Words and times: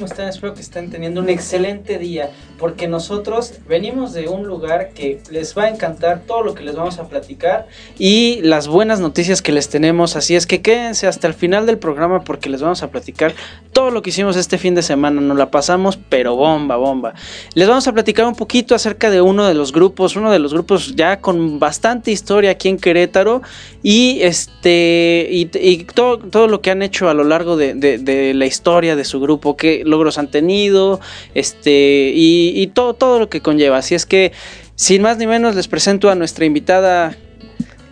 ¿Cómo 0.00 0.10
están? 0.10 0.28
Espero 0.28 0.54
que 0.54 0.62
estén 0.62 0.88
teniendo 0.88 1.20
un 1.20 1.28
excelente 1.28 1.98
día 1.98 2.30
porque 2.58 2.88
nosotros 2.88 3.52
venimos 3.68 4.14
de 4.14 4.28
un 4.28 4.46
lugar 4.46 4.94
que 4.94 5.20
les 5.30 5.56
va 5.56 5.64
a 5.64 5.68
encantar 5.68 6.22
todo 6.26 6.42
lo 6.42 6.54
que 6.54 6.62
les 6.62 6.74
vamos 6.74 6.98
a 6.98 7.06
platicar 7.06 7.66
y 7.98 8.40
las 8.40 8.66
buenas 8.66 9.00
noticias 9.00 9.42
que 9.42 9.52
les 9.52 9.68
tenemos. 9.68 10.16
Así 10.16 10.36
es 10.36 10.46
que 10.46 10.62
quédense 10.62 11.06
hasta 11.06 11.26
el 11.26 11.34
final 11.34 11.66
del 11.66 11.76
programa 11.76 12.24
porque 12.24 12.48
les 12.48 12.62
vamos 12.62 12.82
a 12.82 12.90
platicar 12.90 13.34
todo 13.74 13.90
lo 13.90 14.00
que 14.00 14.08
hicimos 14.08 14.36
este 14.36 14.56
fin 14.56 14.74
de 14.74 14.80
semana. 14.80 15.20
Nos 15.20 15.36
la 15.36 15.50
pasamos 15.50 15.98
pero 16.08 16.34
bomba, 16.34 16.76
bomba. 16.76 17.12
Les 17.52 17.68
vamos 17.68 17.86
a 17.86 17.92
platicar 17.92 18.24
un 18.24 18.36
poquito 18.36 18.74
acerca 18.74 19.10
de 19.10 19.20
uno 19.20 19.46
de 19.46 19.52
los 19.52 19.70
grupos, 19.70 20.16
uno 20.16 20.30
de 20.30 20.38
los 20.38 20.54
grupos 20.54 20.96
ya 20.96 21.20
con 21.20 21.58
bastante 21.58 22.10
historia 22.10 22.52
aquí 22.52 22.70
en 22.70 22.78
Querétaro 22.78 23.42
y 23.82 24.22
este 24.22 25.28
y, 25.30 25.84
todo, 25.84 26.18
todo 26.18 26.48
lo 26.48 26.62
que 26.62 26.70
han 26.70 26.80
hecho 26.80 27.10
a 27.10 27.14
lo 27.14 27.24
largo 27.24 27.58
de, 27.58 27.74
de, 27.74 28.34
la 28.34 28.46
historia 28.46 28.96
de 28.96 29.04
su 29.04 29.20
grupo, 29.20 29.56
qué 29.56 29.82
logros 29.90 30.16
han 30.18 30.30
tenido, 30.30 31.00
este, 31.34 32.12
y, 32.14 32.52
y, 32.54 32.68
todo, 32.68 32.94
todo 32.94 33.18
lo 33.18 33.28
que 33.28 33.40
conlleva. 33.40 33.78
Así 33.78 33.94
es 33.94 34.06
que, 34.06 34.32
sin 34.74 35.02
más 35.02 35.18
ni 35.18 35.26
menos, 35.26 35.54
les 35.54 35.68
presento 35.68 36.10
a 36.10 36.14
nuestra 36.14 36.44
invitada. 36.44 37.16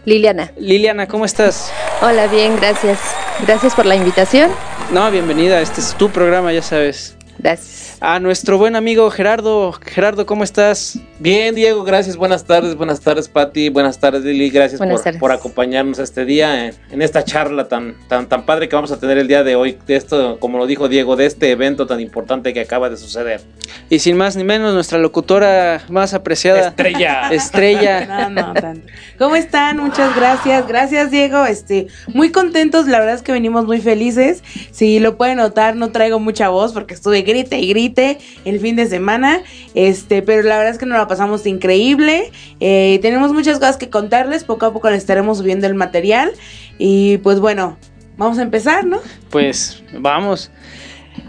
Liliana. 0.05 0.53
Liliana, 0.57 1.07
¿cómo 1.07 1.25
estás? 1.27 1.71
Hola, 2.01 2.29
bien, 2.29 2.57
gracias. 2.57 2.99
Gracias 3.47 3.75
por 3.75 3.85
la 3.85 3.97
invitación. 3.97 4.51
No, 4.91 5.11
bienvenida, 5.11 5.61
este 5.61 5.83
es 5.83 5.95
tu 5.97 6.09
programa, 6.09 6.53
ya 6.53 6.63
sabes. 6.63 7.18
Gracias. 7.39 7.97
A 8.01 8.21
nuestro 8.21 8.59
buen 8.59 8.77
amigo 8.77 9.11
Gerardo. 9.11 9.73
Gerardo, 9.73 10.27
¿cómo 10.27 10.45
estás? 10.45 10.99
Bien, 11.19 11.55
Diego, 11.55 11.85
gracias. 11.85 12.17
Buenas 12.17 12.45
tardes, 12.45 12.77
buenas 12.77 13.01
tardes, 13.01 13.29
Pati. 13.29 13.69
Buenas 13.69 13.99
tardes, 13.99 14.25
Lili. 14.25 14.51
Gracias 14.51 14.81
por, 14.81 15.03
tardes. 15.03 15.21
por, 15.21 15.33
acompañarnos 15.33 15.99
este 15.99 16.25
día 16.25 16.67
en, 16.67 16.75
en, 16.91 17.03
esta 17.03 17.25
charla 17.25 17.69
tan, 17.69 17.95
tan, 18.09 18.29
tan 18.29 18.45
padre 18.45 18.69
que 18.69 18.77
vamos 18.77 18.93
a 18.93 18.99
tener 18.99 19.19
el 19.19 19.29
día 19.29 19.45
de 19.45 19.57
hoy. 19.57 19.79
De 19.87 19.97
esto, 19.97 20.39
como 20.41 20.59
lo 20.59 20.67
dijo 20.67 20.89
Diego, 20.89 21.17
de 21.17 21.27
este 21.27 21.51
evento 21.51 21.87
tan 21.87 22.01
importante 22.01 22.53
que 22.53 22.61
acaba 22.61 22.91
de 22.91 22.97
suceder. 22.97 23.41
Y 23.89 24.01
sin 24.01 24.17
más 24.17 24.37
ni 24.37 24.45
menos, 24.45 24.75
nuestra 24.75 24.99
locutora 24.99 25.83
más 25.89 26.15
apreciada. 26.15 26.69
Estrella. 26.69 27.29
Estrella. 27.33 28.29
no, 28.29 28.31
no, 28.31 28.55
tanto. 28.55 28.87
¿Cómo 29.19 29.37
están? 29.37 29.79
Muchas 29.79 30.15
gracias. 30.15 30.67
Gracias, 30.67 31.11
Diego. 31.11 31.47
Este, 31.47 31.87
muy 32.09 32.31
contentos. 32.31 32.87
La 32.87 32.99
verdad 32.99 33.15
es 33.15 33.23
que 33.23 33.33
venimos 33.33 33.65
muy 33.65 33.81
felices. 33.81 34.43
Si 34.73 34.99
lo 34.99 35.17
pueden 35.17 35.39
notar, 35.39 35.77
no 35.77 35.91
traigo 35.91 36.21
mucha 36.21 36.49
voz 36.49 36.73
porque 36.73 36.95
estuve 36.95 37.25
grite 37.29 37.59
y 37.61 37.69
grite 37.69 38.19
el 38.45 38.59
fin 38.59 38.75
de 38.75 38.87
semana. 38.87 39.43
Este, 39.75 40.23
pero 40.23 40.43
la 40.43 40.57
verdad 40.57 40.73
es 40.73 40.79
que 40.79 40.87
nos 40.87 40.99
la 40.99 41.07
pasamos 41.07 41.47
increíble. 41.47 42.33
Eh, 42.59 42.99
tenemos 43.03 43.33
muchas 43.33 43.59
cosas 43.59 43.77
que 43.77 43.91
contarles. 43.91 44.43
Poco 44.43 44.67
a 44.67 44.73
poco 44.73 44.91
les 44.91 44.99
estaremos 44.99 45.39
subiendo 45.39 45.69
el 45.69 45.75
material. 45.75 46.33
Y 46.79 47.19
pues 47.19 47.39
bueno, 47.39 47.77
vamos 48.17 48.39
a 48.39 48.43
empezar, 48.43 48.85
¿no? 48.85 48.99
Pues 49.31 49.83
vamos. 49.93 50.51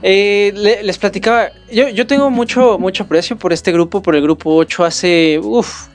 Eh, 0.01 0.53
le, 0.55 0.83
les 0.83 0.97
platicaba, 0.97 1.49
yo, 1.71 1.89
yo, 1.89 2.07
tengo 2.07 2.29
mucho, 2.29 2.77
mucho 2.79 3.03
aprecio 3.03 3.37
por 3.37 3.51
este 3.51 3.71
grupo, 3.71 4.01
por 4.01 4.15
el 4.15 4.21
grupo 4.21 4.55
8, 4.55 4.85
hace 4.85 5.41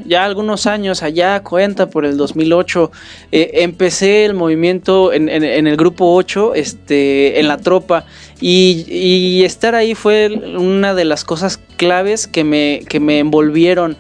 ya 0.05 0.25
algunos 0.25 0.67
años, 0.67 1.03
allá 1.03 1.41
cuenta 1.43 1.89
por 1.89 2.05
el 2.05 2.17
2008, 2.17 2.91
eh, 3.33 3.51
empecé 3.55 4.25
el 4.27 4.35
movimiento 4.35 5.13
en, 5.13 5.29
en, 5.29 5.43
en, 5.45 5.67
el 5.67 5.77
grupo 5.77 6.15
8, 6.15 6.55
este, 6.55 7.41
en 7.41 7.49
la 7.49 7.57
tropa, 7.57 8.05
y, 8.47 8.85
y, 8.91 9.45
estar 9.45 9.75
ahí 9.75 9.95
fue 9.95 10.29
una 10.29 10.95
de 10.95 11.07
las 11.07 11.25
cosas 11.25 11.59
claves 11.79 12.27
que 12.27 12.45
me, 12.45 12.83
que 12.87 13.01
me 13.01 13.19
envolvieron 13.19 13.97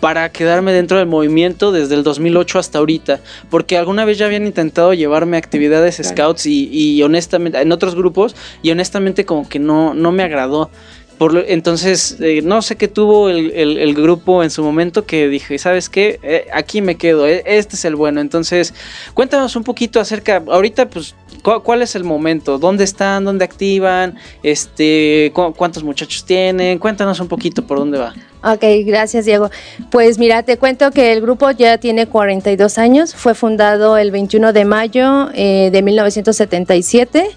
para 0.00 0.30
quedarme 0.30 0.74
dentro 0.74 0.98
del 0.98 1.06
movimiento 1.06 1.72
desde 1.72 1.94
el 1.94 2.02
2008 2.02 2.58
hasta 2.58 2.78
ahorita, 2.78 3.20
porque 3.48 3.78
alguna 3.78 4.04
vez 4.04 4.18
ya 4.18 4.26
habían 4.26 4.44
intentado 4.44 4.92
llevarme 4.92 5.38
a 5.38 5.40
actividades 5.40 5.96
claro. 5.96 6.10
scouts 6.10 6.44
y, 6.44 6.68
y, 6.70 7.02
honestamente 7.02 7.58
en 7.58 7.72
otros 7.72 7.94
grupos 7.94 8.36
y 8.60 8.70
honestamente 8.70 9.24
como 9.24 9.48
que 9.48 9.58
no, 9.58 9.94
no 9.94 10.12
me 10.12 10.24
agradó. 10.24 10.70
Por, 11.16 11.46
entonces, 11.48 12.18
eh, 12.20 12.42
no 12.42 12.60
sé 12.60 12.76
qué 12.76 12.88
tuvo 12.88 13.30
el, 13.30 13.50
el, 13.52 13.78
el, 13.78 13.94
grupo 13.94 14.42
en 14.42 14.50
su 14.50 14.62
momento 14.62 15.06
que 15.06 15.28
dije, 15.28 15.56
¿sabes 15.56 15.88
qué? 15.88 16.20
Eh, 16.22 16.46
aquí 16.52 16.82
me 16.82 16.96
quedo, 16.96 17.26
eh, 17.26 17.42
este 17.46 17.76
es 17.76 17.86
el 17.86 17.96
bueno. 17.96 18.20
Entonces, 18.20 18.74
cuéntanos 19.14 19.56
un 19.56 19.64
poquito 19.64 19.98
acerca, 19.98 20.42
ahorita 20.46 20.90
pues, 20.90 21.14
¿cu 21.25 21.25
¿cuál 21.42 21.82
es 21.82 21.94
el 21.94 22.04
momento? 22.04 22.58
¿Dónde 22.58 22.84
están? 22.84 23.24
¿Dónde 23.24 23.44
activan? 23.44 24.16
Este, 24.42 25.30
cu 25.34 25.52
¿Cuántos 25.54 25.82
muchachos 25.82 26.24
tienen? 26.24 26.78
Cuéntanos 26.78 27.20
un 27.20 27.28
poquito 27.28 27.66
por 27.66 27.78
dónde 27.78 27.98
va. 27.98 28.14
Ok, 28.42 28.64
gracias 28.84 29.24
Diego. 29.24 29.50
Pues 29.90 30.18
mira, 30.18 30.42
te 30.42 30.56
cuento 30.56 30.90
que 30.90 31.12
el 31.12 31.20
grupo 31.20 31.50
ya 31.50 31.78
tiene 31.78 32.06
42 32.06 32.78
años, 32.78 33.14
fue 33.14 33.34
fundado 33.34 33.96
el 33.96 34.10
21 34.10 34.52
de 34.52 34.64
mayo 34.64 35.28
eh, 35.34 35.70
de 35.72 35.82
1977 35.82 37.36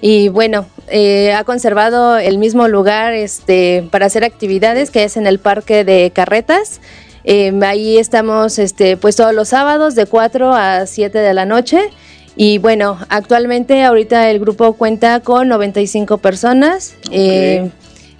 y 0.00 0.28
bueno, 0.28 0.66
eh, 0.88 1.32
ha 1.32 1.44
conservado 1.44 2.18
el 2.18 2.38
mismo 2.38 2.68
lugar 2.68 3.12
este, 3.12 3.88
para 3.90 4.06
hacer 4.06 4.24
actividades 4.24 4.90
que 4.90 5.04
es 5.04 5.16
en 5.16 5.26
el 5.26 5.38
Parque 5.38 5.84
de 5.84 6.10
Carretas. 6.14 6.80
Eh, 7.24 7.52
ahí 7.62 7.98
estamos 7.98 8.58
este, 8.58 8.96
pues 8.96 9.16
todos 9.16 9.34
los 9.34 9.48
sábados 9.48 9.94
de 9.94 10.06
4 10.06 10.54
a 10.54 10.86
7 10.86 11.18
de 11.18 11.34
la 11.34 11.44
noche. 11.44 11.90
Y 12.36 12.58
bueno, 12.58 12.98
actualmente 13.08 13.82
ahorita 13.82 14.30
el 14.30 14.38
grupo 14.38 14.74
cuenta 14.74 15.20
con 15.20 15.48
95 15.48 16.18
personas. 16.18 16.94
Okay. 17.08 17.18
Eh, 17.18 17.70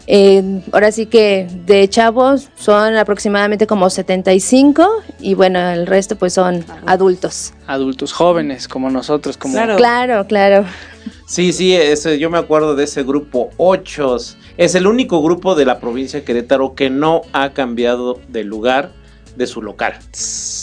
eh, 0.08 0.60
ahora 0.72 0.92
sí 0.92 1.06
que 1.06 1.48
de 1.66 1.88
chavos 1.88 2.48
son 2.56 2.96
aproximadamente 2.96 3.66
como 3.66 3.90
75 3.90 4.88
y 5.20 5.34
bueno, 5.34 5.58
el 5.70 5.86
resto 5.86 6.16
pues 6.16 6.32
son 6.32 6.64
adultos. 6.86 7.52
Adultos 7.66 8.12
jóvenes 8.12 8.68
como 8.68 8.88
nosotros. 8.88 9.36
Como... 9.36 9.54
Claro, 9.54 9.76
claro. 9.76 10.26
claro. 10.26 10.64
Sí, 11.26 11.52
sí, 11.52 11.74
ese, 11.74 12.18
yo 12.18 12.30
me 12.30 12.38
acuerdo 12.38 12.76
de 12.76 12.84
ese 12.84 13.02
grupo 13.02 13.50
8. 13.56 14.16
Es 14.56 14.74
el 14.76 14.86
único 14.86 15.22
grupo 15.22 15.54
de 15.56 15.64
la 15.64 15.80
provincia 15.80 16.20
de 16.20 16.24
Querétaro 16.24 16.74
que 16.74 16.88
no 16.88 17.22
ha 17.32 17.50
cambiado 17.50 18.20
de 18.28 18.44
lugar 18.44 18.92
de 19.36 19.46
su 19.46 19.62
local. 19.62 19.98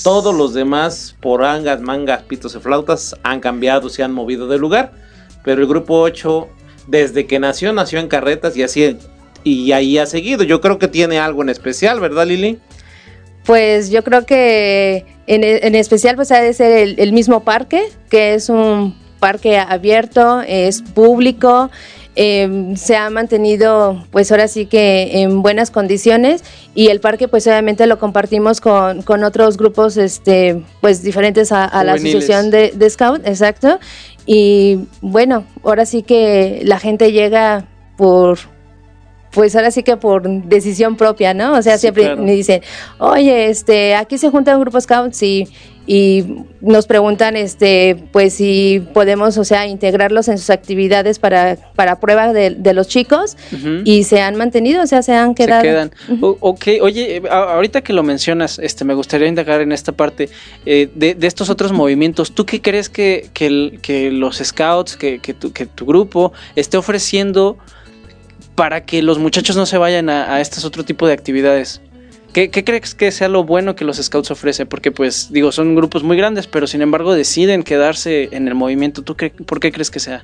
Todos 0.03 0.35
los 0.35 0.53
demás, 0.53 1.15
por 1.21 1.43
angas, 1.43 1.81
mangas, 1.81 2.23
pitos 2.23 2.55
y 2.55 2.59
flautas, 2.59 3.15
han 3.23 3.39
cambiado, 3.39 3.89
se 3.89 4.03
han 4.03 4.13
movido 4.13 4.47
de 4.47 4.57
lugar. 4.57 4.91
Pero 5.43 5.61
el 5.61 5.67
grupo 5.67 5.99
8, 5.99 6.47
desde 6.87 7.25
que 7.25 7.39
nació, 7.39 7.73
nació 7.73 7.99
en 7.99 8.07
carretas 8.07 8.55
y 8.57 8.63
así 8.63 8.97
y 9.43 9.71
ahí 9.71 9.97
ha 9.97 10.05
seguido. 10.05 10.43
Yo 10.43 10.61
creo 10.61 10.79
que 10.79 10.87
tiene 10.87 11.19
algo 11.19 11.41
en 11.41 11.49
especial, 11.49 11.99
¿verdad, 11.99 12.25
Lili? 12.25 12.59
Pues 13.45 13.89
yo 13.89 14.03
creo 14.03 14.25
que 14.25 15.05
en, 15.27 15.43
en 15.43 15.75
especial 15.75 16.15
pues 16.15 16.31
ha 16.31 16.41
de 16.41 16.53
ser 16.53 16.95
el, 16.97 17.13
mismo 17.13 17.43
parque, 17.43 17.83
que 18.09 18.35
es 18.35 18.49
un 18.49 18.97
parque 19.19 19.57
abierto, 19.57 20.41
es 20.47 20.81
público, 20.81 21.69
eh, 22.15 22.73
se 22.75 22.95
ha 22.95 23.09
mantenido 23.09 24.05
pues 24.11 24.31
ahora 24.31 24.47
sí 24.47 24.65
que 24.65 25.21
en 25.21 25.41
buenas 25.41 25.71
condiciones 25.71 26.43
y 26.75 26.87
el 26.87 26.99
parque 26.99 27.27
pues 27.27 27.47
obviamente 27.47 27.87
lo 27.87 27.97
compartimos 27.99 28.61
con, 28.61 29.01
con 29.01 29.23
otros 29.23 29.57
grupos 29.57 29.97
este 29.97 30.61
pues 30.81 31.01
diferentes 31.01 31.51
a, 31.51 31.65
a 31.65 31.83
la 31.83 31.93
asociación 31.93 32.51
de, 32.51 32.71
de 32.75 32.89
Scout, 32.89 33.25
exacto. 33.25 33.79
Y 34.25 34.79
bueno, 35.01 35.45
ahora 35.63 35.85
sí 35.85 36.03
que 36.03 36.61
la 36.63 36.79
gente 36.79 37.11
llega 37.11 37.65
por 37.97 38.37
pues 39.33 39.55
ahora 39.55 39.71
sí 39.71 39.83
que 39.83 39.97
por 39.97 40.29
decisión 40.29 40.95
propia, 40.95 41.33
¿no? 41.33 41.53
O 41.53 41.61
sea, 41.61 41.77
sí, 41.77 41.81
siempre 41.81 42.03
claro. 42.03 42.21
me 42.21 42.33
dicen, 42.33 42.61
oye, 42.99 43.49
este, 43.49 43.95
aquí 43.95 44.17
se 44.17 44.29
junta 44.29 44.55
un 44.55 44.61
grupo 44.61 44.79
scouts 44.79 45.21
y, 45.23 45.47
y 45.85 46.23
nos 46.61 46.87
preguntan, 46.87 47.35
este, 47.35 47.97
pues 48.11 48.35
si 48.35 48.81
podemos, 48.93 49.37
o 49.37 49.43
sea, 49.43 49.67
integrarlos 49.67 50.29
en 50.29 50.37
sus 50.37 50.49
actividades 50.49 51.19
para, 51.19 51.57
para 51.75 51.99
prueba 51.99 52.31
de, 52.31 52.51
de 52.51 52.73
los 52.73 52.87
chicos 52.87 53.35
uh 53.51 53.55
-huh. 53.55 53.81
y 53.83 54.03
se 54.05 54.21
han 54.21 54.35
mantenido, 54.35 54.81
o 54.81 54.87
sea, 54.87 55.01
se 55.01 55.13
han 55.13 55.35
quedado. 55.35 55.61
Se 55.61 55.67
quedan. 55.67 55.91
Uh 56.07 56.13
-huh. 56.13 56.37
Ok, 56.39 56.67
oye, 56.81 57.21
ahorita 57.29 57.81
que 57.81 57.91
lo 57.91 58.03
mencionas, 58.03 58.59
este, 58.59 58.85
me 58.85 58.93
gustaría 58.93 59.27
indagar 59.27 59.59
en 59.61 59.71
esta 59.73 59.91
parte 59.91 60.29
eh, 60.65 60.89
de, 60.95 61.15
de, 61.15 61.27
estos 61.27 61.49
otros 61.49 61.73
movimientos. 61.73 62.33
¿Tú 62.33 62.45
qué 62.45 62.61
crees 62.61 62.87
que, 62.87 63.29
que 63.33 64.11
los 64.11 64.37
scouts, 64.37 64.95
que, 64.95 65.19
que, 65.19 65.33
tu, 65.33 65.51
que 65.51 65.65
tu 65.65 65.85
grupo 65.85 66.31
esté 66.55 66.77
ofreciendo? 66.77 67.57
para 68.55 68.85
que 68.85 69.01
los 69.01 69.17
muchachos 69.17 69.55
no 69.55 69.65
se 69.65 69.79
vayan 69.79 70.09
a, 70.09 70.35
a 70.35 70.39
este 70.39 70.65
otro 70.65 70.85
tipo 70.85 71.07
de 71.07 71.13
actividades? 71.13 71.81
¿Qué, 72.33 72.49
¿Qué, 72.49 72.63
crees 72.63 72.95
que 72.95 73.11
sea 73.11 73.27
lo 73.27 73.43
bueno 73.43 73.75
que 73.75 73.85
los 73.85 73.97
Scouts 73.97 74.31
ofrecen? 74.31 74.67
Porque 74.67 74.91
pues 74.91 75.31
digo, 75.31 75.51
son 75.51 75.75
grupos 75.75 76.03
muy 76.03 76.17
grandes, 76.17 76.47
pero 76.47 76.65
sin 76.65 76.81
embargo 76.81 77.13
deciden 77.13 77.63
quedarse 77.63 78.29
en 78.31 78.47
el 78.47 78.55
movimiento. 78.55 79.03
¿Tú 79.03 79.15
qué, 79.15 79.29
por 79.29 79.59
qué 79.59 79.71
crees 79.71 79.91
que 79.91 79.99
sea? 79.99 80.23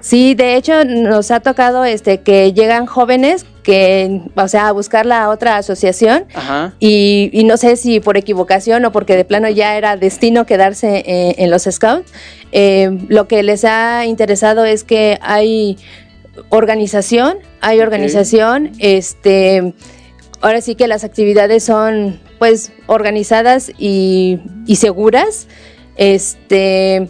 Sí, 0.00 0.34
de 0.34 0.56
hecho 0.56 0.84
nos 0.84 1.30
ha 1.30 1.40
tocado 1.40 1.84
este 1.84 2.20
que 2.20 2.52
llegan 2.52 2.86
jóvenes 2.86 3.46
que, 3.62 4.20
o 4.34 4.48
sea, 4.48 4.68
a 4.68 4.72
buscar 4.72 5.06
la 5.06 5.30
otra 5.30 5.56
asociación 5.56 6.26
Ajá. 6.34 6.74
y, 6.78 7.30
y 7.32 7.44
no 7.44 7.56
sé 7.56 7.76
si 7.76 8.00
por 8.00 8.18
equivocación 8.18 8.84
o 8.84 8.92
porque 8.92 9.16
de 9.16 9.24
plano 9.24 9.48
ya 9.48 9.78
era 9.78 9.96
destino 9.96 10.44
quedarse 10.44 11.04
eh, 11.06 11.36
en 11.38 11.50
los 11.50 11.62
Scouts, 11.62 12.12
eh, 12.52 12.98
lo 13.08 13.26
que 13.28 13.42
les 13.42 13.64
ha 13.64 14.04
interesado 14.04 14.64
es 14.64 14.84
que 14.84 15.18
hay 15.22 15.78
organización, 16.50 17.38
hay 17.60 17.80
organización, 17.80 18.72
este, 18.78 19.72
ahora 20.44 20.60
sí 20.60 20.74
que 20.74 20.86
las 20.86 21.02
actividades 21.04 21.64
son 21.64 22.20
pues 22.38 22.70
organizadas 22.86 23.72
y, 23.78 24.38
y 24.66 24.76
seguras, 24.76 25.48
este, 25.96 27.08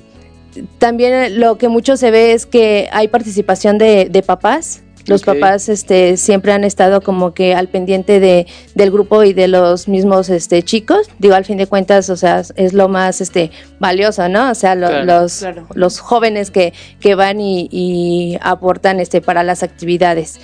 también 0.78 1.40
lo 1.40 1.58
que 1.58 1.68
mucho 1.68 1.96
se 1.96 2.10
ve 2.10 2.32
es 2.32 2.46
que 2.46 2.88
hay 2.92 3.08
participación 3.08 3.76
de, 3.78 4.06
de 4.10 4.22
papás. 4.22 4.80
Los 5.06 5.22
papás 5.22 5.68
este, 5.68 6.16
siempre 6.16 6.52
han 6.52 6.64
estado 6.64 7.02
como 7.02 7.34
que 7.34 7.54
al 7.54 7.68
pendiente 7.68 8.20
de, 8.20 8.46
del 8.74 8.90
grupo 8.90 9.22
y 9.22 9.34
de 9.34 9.48
los 9.48 9.86
mismos 9.86 10.30
este, 10.30 10.62
chicos. 10.62 11.10
Digo, 11.18 11.34
al 11.34 11.44
fin 11.44 11.58
de 11.58 11.66
cuentas, 11.66 12.08
o 12.08 12.16
sea, 12.16 12.42
es 12.56 12.72
lo 12.72 12.88
más 12.88 13.20
este, 13.20 13.50
valioso, 13.78 14.26
¿no? 14.30 14.50
O 14.50 14.54
sea, 14.54 14.74
lo- 14.74 14.86
Claro, 14.88 15.04
los, 15.04 15.38
claro. 15.40 15.66
los 15.74 15.98
jóvenes 16.00 16.50
que, 16.50 16.72
que 17.00 17.14
van 17.16 17.38
y, 17.38 17.68
y 17.70 18.38
aportan 18.40 18.98
este, 18.98 19.20
para 19.20 19.42
las 19.42 19.62
actividades. 19.62 20.40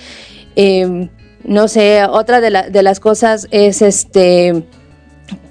Eh, 0.55 1.09
no 1.43 1.67
sé, 1.67 2.03
otra 2.05 2.41
de, 2.41 2.49
la- 2.49 2.69
de 2.69 2.83
las 2.83 2.99
cosas 2.99 3.47
es 3.51 3.81
este 3.81 4.63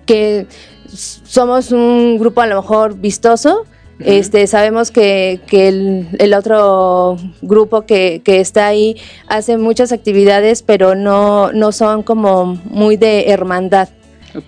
que 0.07 0.47
somos 0.93 1.73
un 1.73 2.19
grupo 2.19 2.41
a 2.41 2.47
lo 2.47 2.57
mejor 2.61 2.95
vistoso. 2.97 3.65
Este, 4.03 4.47
sabemos 4.47 4.91
que, 4.91 5.41
que 5.47 5.69
el, 5.69 6.09
el 6.19 6.33
otro 6.33 7.19
grupo 7.43 7.83
que, 7.83 8.23
que 8.25 8.41
está 8.41 8.67
ahí 8.67 8.97
hace 9.29 9.59
muchas 9.59 9.93
actividades, 9.93 10.63
pero 10.63 10.95
no, 10.95 11.53
no 11.53 11.71
son 11.71 12.03
como 12.03 12.47
muy 12.65 12.97
de 12.97 13.29
hermandad. 13.31 13.91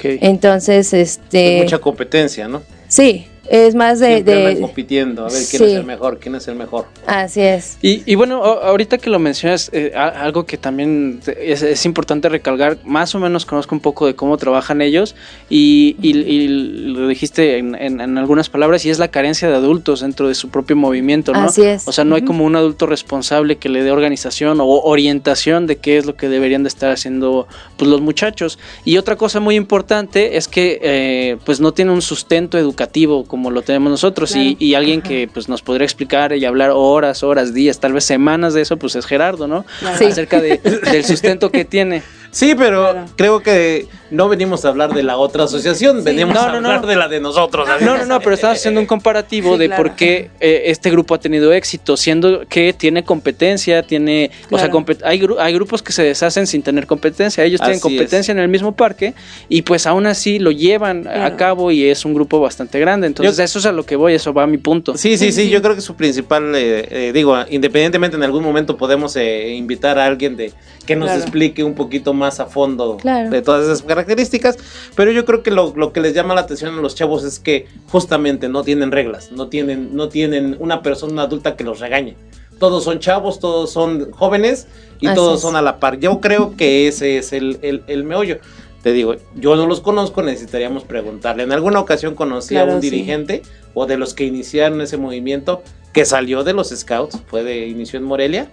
Entonces, 0.03 0.95
este, 0.95 1.59
Mucha 1.63 1.79
competencia, 1.81 2.49
¿no? 2.49 2.63
sí, 2.89 3.27
es 3.49 3.75
más 3.75 3.99
de, 4.01 4.23
de- 4.23 4.59
compitiendo, 4.61 5.23
a 5.23 5.29
ver 5.29 5.43
quién 5.51 5.63
sí. 5.63 5.65
es 5.65 5.73
el 5.75 5.85
mejor, 5.85 6.19
quién 6.19 6.35
es 6.35 6.47
el 6.49 6.55
mejor. 6.55 6.87
así 7.07 7.41
es. 7.41 7.77
Y, 7.83 8.03
y 8.11 8.15
bueno, 8.15 8.43
a- 8.45 8.69
ahorita 8.69 8.99
que 8.99 9.11
lo 9.11 9.19
mencionas, 9.19 9.69
eh, 9.73 9.93
algo 9.95 10.47
que 10.47 10.57
también 10.57 11.21
es, 11.41 11.63
es 11.63 11.85
importante 11.85 12.29
recalcar, 12.29 12.79
más 12.85 13.15
o 13.15 13.19
menos 13.19 13.45
conozco 13.45 13.75
un 13.75 13.81
poco 13.81 14.07
de 14.07 14.15
cómo 14.15 14.37
trabajan 14.37 14.81
ellos 14.81 15.15
y, 15.51 15.97
y- 16.01 16.17
y 16.19 16.49
lo 16.49 17.09
dijiste 17.09 17.59
en, 17.59 17.75
en- 17.75 18.01
en 18.01 18.19
algunas 18.19 18.49
palabras 18.49 18.85
y 18.87 18.91
es 18.91 18.99
la 18.99 19.09
carencia 19.09 19.49
de 19.49 19.55
adultos 19.57 20.01
dentro 20.01 20.29
de 20.29 20.35
su 20.35 20.49
propio 20.49 20.77
movimiento, 20.77 21.33
¿no? 21.33 21.41
Así 21.45 21.63
es. 21.63 21.87
O 21.89 21.93
sea, 21.93 22.05
no 22.05 22.15
hay 22.15 22.23
como 22.23 22.45
un 22.45 22.57
adulto 22.57 22.87
responsable 22.87 23.57
que 23.57 23.69
le 23.69 23.83
dé 23.83 23.91
organización 23.91 24.61
o 24.61 24.67
orientación 24.67 25.67
de 25.67 25.77
qué 25.77 25.99
es 25.99 26.07
lo 26.07 26.15
que 26.17 26.29
deberían 26.29 26.63
de 26.63 26.69
estar 26.69 26.91
haciendo 26.93 27.47
pues 27.77 27.91
los 27.91 28.01
muchachos. 28.01 28.59
Y 28.85 28.97
otra 28.99 29.17
cosa 29.17 29.41
muy 29.41 29.57
importante 29.57 30.37
es 30.37 30.49
que 30.49 30.79
eh, 30.83 31.37
pues 31.45 31.61
no 31.61 31.73
tiene 31.73 31.91
un 31.91 32.03
sustento 32.03 32.57
educativo 32.59 33.25
como 33.33 33.51
lo 33.51 33.63
tenemos 33.63 33.91
nosotros 33.91 34.37
y, 34.37 34.51
Claro. 34.51 34.57
y 34.59 34.75
alguien 34.75 35.01
que 35.01 35.27
pues 35.33 35.49
nos 35.49 35.63
podría 35.63 35.87
explicar 35.87 36.35
y 36.35 36.45
hablar 36.45 36.73
horas, 36.75 37.23
horas, 37.23 37.55
días, 37.55 37.81
tal 37.81 37.95
vez 37.95 38.05
semanas 38.05 38.53
de 38.53 38.61
eso, 38.61 38.77
pues 38.77 38.95
es 38.95 39.07
Gerardo, 39.07 39.49
¿no? 39.49 39.65
Claro. 39.81 39.97
Sí. 39.97 40.05
Acerca 40.05 40.39
de- 40.43 40.59
del 40.59 41.03
sustento 41.03 41.51
que 41.51 41.65
tiene. 41.65 42.03
Sí, 42.31 42.55
pero 42.57 42.91
Claro. 42.93 43.05
creo 43.17 43.41
que 43.43 43.87
no 44.11 44.27
venimos 44.29 44.65
a 44.65 44.69
hablar 44.69 44.95
de 44.95 45.03
la 45.03 45.19
otra 45.19 45.45
asociación, 45.45 46.03
venimos 46.03 46.35
No, 46.35 46.41
a 46.41 46.49
no. 46.49 46.57
hablar 46.57 46.87
de 46.87 46.97
la 46.97 47.07
de 47.09 47.21
nosotros. 47.21 47.69
No, 47.83 47.99
no, 47.99 48.07
no, 48.07 48.21
pero 48.21 48.35
estamos 48.35 48.57
haciendo 48.59 48.81
un 48.81 48.87
comparativo 48.87 49.53
Sí, 49.55 49.59
de 49.61 49.67
claro. 49.67 49.83
por 49.83 49.97
qué 49.97 50.31
eh, 50.41 50.63
este 50.67 50.91
grupo 50.91 51.15
ha 51.15 51.19
tenido 51.21 51.53
éxito, 51.53 51.95
siendo 51.97 52.47
que 52.49 52.73
tiene 52.73 53.05
competencia, 53.05 53.83
tiene, 53.83 54.31
o 54.51 54.57
sea, 54.59 54.71
hay, 55.05 55.21
gru- 55.21 55.37
hay 55.39 55.53
grupos 55.53 55.83
que 55.83 55.93
se 55.93 56.03
deshacen 56.05 56.47
sin 56.47 56.63
tener 56.63 56.87
competencia, 56.87 57.45
ellos 57.45 57.61
tienen 57.61 57.81
competencia 57.81 58.33
en 58.33 58.39
el 58.39 58.49
mismo 58.49 58.73
parque 58.73 59.13
y 59.51 59.61
pues 59.63 59.87
aún 59.87 60.07
así 60.07 60.39
lo 60.39 60.51
llevan 60.53 61.07
a 61.09 61.37
cabo 61.37 61.71
y 61.71 61.85
es 61.85 62.05
un 62.07 62.15
grupo 62.15 62.41
bastante 62.41 62.81
grande, 62.81 63.07
entonces 63.09 63.22
Yo- 63.23 63.31
eso 63.43 63.59
es 63.59 63.67
a 63.67 63.73
lo 63.73 63.85
que 63.85 63.97
voy, 63.97 64.15
eso 64.15 64.33
va 64.33 64.43
a 64.45 64.47
mi 64.47 64.59
punto. 64.59 64.97
Sí, 64.97 65.17
sí, 65.17 65.33
sí, 65.33 65.49
yo 65.51 65.61
creo 65.63 65.75
que 65.75 65.81
su 65.81 65.95
principal, 65.95 66.55
eh, 66.55 66.87
eh, 67.09 67.13
digo, 67.13 67.37
independientemente 67.51 68.17
en 68.17 68.23
algún 68.23 68.43
momento 68.43 68.77
podemos 68.77 69.15
eh, 69.17 69.51
invitar 69.55 69.99
a 69.99 70.07
alguien 70.07 70.37
de 70.37 70.53
que 70.87 70.97
nos 70.97 71.07
Claro. 71.09 71.23
explique 71.23 71.63
un 71.65 71.75
poquito 71.75 72.13
más 72.15 72.41
a 72.41 72.47
fondo 72.47 72.97
Claro. 72.97 73.31
de 73.31 73.41
todas 73.43 73.65
esas 73.65 73.83
características, 73.83 74.59
pero 74.97 75.11
yo 75.13 75.25
creo 75.25 75.43
que 75.43 75.51
lo, 75.51 75.73
lo 75.77 75.93
que 75.93 76.01
les 76.01 76.15
llama 76.15 76.35
la 76.35 76.41
atención 76.43 76.77
a 76.77 76.81
los 76.81 76.95
chavos 76.95 77.25
es 77.25 77.39
que 77.39 77.67
justamente 77.89 78.49
no 78.49 78.63
tienen 78.65 78.91
reglas, 78.91 79.31
no 79.33 79.49
tienen, 79.49 79.95
no 79.95 80.09
tienen 80.09 80.57
una 80.59 80.83
persona 80.83 81.23
adulta 81.23 81.57
que 81.57 81.65
los 81.65 81.81
regañe. 81.81 82.17
Todos 82.59 82.85
son 82.85 83.01
chavos, 83.01 83.41
todos 83.41 83.73
son 83.73 84.13
jóvenes 84.13 84.69
y 85.01 85.07
Así 85.09 85.17
todos 85.17 85.37
es. 85.37 85.41
son 85.43 85.57
a 85.57 85.63
la 85.63 85.81
par. 85.81 85.99
Yo 85.99 86.21
creo 86.21 86.55
que 86.57 86.87
ese 86.87 87.19
es 87.19 87.33
el, 87.33 87.59
el, 87.63 87.83
el 87.89 88.05
meollo. 88.05 88.39
Te 88.83 88.93
digo, 88.93 89.15
yo 89.37 89.55
no 89.57 89.67
los 89.67 89.81
conozco, 89.81 90.23
necesitaríamos 90.23 90.85
preguntarle. 90.85 91.45
En 91.45 91.53
alguna 91.53 91.79
ocasión 91.81 92.15
conocí 92.15 92.57
a 92.57 92.65
un 92.65 92.83
sí. 92.83 92.91
dirigente 92.91 93.43
o 93.75 93.87
de 93.87 93.97
los 93.97 94.13
que 94.15 94.25
iniciaron 94.25 94.81
ese 94.81 94.97
movimiento 94.97 95.63
que 95.93 96.05
salió 96.05 96.43
de 96.43 96.53
los 96.53 96.71
Scouts, 96.71 97.19
fue 97.29 97.45
de 97.45 97.69
inició 97.69 97.99
en 97.99 98.05
Morelia. 98.05 98.51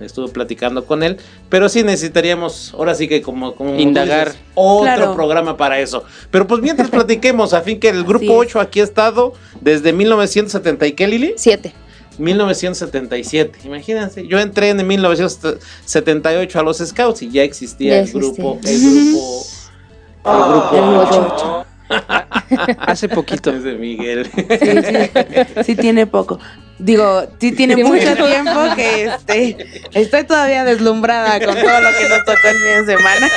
Estuve 0.00 0.28
platicando 0.32 0.84
con 0.84 1.02
él, 1.02 1.18
pero 1.48 1.68
sí 1.68 1.82
necesitaríamos, 1.84 2.74
ahora 2.74 2.94
sí 2.94 3.06
que 3.08 3.22
como, 3.22 3.54
Indagar. 3.78 4.28
dices, 4.28 4.42
otro 4.54 4.82
Claro. 4.84 5.14
programa 5.14 5.56
para 5.56 5.78
eso. 5.80 6.02
Pero 6.30 6.46
pues 6.46 6.60
mientras 6.60 6.90
platiquemos, 6.90 7.54
a 7.54 7.60
fin 7.62 7.78
que 7.78 7.88
el 7.88 8.02
grupo 8.02 8.24
Así 8.40 8.48
es. 8.48 8.56
8 8.56 8.60
aquí 8.60 8.80
ha 8.80 8.84
estado 8.84 9.32
desde 9.60 9.92
1970 9.92 10.86
y 10.86 10.92
qué 10.92 11.06
Lili? 11.06 11.34
Siete. 11.36 11.72
1977. 12.18 13.60
Imagínense, 13.64 14.26
yo 14.26 14.38
entré 14.38 14.70
en 14.70 14.86
1978 14.86 16.58
a 16.58 16.62
los 16.62 16.78
Scouts 16.78 17.22
y 17.22 17.30
ya 17.30 17.42
existía 17.42 17.94
Ya 17.94 18.00
el 18.00 18.12
grupo, 18.12 18.58
el 18.64 19.14
existía. 20.24 20.48
grupo, 20.48 20.76
el 20.76 20.84
grupo 20.84 20.98
El 20.98 20.98
ocho. 20.98 21.34
ocho. 21.34 21.66
Hace 22.78 23.08
poquito. 23.08 23.50
Es 23.50 23.62
de 23.64 23.74
Miguel. 23.74 24.28
Sí, 24.34 24.44
sí, 24.58 25.62
sí 25.64 25.76
tiene 25.76 26.06
poco. 26.06 26.38
Digo, 26.78 27.22
sí 27.40 27.52
tiene 27.52 27.74
Sí, 27.76 27.84
mucho 27.84 28.10
mucho. 28.10 28.24
tiempo 28.26 28.60
que 28.74 29.04
este, 29.04 29.56
estoy 29.94 30.24
todavía 30.24 30.64
deslumbrada 30.64 31.38
con 31.44 31.54
todo 31.54 31.80
lo 31.80 31.90
que 31.96 32.08
nos 32.08 32.24
tocó 32.24 32.48
el 32.48 32.56
fin 32.56 32.86
de 32.86 32.96
semana. 32.96 33.30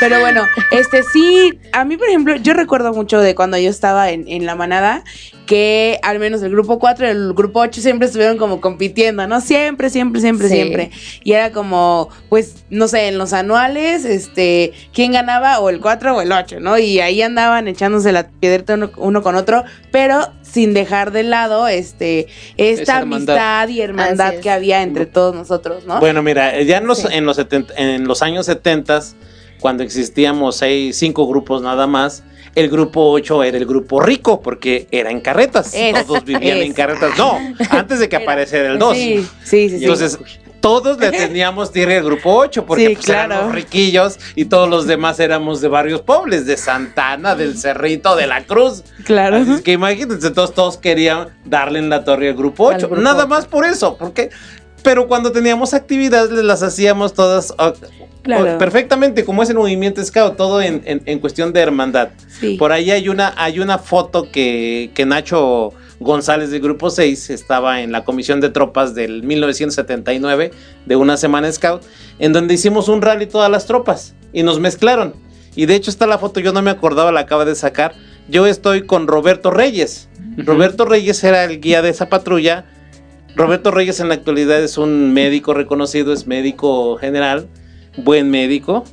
Pero 0.00 0.18
bueno, 0.18 0.42
este 0.72 1.02
sí, 1.12 1.60
a 1.72 1.84
mí 1.84 1.96
por 1.96 2.08
ejemplo, 2.08 2.34
yo 2.36 2.54
recuerdo 2.54 2.92
mucho 2.92 3.20
de 3.20 3.36
cuando 3.36 3.56
yo 3.58 3.70
estaba 3.70 4.10
en, 4.10 4.26
en 4.26 4.46
la 4.46 4.56
manada, 4.56 5.04
que 5.46 6.00
al 6.02 6.18
menos 6.18 6.42
el 6.42 6.50
grupo 6.50 6.80
4 6.80 7.06
y 7.06 7.10
el 7.10 7.32
grupo 7.34 7.60
8 7.60 7.80
siempre 7.80 8.06
estuvieron 8.06 8.36
como 8.36 8.60
compitiendo, 8.60 9.24
¿no? 9.28 9.40
Siempre, 9.40 9.90
siempre, 9.90 10.20
siempre, 10.20 10.48
Sí. 10.48 10.54
siempre. 10.54 10.90
Y 11.22 11.32
era 11.34 11.52
como, 11.52 12.08
pues, 12.28 12.64
no 12.70 12.88
sé, 12.88 13.06
en 13.08 13.18
los 13.18 13.32
anuales, 13.32 14.04
este, 14.04 14.72
quién 14.92 15.12
ganaba, 15.12 15.60
o 15.60 15.70
el 15.70 15.78
4 15.80 16.16
o 16.16 16.20
el 16.20 16.32
8, 16.32 16.58
¿no? 16.58 16.78
Y 16.78 16.98
ahí 16.98 17.22
andaban 17.22 17.68
echándose 18.02 18.12
la 18.12 18.28
piedrita 18.40 18.74
uno, 18.74 18.90
uno 18.96 19.22
con 19.22 19.34
otro, 19.36 19.64
pero 19.90 20.20
sin 20.42 20.74
dejar 20.74 21.12
de 21.12 21.22
lado, 21.22 21.68
este, 21.68 22.26
esta 22.56 22.98
amistad 22.98 23.68
y 23.68 23.80
hermandad 23.80 24.34
que 24.36 24.50
había 24.50 24.82
entre 24.82 25.06
todos 25.06 25.34
nosotros, 25.34 25.84
¿no? 25.86 26.00
Bueno, 26.00 26.22
mira, 26.22 26.60
ya 26.62 26.78
en 26.78 26.86
los, 26.86 26.98
Sí. 26.98 27.08
en 27.10 27.24
los, 27.24 27.36
70 27.36 27.74
en 27.76 28.04
los 28.06 28.22
años 28.22 28.46
70, 28.46 29.00
cuando 29.60 29.82
existíamos 29.82 30.56
seis, 30.56 30.96
cinco 30.98 31.26
grupos 31.26 31.62
nada 31.62 31.86
más, 31.86 32.22
el 32.54 32.68
grupo 32.68 33.10
8 33.12 33.44
era 33.44 33.56
el 33.56 33.64
grupo 33.64 34.00
rico, 34.00 34.42
porque 34.42 34.86
era 34.90 35.10
en 35.10 35.20
carretas. 35.20 35.72
Es, 35.74 36.06
Todos 36.06 36.24
vivían 36.24 36.58
en 36.58 36.72
carretas. 36.74 37.16
No, 37.16 37.38
antes 37.70 37.98
de 37.98 38.08
que 38.10 38.16
Era- 38.16 38.24
apareciera 38.26 38.68
el 38.72 38.78
2. 38.78 38.94
Sí, 38.96 39.26
sí, 39.42 39.68
sí. 39.70 39.78
sí. 39.78 40.18
Todos 40.62 40.98
le 40.98 41.10
teníamos 41.10 41.70
tierra 41.72 41.98
al 41.98 42.04
grupo 42.04 42.34
8, 42.34 42.64
porque 42.64 42.86
Sí, 42.88 42.94
pues, 42.94 43.08
eran 43.10 43.26
claro. 43.28 43.44
los 43.46 43.54
riquillos 43.54 44.18
y 44.34 44.46
todos 44.46 44.70
los 44.70 44.86
demás 44.86 45.20
éramos 45.20 45.60
de 45.60 45.68
barrios 45.68 46.00
pobres, 46.00 46.46
de 46.46 46.56
Santana, 46.56 47.34
del 47.34 47.58
Cerrito, 47.58 48.16
de 48.16 48.26
la 48.26 48.44
Cruz. 48.44 48.82
claro. 49.04 49.36
Así 49.36 49.52
es 49.52 49.60
que 49.60 49.72
imagínense, 49.72 50.30
todos, 50.30 50.54
todos 50.54 50.78
querían 50.78 51.28
darle 51.44 51.80
en 51.80 51.90
la 51.90 52.04
torre 52.04 52.28
al 52.30 52.34
grupo 52.34 52.70
Al 52.70 52.76
8. 52.76 52.86
grupo 52.88 53.02
Nada 53.02 53.26
más 53.26 53.44
por 53.44 53.66
eso, 53.66 53.98
porque. 53.98 54.30
Pero 54.82 55.06
cuando 55.06 55.30
teníamos 55.30 55.74
actividades, 55.74 56.30
las 56.30 56.62
hacíamos 56.64 57.12
todas 57.14 57.54
ah, 57.58 57.72
Claro. 58.22 58.56
perfectamente, 58.58 59.24
como 59.24 59.42
es 59.42 59.50
el 59.50 59.56
movimiento 59.56 60.04
Scout, 60.04 60.36
todo 60.36 60.60
en, 60.62 60.82
en- 60.86 61.02
en 61.06 61.18
cuestión 61.20 61.52
de 61.52 61.60
hermandad. 61.60 62.08
Sí. 62.40 62.56
Por 62.56 62.70
ahí 62.72 62.90
hay 62.92 63.08
una, 63.08 63.32
hay 63.36 63.58
una 63.60 63.78
foto 63.78 64.30
que, 64.30 64.90
que 64.94 65.04
Nacho 65.06 65.72
González 66.02 66.50
del 66.50 66.60
Grupo 66.60 66.90
6 66.90 67.30
estaba 67.30 67.80
en 67.80 67.92
la 67.92 68.04
comisión 68.04 68.40
de 68.40 68.50
tropas 68.50 68.94
del 68.94 69.22
1979 69.22 70.50
de 70.86 70.96
una 70.96 71.16
semana 71.16 71.50
Scout, 71.50 71.82
en 72.18 72.32
donde 72.32 72.54
hicimos 72.54 72.88
un 72.88 73.02
rally 73.02 73.26
todas 73.26 73.50
las 73.50 73.66
tropas 73.66 74.14
y 74.32 74.42
nos 74.42 74.60
mezclaron. 74.60 75.14
Y 75.54 75.66
de 75.66 75.74
hecho 75.74 75.90
está 75.90 76.06
la 76.06 76.18
foto, 76.18 76.40
yo 76.40 76.52
no 76.52 76.62
me 76.62 76.70
acordaba, 76.70 77.12
la 77.12 77.20
acaba 77.20 77.44
de 77.44 77.54
sacar. 77.54 77.94
Yo 78.28 78.46
estoy 78.46 78.86
con 78.86 79.06
Roberto 79.06 79.50
Reyes. 79.50 80.08
Roberto 80.38 80.84
Reyes 80.84 81.22
era 81.24 81.44
el 81.44 81.60
guía 81.60 81.82
de 81.82 81.90
esa 81.90 82.08
patrulla. 82.08 82.64
Roberto 83.36 83.70
Reyes 83.70 84.00
en 84.00 84.08
la 84.08 84.14
actualidad 84.14 84.62
es 84.62 84.78
un 84.78 85.12
médico 85.12 85.54
reconocido, 85.54 86.12
es 86.12 86.26
médico 86.26 86.96
general, 86.96 87.48
buen 87.96 88.30
médico. 88.30 88.84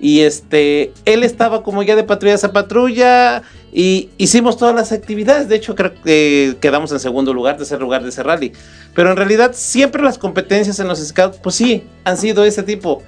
Y 0.00 0.20
este, 0.20 0.92
él 1.04 1.22
estaba 1.22 1.62
como 1.62 1.82
ya 1.82 1.96
de 1.96 2.04
patrulla 2.04 2.36
a 2.42 2.52
patrulla 2.52 3.42
y 3.72 4.10
hicimos 4.18 4.56
todas 4.56 4.74
las 4.74 4.92
actividades. 4.92 5.48
De 5.48 5.56
hecho, 5.56 5.74
creo 5.74 5.94
que 6.02 6.56
quedamos 6.60 6.92
en 6.92 7.00
segundo 7.00 7.32
lugar, 7.32 7.56
tercer 7.56 7.80
lugar 7.80 8.02
de 8.02 8.10
ese 8.10 8.22
rally. 8.22 8.52
Pero 8.94 9.10
en 9.10 9.16
realidad, 9.16 9.52
siempre 9.54 10.02
las 10.02 10.18
competencias 10.18 10.78
en 10.80 10.88
los 10.88 10.98
scouts, 10.98 11.38
pues 11.42 11.54
sí, 11.54 11.84
han 12.04 12.16
sido 12.18 12.44
ese 12.44 12.62
tipo. 12.62 13.02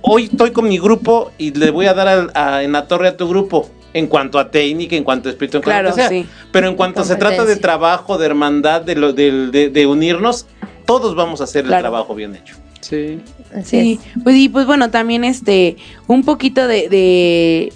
Hoy 0.00 0.24
estoy 0.24 0.50
con 0.50 0.68
mi 0.68 0.78
grupo 0.78 1.30
y 1.38 1.52
le 1.52 1.70
voy 1.70 1.86
a 1.86 1.94
dar 1.94 2.30
a, 2.34 2.62
en 2.64 2.72
la 2.72 2.88
torre 2.88 3.08
a 3.08 3.16
tu 3.16 3.28
grupo 3.28 3.70
en 3.94 4.06
cuanto 4.08 4.38
a 4.38 4.50
técnica, 4.50 4.96
en 4.96 5.04
cuanto 5.04 5.28
a 5.28 5.32
espíritu, 5.32 5.58
en 5.58 5.62
Claro, 5.62 5.90
cuanto 5.90 6.02
a 6.02 6.08
sea. 6.08 6.22
sí. 6.22 6.26
Pero 6.50 6.66
en 6.66 6.74
cuanto 6.74 7.04
se 7.04 7.14
trata 7.16 7.44
de 7.44 7.56
trabajo, 7.56 8.18
de 8.18 8.26
hermandad, 8.26 8.80
de, 8.80 8.96
lo, 8.96 9.12
de, 9.12 9.48
de- 9.48 9.68
de 9.68 9.86
unirnos, 9.86 10.46
todos 10.86 11.14
vamos 11.14 11.40
a 11.40 11.44
hacer 11.44 11.64
Claro. 11.64 11.76
el 11.76 11.82
trabajo 11.82 12.14
bien 12.14 12.34
hecho. 12.34 12.56
Sí. 12.82 13.20
Así 13.54 13.64
Sí, 13.64 14.00
pues 14.22 14.36
y 14.36 14.48
pues 14.48 14.66
bueno, 14.66 14.90
también 14.90 15.24
este, 15.24 15.76
un 16.06 16.24
poquito 16.24 16.66
de, 16.66 16.88
de, 16.88 17.72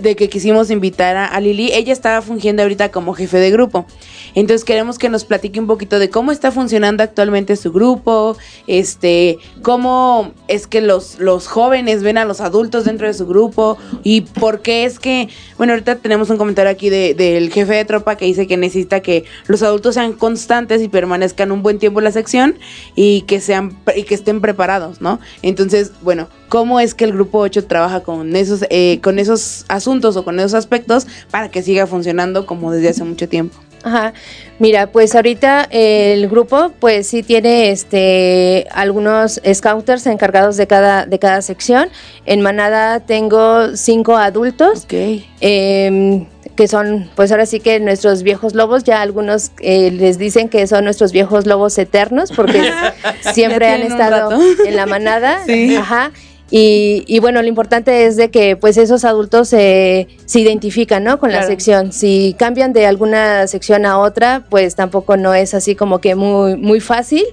de 0.00 0.16
que 0.16 0.28
quisimos 0.28 0.70
invitar 0.70 1.16
a, 1.16 1.38
Lili, 1.40 1.70
ella 1.72 1.92
estaba 1.92 2.22
fungiendo 2.22 2.62
ahorita 2.62 2.90
como 2.90 3.14
jefe 3.14 3.38
de 3.38 3.50
grupo. 3.50 3.86
Entonces 4.34 4.64
queremos 4.64 4.98
que 4.98 5.08
nos 5.08 5.24
platique 5.24 5.58
un 5.60 5.66
poquito 5.66 5.98
de 5.98 6.10
cómo 6.10 6.30
está 6.32 6.50
funcionando 6.52 7.02
actualmente 7.02 7.56
su 7.56 7.72
grupo, 7.72 8.36
este, 8.66 9.38
cómo 9.62 10.32
es 10.48 10.66
que 10.66 10.80
los, 10.80 11.18
los 11.18 11.46
jóvenes 11.48 12.02
ven 12.02 12.18
a 12.18 12.24
los 12.24 12.40
adultos 12.40 12.84
dentro 12.84 13.06
de 13.06 13.14
su 13.14 13.26
grupo 13.26 13.78
y 14.02 14.22
por 14.22 14.60
qué 14.60 14.84
es 14.84 14.98
que, 14.98 15.28
bueno, 15.56 15.72
ahorita 15.72 15.96
tenemos 15.96 16.30
un 16.30 16.36
comentario 16.36 16.70
aquí 16.70 16.90
de- 16.90 17.14
del 17.14 17.50
jefe 17.50 17.74
de 17.74 17.84
tropa 17.84 18.16
que 18.16 18.24
dice 18.26 18.46
que 18.46 18.56
necesita 18.56 19.00
que 19.00 19.24
los 19.46 19.62
adultos 19.62 19.94
sean 19.94 20.12
constantes 20.12 20.82
y 20.82 20.88
permanezcan 20.88 21.50
un 21.52 21.62
buen 21.62 21.78
tiempo 21.78 22.00
en 22.00 22.04
la 22.04 22.12
sección 22.12 22.56
y 22.94 23.22
que 23.22 23.40
sean 23.40 23.76
y 23.96 24.02
que 24.04 24.14
estén 24.14 24.40
preparados, 24.40 25.00
¿no? 25.00 25.18
Entonces, 25.42 25.92
bueno, 26.02 26.28
¿cómo 26.48 26.78
es 26.80 26.94
que 26.94 27.04
el 27.04 27.12
grupo 27.12 27.38
8 27.38 27.64
trabaja 27.66 28.00
con 28.02 28.36
esos 28.36 28.64
eh, 28.70 29.00
con 29.02 29.18
esos 29.18 29.55
asuntos 29.68 30.16
o 30.16 30.24
con 30.24 30.38
esos 30.38 30.54
aspectos 30.54 31.06
para 31.30 31.50
que 31.50 31.62
siga 31.62 31.86
funcionando 31.86 32.46
como 32.46 32.72
desde 32.72 32.90
hace 32.90 33.04
mucho 33.04 33.28
tiempo? 33.28 33.56
Ajá. 33.86 34.14
Mira, 34.58 34.88
pues 34.88 35.14
ahorita 35.14 35.68
el 35.70 36.28
grupo 36.28 36.72
pues 36.80 37.06
sí 37.06 37.22
tiene 37.22 37.70
este 37.70 38.66
algunos 38.72 39.40
scouters 39.54 40.06
encargados 40.06 40.56
de 40.56 40.66
cada 40.66 41.06
de 41.06 41.18
cada 41.20 41.40
sección. 41.40 41.88
En 42.24 42.40
Manada 42.40 42.98
tengo 42.98 43.76
cinco 43.76 44.16
adultos 44.16 44.88
em, 44.90 46.26
que 46.56 46.66
son 46.66 47.08
pues 47.14 47.30
ahora 47.30 47.46
sí 47.46 47.60
que 47.60 47.78
nuestros 47.78 48.24
viejos 48.24 48.56
lobos. 48.56 48.82
Ya 48.82 49.02
algunos 49.02 49.52
eh, 49.60 49.92
les 49.92 50.18
dicen 50.18 50.48
que 50.48 50.66
son 50.66 50.82
nuestros 50.82 51.12
viejos 51.12 51.46
lobos 51.46 51.78
eternos 51.78 52.32
porque 52.32 52.68
siempre 53.34 53.68
han 53.68 53.82
estado 53.82 54.36
en 54.66 54.74
la 54.74 54.86
manada. 54.86 55.38
Sí. 55.46 55.76
Ajá. 55.76 56.10
Y, 56.50 57.02
y 57.08 57.18
bueno, 57.18 57.42
lo 57.42 57.48
importante 57.48 58.06
es 58.06 58.16
de 58.16 58.30
que 58.30 58.56
pues 58.56 58.76
esos 58.76 59.04
adultos 59.04 59.48
se 59.48 60.06
se 60.26 60.40
identifican, 60.40 61.02
¿no? 61.02 61.18
Con 61.18 61.32
la 61.32 61.42
sección. 61.44 61.92
Si 61.92 62.36
cambian 62.38 62.72
de 62.72 62.86
alguna 62.86 63.46
sección 63.48 63.84
a 63.84 63.98
otra, 63.98 64.44
pues 64.48 64.76
tampoco 64.76 65.16
no 65.16 65.34
es 65.34 65.54
así 65.54 65.74
como 65.74 66.00
que 66.00 66.14
muy, 66.14 66.56
muy 66.56 66.78
fácil. 66.80 67.24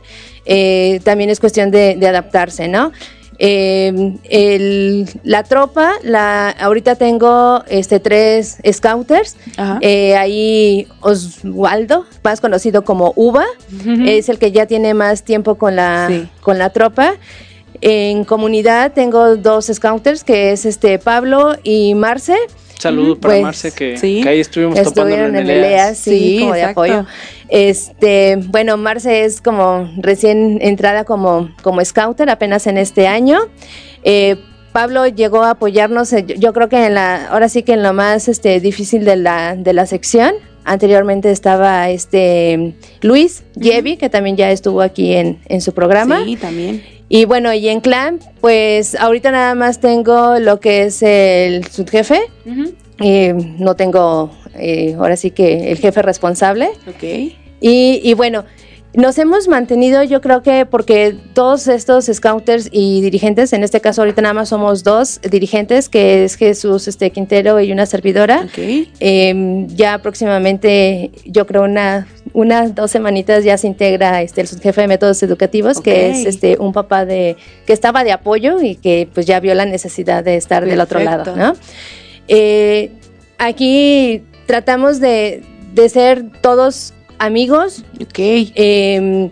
Eh, 0.46 1.00
también 1.04 1.30
es 1.30 1.40
cuestión 1.40 1.70
de, 1.70 1.96
de 1.96 2.08
adaptarse, 2.08 2.68
¿no? 2.68 2.92
Eh, 3.40 4.14
el- 4.30 5.08
la 5.24 5.44
tropa, 5.44 5.94
la, 6.04 6.50
ahorita 6.50 6.96
tengo 6.96 7.64
este 7.68 8.00
tres 8.00 8.58
scouters. 8.72 9.36
Eh, 9.82 10.16
ahí 10.16 10.88
Oswaldo, 11.02 12.06
más 12.24 12.42
conocido 12.42 12.84
como 12.84 13.14
Uva, 13.16 13.46
es 14.06 14.30
el 14.30 14.38
que 14.40 14.52
ya 14.52 14.66
tiene 14.66 14.94
más 14.94 15.24
tiempo 15.24 15.56
con 15.56 15.76
la, 15.76 16.08
Sí. 16.10 16.28
con 16.42 16.58
la 16.58 16.70
tropa. 16.72 17.14
En 17.86 18.24
comunidad 18.24 18.94
tengo 18.94 19.36
dos 19.36 19.66
scouters, 19.66 20.24
que 20.24 20.54
es 20.54 20.66
este 20.66 21.00
Pablo 21.00 21.58
y 21.64 21.96
Marce. 21.96 22.38
Saludo 22.80 23.20
para 23.20 23.34
Pues, 23.34 23.44
Marce, 23.44 23.72
que, 23.74 23.98
sí. 23.98 24.22
que 24.24 24.30
ahí 24.30 24.40
estuvimos 24.40 24.76
topando 24.76 25.02
Estuvieron 25.02 25.36
en 25.36 25.50
Eleas. 25.50 25.68
Eleas, 25.68 25.98
sí, 25.98 26.12
Sí, 26.20 26.40
como 26.40 26.54
de 26.54 26.64
apoyo. 26.64 27.06
Este, 27.50 28.38
bueno, 28.48 28.78
Marce 28.78 29.26
es 29.26 29.42
como 29.42 29.92
recién 29.98 30.60
entrada 30.62 31.04
como, 31.04 31.50
como 31.62 31.84
scouter 31.84 32.30
apenas 32.30 32.68
en 32.68 32.78
este 32.78 33.06
año. 33.06 33.40
Eh, 34.06 34.38
Pablo 34.72 35.06
llegó 35.06 35.44
a 35.44 35.50
apoyarnos, 35.52 36.14
eh, 36.14 36.24
yo, 36.26 36.36
yo 36.36 36.54
creo 36.54 36.70
que 36.70 36.86
en 36.86 36.94
la, 36.94 37.26
ahora 37.28 37.50
sí 37.50 37.64
que 37.64 37.74
en 37.74 37.84
lo 37.84 37.92
más 37.92 38.30
este, 38.30 38.62
difícil 38.62 39.04
de 39.04 39.18
la, 39.18 39.58
de 39.58 39.74
la 39.74 39.86
sección. 39.88 40.36
Anteriormente 40.64 41.30
estaba 41.32 41.90
este 41.90 42.76
Luis 43.02 43.44
Yevi, 43.56 43.98
que 43.98 44.10
también 44.10 44.38
ya 44.38 44.50
estuvo 44.52 44.82
aquí 44.82 45.14
en, 45.14 45.40
en 45.48 45.60
su 45.60 45.74
programa. 45.74 46.24
Sí, 46.24 46.38
también. 46.38 46.82
Y 47.10 47.26
bueno, 47.26 47.54
y 47.54 47.70
en 47.70 47.82
clan, 47.82 48.20
pues 48.42 48.96
ahorita 48.96 49.32
nada 49.32 49.56
más 49.56 49.80
tengo 49.80 50.40
lo 50.40 50.60
que 50.60 50.84
es 50.84 51.04
el 51.04 51.68
subjefe. 51.68 52.22
Eh, 53.00 53.34
no 53.58 53.76
tengo, 53.76 54.32
eh, 54.56 54.96
ahora 54.98 55.16
sí 55.16 55.32
que 55.32 55.72
el 55.72 55.78
jefe 55.78 56.02
responsable. 56.02 56.70
Ok. 56.88 57.04
Y, 57.62 58.02
y 58.04 58.14
bueno, 58.14 58.46
nos 58.96 59.18
hemos 59.18 59.48
mantenido, 59.48 60.04
yo 60.04 60.22
creo 60.22 60.44
que 60.44 60.66
porque 60.68 61.16
todos 61.34 61.68
estos 61.68 62.06
scouters 62.06 62.70
y 62.72 63.02
dirigentes, 63.02 63.52
en 63.54 63.64
este 63.64 63.82
caso 63.82 64.02
ahorita 64.02 64.22
nada 64.22 64.34
más 64.34 64.50
somos 64.50 64.84
dos 64.84 65.20
dirigentes, 65.22 65.90
que 65.90 66.24
es 66.24 66.36
Jesús 66.36 66.88
este, 66.88 67.10
Quintero 67.10 67.60
y 67.60 67.72
una 67.72 67.86
servidora. 67.88 68.42
Ok. 68.46 68.58
Eh, 69.00 69.66
ya 69.70 69.98
próximamente, 70.00 71.12
yo 71.26 71.48
creo 71.48 71.64
una, 71.64 72.08
unas 72.34 72.76
dos 72.76 72.92
semanitas 72.92 73.44
ya 73.44 73.58
se 73.58 73.68
integra 73.68 74.22
este, 74.22 74.42
el 74.42 74.48
subjefe 74.48 74.82
de 74.82 74.88
métodos 74.88 75.24
educativos, 75.24 75.82
que 75.82 76.12
es 76.12 76.26
este 76.26 76.58
un 76.60 76.72
papá 76.72 77.06
de 77.06 77.36
que 77.66 77.74
estaba 77.74 78.04
de 78.04 78.12
apoyo 78.12 78.62
y 78.62 78.76
que 78.76 79.08
pues 79.12 79.26
ya 79.26 79.40
vio 79.40 79.56
la 79.56 79.66
necesidad 79.66 80.24
de 80.24 80.38
estar 80.38 80.66
del 80.66 80.80
otro 80.80 81.00
lado. 81.00 81.36
¿no? 81.36 81.56
Eh, 82.28 82.92
aquí 83.40 84.22
tratamos 84.46 85.00
de, 85.00 85.42
de 85.74 85.90
ser 85.90 86.26
todos 86.42 86.94
amigos, 87.20 87.84
Ok. 88.02 88.18
eh, 88.20 89.30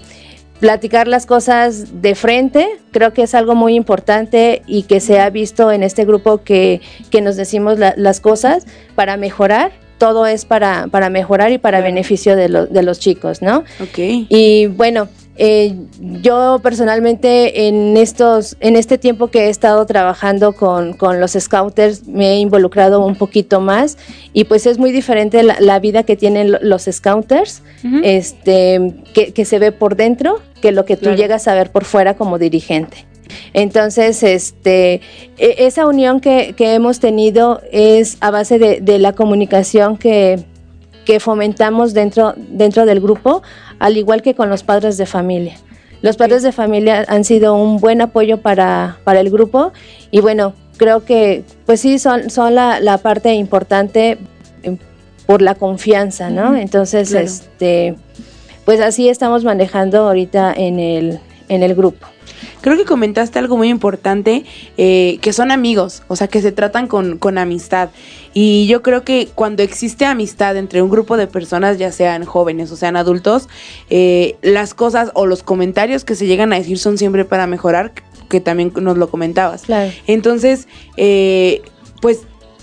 platicar 0.59 1.07
las 1.07 1.25
cosas 1.25 2.01
de 2.01 2.13
frente, 2.13 2.67
creo 2.91 3.13
que 3.13 3.23
es 3.23 3.33
algo 3.33 3.55
muy 3.55 3.73
importante 3.75 4.61
y 4.67 4.83
que 4.83 4.99
se 4.99 5.19
ha 5.19 5.29
visto 5.31 5.71
en 5.71 5.81
este 5.81 6.05
grupo 6.05 6.43
que, 6.43 6.81
que 7.09 7.21
nos 7.21 7.35
decimos 7.35 7.79
la- 7.79 7.95
las 7.97 8.19
cosas 8.19 8.65
para 8.93 9.17
mejorar, 9.17 9.71
todo 9.97 10.25
es 10.27 10.45
para, 10.45 10.87
para 10.87 11.09
mejorar 11.09 11.51
y 11.51 11.57
para 11.57 11.79
Claro. 11.79 11.91
beneficio 11.93 12.35
de, 12.35 12.49
lo- 12.49 12.65
de 12.67 12.83
los 12.83 12.99
chicos, 12.99 13.41
¿no? 13.41 13.59
Ok. 13.79 13.97
Y 14.29 14.67
bueno, 14.67 15.07
eh, 15.43 15.73
yo 16.21 16.59
personalmente 16.61 17.67
en 17.67 17.97
estos, 17.97 18.55
en 18.59 18.75
este 18.75 18.99
tiempo 18.99 19.29
que 19.29 19.45
he 19.45 19.49
estado 19.49 19.83
trabajando 19.87 20.53
con, 20.53 20.93
con 20.93 21.19
los 21.19 21.31
scouters 21.31 22.05
me 22.07 22.33
he 22.33 22.37
involucrado 22.39 23.03
un 23.03 23.15
poquito 23.15 23.59
más 23.59 23.97
y 24.33 24.43
pues 24.43 24.67
es 24.67 24.77
muy 24.77 24.91
diferente 24.91 25.41
la, 25.41 25.55
la 25.59 25.79
vida 25.79 26.03
que 26.03 26.15
tienen 26.15 26.51
lo- 26.51 26.59
los 26.61 26.83
scouters, 26.91 27.63
Ujú. 27.83 28.01
este, 28.03 28.93
que, 29.15 29.33
que 29.33 29.45
se 29.45 29.57
ve 29.57 29.71
por 29.71 29.95
dentro, 29.95 30.39
que 30.61 30.71
lo 30.71 30.85
que 30.85 30.95
tú 30.95 31.05
Claro. 31.05 31.17
llegas 31.17 31.47
a 31.47 31.55
ver 31.55 31.71
por 31.71 31.85
fuera 31.85 32.13
como 32.15 32.37
dirigente. 32.37 33.05
Entonces, 33.53 34.21
este, 34.23 35.01
e- 35.37 35.55
esa 35.65 35.87
unión 35.87 36.19
que, 36.19 36.53
que 36.55 36.75
hemos 36.75 36.99
tenido 36.99 37.61
es 37.71 38.17
a 38.19 38.29
base 38.29 38.59
de, 38.59 38.79
de 38.81 38.99
la 38.99 39.13
comunicación 39.13 39.97
que, 39.97 40.39
que 41.05 41.19
fomentamos 41.19 41.93
dentro, 41.95 42.33
dentro 42.37 42.85
del 42.85 42.99
grupo, 42.99 43.41
al 43.81 43.97
igual 43.97 44.21
que 44.21 44.35
con 44.35 44.49
los 44.49 44.61
padres 44.61 44.97
de 44.97 45.07
familia. 45.07 45.55
Los 46.03 46.15
padres 46.15 46.43
de 46.43 46.51
familia 46.51 47.03
han 47.07 47.23
sido 47.23 47.55
un 47.55 47.77
buen 47.77 47.99
apoyo 47.99 48.37
para, 48.37 48.99
para 49.03 49.19
el 49.19 49.31
grupo 49.31 49.73
y 50.11 50.21
bueno, 50.21 50.53
creo 50.77 51.03
que 51.03 51.43
pues 51.65 51.81
sí 51.81 51.97
son, 51.97 52.29
son 52.29 52.53
la, 52.53 52.79
la 52.79 52.99
parte 52.99 53.33
importante 53.33 54.19
eh, 54.63 54.77
por 55.25 55.41
la 55.41 55.55
confianza, 55.55 56.29
¿no? 56.29 56.55
Entonces, 56.55 57.09
claro. 57.09 57.25
este, 57.25 57.95
pues 58.65 58.81
así 58.81 59.09
estamos 59.09 59.43
manejando 59.43 60.07
ahorita 60.07 60.53
en 60.55 60.79
el, 60.79 61.19
en 61.49 61.63
el 61.63 61.73
grupo. 61.73 62.05
Creo 62.61 62.77
que 62.77 62.85
comentaste 62.85 63.39
algo 63.39 63.57
muy 63.57 63.69
importante, 63.69 64.45
eh, 64.77 65.17
que 65.21 65.33
son 65.33 65.51
amigos, 65.51 66.03
o 66.07 66.15
sea, 66.15 66.27
que 66.27 66.41
se 66.41 66.51
tratan 66.51 66.87
con, 66.87 67.17
con 67.17 67.37
amistad. 67.37 67.89
Y 68.33 68.67
yo 68.67 68.81
creo 68.81 69.03
que 69.03 69.27
cuando 69.33 69.63
existe 69.63 70.05
amistad 70.05 70.55
entre 70.55 70.81
un 70.81 70.89
grupo 70.89 71.17
de 71.17 71.27
personas, 71.27 71.77
ya 71.77 71.91
sean 71.91 72.23
jóvenes 72.23 72.71
o 72.71 72.75
sean 72.75 72.95
adultos, 72.95 73.49
eh, 73.89 74.35
las 74.41 74.73
cosas 74.73 75.11
o 75.15 75.25
los 75.25 75.43
comentarios 75.43 76.05
que 76.05 76.15
se 76.15 76.27
llegan 76.27 76.53
a 76.53 76.57
decir 76.57 76.77
son 76.77 76.97
siempre 76.97 77.25
para 77.25 77.47
mejorar, 77.47 77.91
que 78.29 78.39
también 78.39 78.71
nos 78.79 78.97
lo 78.97 79.09
comentabas. 79.09 79.63
Claro. 79.63 79.91
Entonces, 80.07 80.67
eh, 80.97 81.61
pues 82.01 82.21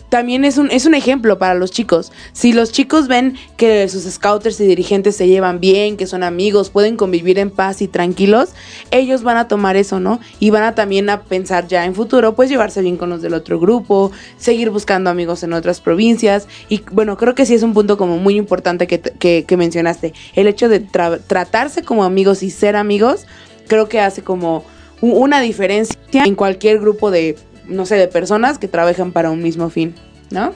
también 0.08 0.44
es 0.44 0.56
un, 0.58 0.70
es 0.70 0.86
un 0.86 0.94
ejemplo 0.94 1.38
para 1.38 1.54
los 1.54 1.70
chicos. 1.70 2.12
Si 2.32 2.52
los 2.52 2.72
chicos 2.72 3.08
ven 3.08 3.36
que 3.56 3.88
sus 3.88 4.04
scouters 4.04 4.58
y 4.60 4.66
dirigentes 4.66 5.16
se 5.16 5.28
llevan 5.28 5.60
bien, 5.60 5.96
que 5.96 6.06
son 6.06 6.22
amigos, 6.22 6.70
pueden 6.70 6.96
convivir 6.96 7.38
en 7.38 7.50
paz 7.50 7.82
y 7.82 7.88
tranquilos, 7.88 8.50
ellos 8.90 9.22
van 9.22 9.36
a 9.36 9.48
tomar 9.48 9.76
eso, 9.76 10.00
¿no? 10.00 10.20
Y 10.40 10.50
van 10.50 10.62
a 10.62 10.74
también 10.74 11.10
a 11.10 11.22
pensar 11.22 11.68
ya 11.68 11.84
en 11.84 11.94
futuro, 11.94 12.34
pues 12.34 12.48
llevarse 12.48 12.80
bien 12.80 12.96
con 12.96 13.10
los 13.10 13.20
del 13.22 13.34
otro 13.34 13.60
grupo, 13.60 14.10
seguir 14.38 14.70
buscando 14.70 15.10
amigos 15.10 15.42
en 15.42 15.52
otras 15.52 15.80
provincias. 15.80 16.48
Y 16.68 16.82
bueno, 16.90 17.16
creo 17.16 17.34
que 17.34 17.44
sí 17.44 17.54
es 17.54 17.62
un 17.62 17.74
punto 17.74 17.98
como 17.98 18.16
muy 18.16 18.36
importante 18.36 18.86
que, 18.86 19.00
que- 19.00 19.56
mencionaste. 19.56 20.14
El 20.34 20.46
hecho 20.46 20.68
de 20.68 20.86
tra- 20.86 21.20
tratarse 21.26 21.82
como 21.82 22.04
amigos 22.04 22.42
y 22.42 22.50
ser 22.50 22.76
amigos, 22.76 23.26
creo 23.66 23.88
que 23.88 24.00
hace 24.00 24.22
como 24.22 24.64
una 25.00 25.40
diferencia 25.40 25.96
en 26.12 26.34
cualquier 26.34 26.80
grupo 26.80 27.10
de 27.10 27.36
no 27.68 27.86
sé, 27.86 27.96
de 27.96 28.08
personas 28.08 28.58
que 28.58 28.68
trabajan 28.68 29.12
para 29.12 29.30
un 29.30 29.42
mismo 29.42 29.70
fin, 29.70 29.94
¿no? 30.30 30.54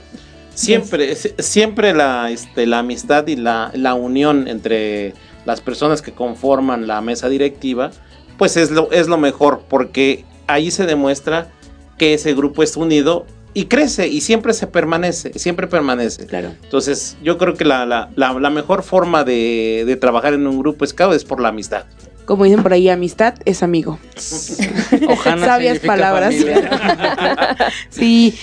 Siempre, 0.54 1.14
siempre 1.14 1.94
la, 1.94 2.30
este, 2.30 2.66
la 2.66 2.80
amistad 2.80 3.26
y 3.26 3.36
la, 3.36 3.70
la 3.74 3.94
unión 3.94 4.48
entre 4.48 5.14
las 5.46 5.60
personas 5.60 6.02
que 6.02 6.12
conforman 6.12 6.86
la 6.86 7.00
mesa 7.00 7.28
directiva, 7.28 7.90
pues 8.36 8.56
es 8.56 8.70
lo, 8.70 8.90
es 8.92 9.08
lo 9.08 9.18
mejor, 9.18 9.62
porque 9.68 10.24
ahí 10.46 10.70
se 10.70 10.84
demuestra 10.84 11.48
que 11.96 12.14
ese 12.14 12.34
grupo 12.34 12.62
es 12.62 12.76
unido 12.76 13.26
y 13.54 13.66
crece 13.66 14.08
y 14.08 14.20
siempre 14.20 14.52
se 14.54 14.66
permanece, 14.66 15.32
siempre 15.38 15.66
permanece. 15.66 16.26
Claro. 16.26 16.52
Entonces, 16.62 17.16
yo 17.22 17.38
creo 17.38 17.54
que 17.54 17.64
la, 17.64 17.86
la, 17.86 18.10
la, 18.16 18.32
la 18.32 18.50
mejor 18.50 18.82
forma 18.82 19.24
de, 19.24 19.84
de, 19.86 19.96
trabajar 19.96 20.34
en 20.34 20.46
un 20.46 20.58
grupo 20.58 20.86
scout 20.86 21.14
es 21.14 21.24
por 21.24 21.40
la 21.40 21.48
amistad. 21.48 21.84
Como 22.24 22.44
dicen 22.44 22.62
por 22.62 22.72
ahí, 22.72 22.88
amistad 22.88 23.34
es 23.44 23.62
amigo. 23.62 23.98
Ojana 25.08 25.46
Sabias 25.46 25.78
palabras. 25.80 26.34
sí. 27.90 28.38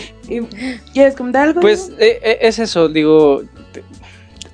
¿Quieres 0.94 1.16
comentar 1.16 1.48
algo? 1.48 1.62
Pues 1.62 1.92
eh, 1.98 2.40
es 2.42 2.60
eso, 2.60 2.90
digo, 2.90 3.44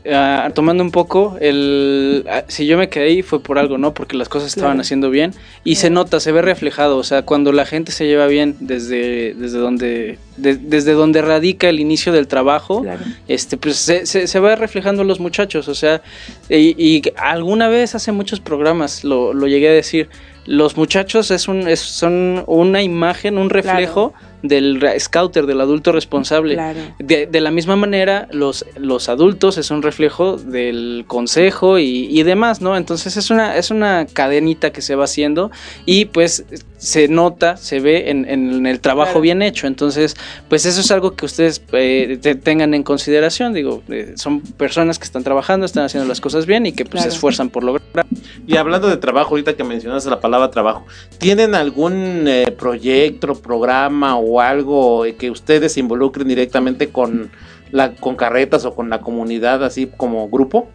Uh, 0.08 0.52
tomando 0.54 0.84
un 0.84 0.92
poco, 0.92 1.36
el, 1.42 2.28
uh, 2.28 2.44
si 2.48 2.68
yo 2.68 2.78
me 2.78 2.90
quedé 2.90 3.06
ahí 3.06 3.22
fue 3.24 3.42
por 3.42 3.58
algo, 3.58 3.80
¿no? 3.80 3.96
Porque 3.96 4.16
las 4.16 4.30
cosas 4.30 4.50
estaban 4.50 4.74
claro. 4.74 4.82
haciendo 4.82 5.10
bien 5.10 5.34
y 5.64 5.78
se 5.78 5.90
nota, 5.90 6.20
se 6.20 6.32
ve 6.32 6.44
reflejado, 6.44 6.98
o 6.98 7.04
sea, 7.04 7.24
cuando 7.24 7.52
la 7.52 7.66
gente 7.66 7.92
se 7.92 8.06
lleva 8.06 8.28
bien 8.28 8.56
desde, 8.60 9.34
desde, 9.34 9.58
donde, 9.58 10.20
de, 10.38 10.58
desde 10.58 10.94
donde 10.94 11.24
radica 11.24 11.70
el 11.70 11.80
inicio 11.80 12.14
del 12.14 12.28
trabajo, 12.28 12.84
claro. 12.84 13.02
este, 13.28 13.58
pues 13.58 13.78
se, 13.78 14.06
se, 14.06 14.28
se, 14.28 14.40
va 14.40 14.56
reflejando 14.56 15.02
en 15.02 15.08
los 15.08 15.20
muchachos, 15.20 15.68
o 15.70 15.74
sea, 15.74 16.04
y, 16.50 16.76
y, 16.78 17.02
alguna 17.18 17.68
vez 17.68 17.96
hace 17.96 18.12
muchos 18.12 18.40
programas 18.40 19.04
lo, 19.04 19.34
lo 19.34 19.48
llegué 19.48 19.70
a 19.70 19.74
decir, 19.74 20.08
los 20.46 20.78
muchachos 20.78 21.32
es 21.32 21.48
un, 21.48 21.68
es, 21.68 21.80
son 21.80 22.44
una 22.48 22.82
imagen, 22.82 23.38
un 23.38 23.50
reflejo 23.50 24.14
del 24.48 24.84
scouter, 25.00 25.46
del 25.46 25.60
adulto 25.62 25.92
responsable. 25.92 26.54
Claro. 26.54 26.80
De, 27.00 27.26
de, 27.26 27.42
la 27.42 27.52
misma 27.52 27.76
manera, 27.76 28.28
los, 28.32 28.66
los 28.78 29.10
adultos 29.10 29.58
es 29.58 29.72
un 29.72 29.82
reflejo 29.82 30.38
del 30.38 31.06
consejo 31.08 31.80
y, 31.80 32.08
y, 32.10 32.24
demás, 32.24 32.62
¿no? 32.62 32.78
Entonces 32.78 33.18
es 33.18 33.30
una, 33.30 33.58
es 33.58 33.72
una 33.72 34.06
cadenita 34.06 34.72
que 34.72 34.82
se 34.82 34.96
va 34.96 35.06
haciendo 35.06 35.52
y 35.86 36.06
pues 36.06 36.46
se 36.78 37.08
nota, 37.08 37.58
se 37.58 37.80
ve 37.80 38.12
en, 38.12 38.30
en 38.30 38.68
el 38.68 38.80
trabajo 38.80 39.14
claro. 39.14 39.22
bien 39.22 39.42
hecho. 39.42 39.66
Entonces, 39.66 40.16
pues 40.50 40.66
eso 40.66 40.82
es 40.82 40.92
algo 40.92 41.16
que 41.16 41.26
ustedes 41.26 41.62
eh, 41.72 42.20
te, 42.22 42.36
tengan 42.36 42.74
en 42.74 42.84
consideración. 42.84 43.54
Digo, 43.54 43.82
eh, 43.90 44.14
son 44.18 44.42
personas 44.42 45.00
que 45.00 45.06
están 45.06 45.24
trabajando, 45.24 45.66
están 45.66 45.86
haciendo 45.86 46.08
las 46.08 46.22
cosas 46.22 46.46
bien 46.46 46.66
y 46.66 46.74
que 46.74 46.84
pues 46.84 47.02
claro. 47.02 47.10
se 47.10 47.16
esfuerzan 47.16 47.50
por 47.50 47.64
lograr. 47.64 48.06
Y 48.46 48.58
hablando 48.58 48.88
de 48.88 48.98
trabajo, 48.98 49.32
ahorita 49.32 49.56
que 49.56 49.64
mencionaste 49.64 50.10
la 50.10 50.20
palabra 50.36 50.52
trabajo, 50.52 50.86
¿tienen 51.18 51.56
algún 51.56 52.28
eh, 52.28 52.54
proyecto, 52.58 53.36
programa 53.36 54.18
o 54.18 54.42
algo 54.42 55.04
que 55.18 55.32
ustedes 55.32 55.74
se 55.74 55.80
involucren 55.80 56.28
directamente 56.28 56.90
con, 56.90 57.32
la, 57.72 57.96
con 57.96 58.16
carretas 58.16 58.66
o 58.66 58.76
con 58.76 58.90
la 58.90 59.00
comunidad 59.00 59.64
así 59.64 59.90
como 59.98 60.28
grupo? 60.30 60.68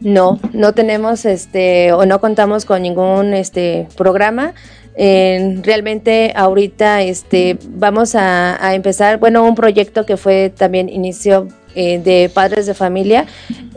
No, 0.00 0.40
no 0.52 0.72
tenemos 0.74 1.24
este 1.24 1.92
o 1.92 2.04
no 2.04 2.20
contamos 2.20 2.64
con 2.64 2.82
ningún 2.82 3.32
este 3.32 3.88
programa. 3.96 4.54
Eh, 4.98 5.60
realmente 5.62 6.32
ahorita 6.34 7.02
este 7.02 7.58
vamos 7.68 8.14
a, 8.14 8.62
a, 8.64 8.74
empezar, 8.74 9.18
bueno, 9.18 9.44
un 9.44 9.54
proyecto 9.54 10.04
que 10.04 10.16
fue 10.16 10.50
también 10.54 10.88
inicio 10.88 11.48
eh, 11.78 11.98
de 11.98 12.30
padres 12.32 12.64
de 12.64 12.72
familia. 12.72 13.26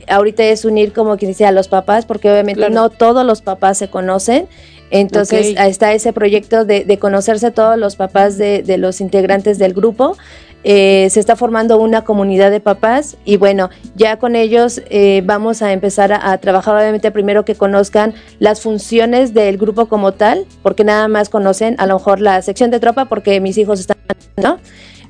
Ahorita 0.08 0.42
es 0.42 0.64
unir 0.64 0.94
como 0.94 1.18
quien 1.18 1.32
dice 1.32 1.46
a 1.46 1.52
los 1.52 1.68
papás, 1.68 2.06
porque 2.06 2.32
obviamente 2.32 2.62
claro. 2.62 2.74
no 2.74 2.90
todos 2.90 3.26
los 3.26 3.42
papás 3.42 3.78
se 3.78 3.90
conocen. 3.90 4.48
Entonces 4.92 5.52
okay. 5.52 5.70
está 5.70 5.94
ese 5.94 6.14
proyecto 6.14 6.66
de, 6.66 6.84
de, 6.84 7.00
conocerse 7.00 7.52
todos 7.52 7.78
los 7.78 7.96
papás 7.96 8.38
de, 8.38 8.64
de 8.64 8.78
los 8.78 9.02
integrantes 9.02 9.60
del 9.60 9.74
grupo. 9.74 10.18
Eh, 10.66 11.08
se 11.10 11.22
está 11.22 11.38
formando 11.38 11.80
una 11.80 12.04
comunidad 12.04 12.52
de 12.52 12.60
papás 12.60 13.16
y 13.24 13.38
bueno, 13.38 13.70
ya 13.96 14.18
con 14.18 14.36
ellos 14.36 14.82
eh, 14.90 15.22
vamos 15.24 15.62
a 15.62 15.72
empezar 15.72 16.12
a, 16.12 16.32
a, 16.32 16.38
trabajar 16.40 16.76
obviamente 16.76 17.12
primero 17.12 17.46
que 17.46 17.56
conozcan 17.56 18.14
las 18.40 18.60
funciones 18.60 19.34
del 19.34 19.58
grupo 19.58 19.86
como 19.86 20.12
tal, 20.12 20.46
porque 20.62 20.84
nada 20.84 21.08
más 21.08 21.30
conocen 21.30 21.76
a 21.78 21.86
lo 21.86 21.94
mejor 21.94 22.20
la 22.20 22.42
sección 22.42 22.72
de 22.72 22.82
tropa 22.82 23.06
porque 23.06 23.40
mis 23.40 23.58
hijos 23.58 23.80
están, 23.80 23.98
¿no? 24.36 24.60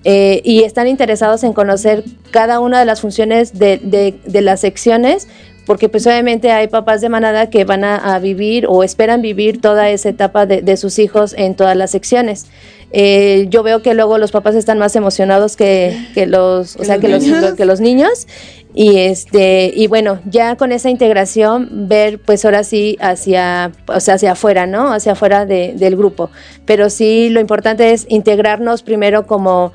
Eh, 0.05 0.41
y 0.45 0.63
están 0.63 0.87
interesados 0.87 1.43
en 1.43 1.51
conocer 1.51 2.05
cada 2.31 2.61
una 2.61 2.79
de 2.79 2.85
las 2.85 3.01
funciones 3.01 3.59
de, 3.59 3.79
de, 3.83 4.17
de 4.25 4.41
las 4.41 4.61
secciones 4.61 5.27
porque 5.69 5.87
pues 5.87 6.07
obviamente 6.07 6.49
hay 6.51 6.67
papás 6.67 6.99
de 6.99 7.09
manada 7.09 7.51
que 7.51 7.63
van 7.63 7.83
a, 7.83 8.15
a 8.15 8.17
vivir 8.17 8.65
o 8.67 8.83
esperan 8.83 9.21
vivir 9.21 9.61
toda 9.61 9.91
esa 9.91 10.09
etapa 10.09 10.47
de, 10.47 10.63
de 10.63 10.77
sus 10.77 10.97
hijos 10.97 11.35
en 11.37 11.53
todas 11.53 11.77
las 11.77 11.91
secciones. 11.91 12.47
Eh, 12.91 13.45
yo 13.51 13.61
veo 13.61 13.83
que 13.83 13.93
luego 13.93 14.17
los 14.17 14.31
papás 14.31 14.55
están 14.55 14.79
más 14.79 14.95
emocionados 14.95 15.55
que, 15.55 15.95
que 16.15 16.25
los, 16.25 16.75
o 16.75 16.83
sea, 16.83 16.97
que 16.97 17.07
los, 17.07 17.23
los, 17.27 17.53
que 17.53 17.65
los 17.65 17.81
niños. 17.81 18.25
Y 18.73 18.97
este, 18.97 19.71
y 19.75 19.85
bueno, 19.85 20.17
ya 20.25 20.55
con 20.55 20.71
esa 20.71 20.89
integración, 20.89 21.87
ver 21.87 22.17
pues 22.17 22.45
ahora 22.45 22.63
sí 22.63 22.97
hacia, 22.99 23.71
o 23.85 23.99
sea, 23.99 24.15
hacia 24.15 24.31
afuera, 24.31 24.65
¿no? 24.65 24.91
Hacia 24.91 25.11
afuera 25.11 25.45
de, 25.45 25.75
del 25.75 25.95
grupo. 25.95 26.31
Pero 26.65 26.89
sí 26.89 27.29
lo 27.29 27.39
importante 27.39 27.91
es 27.91 28.07
integrarnos 28.09 28.81
primero 28.81 29.27
como 29.27 29.71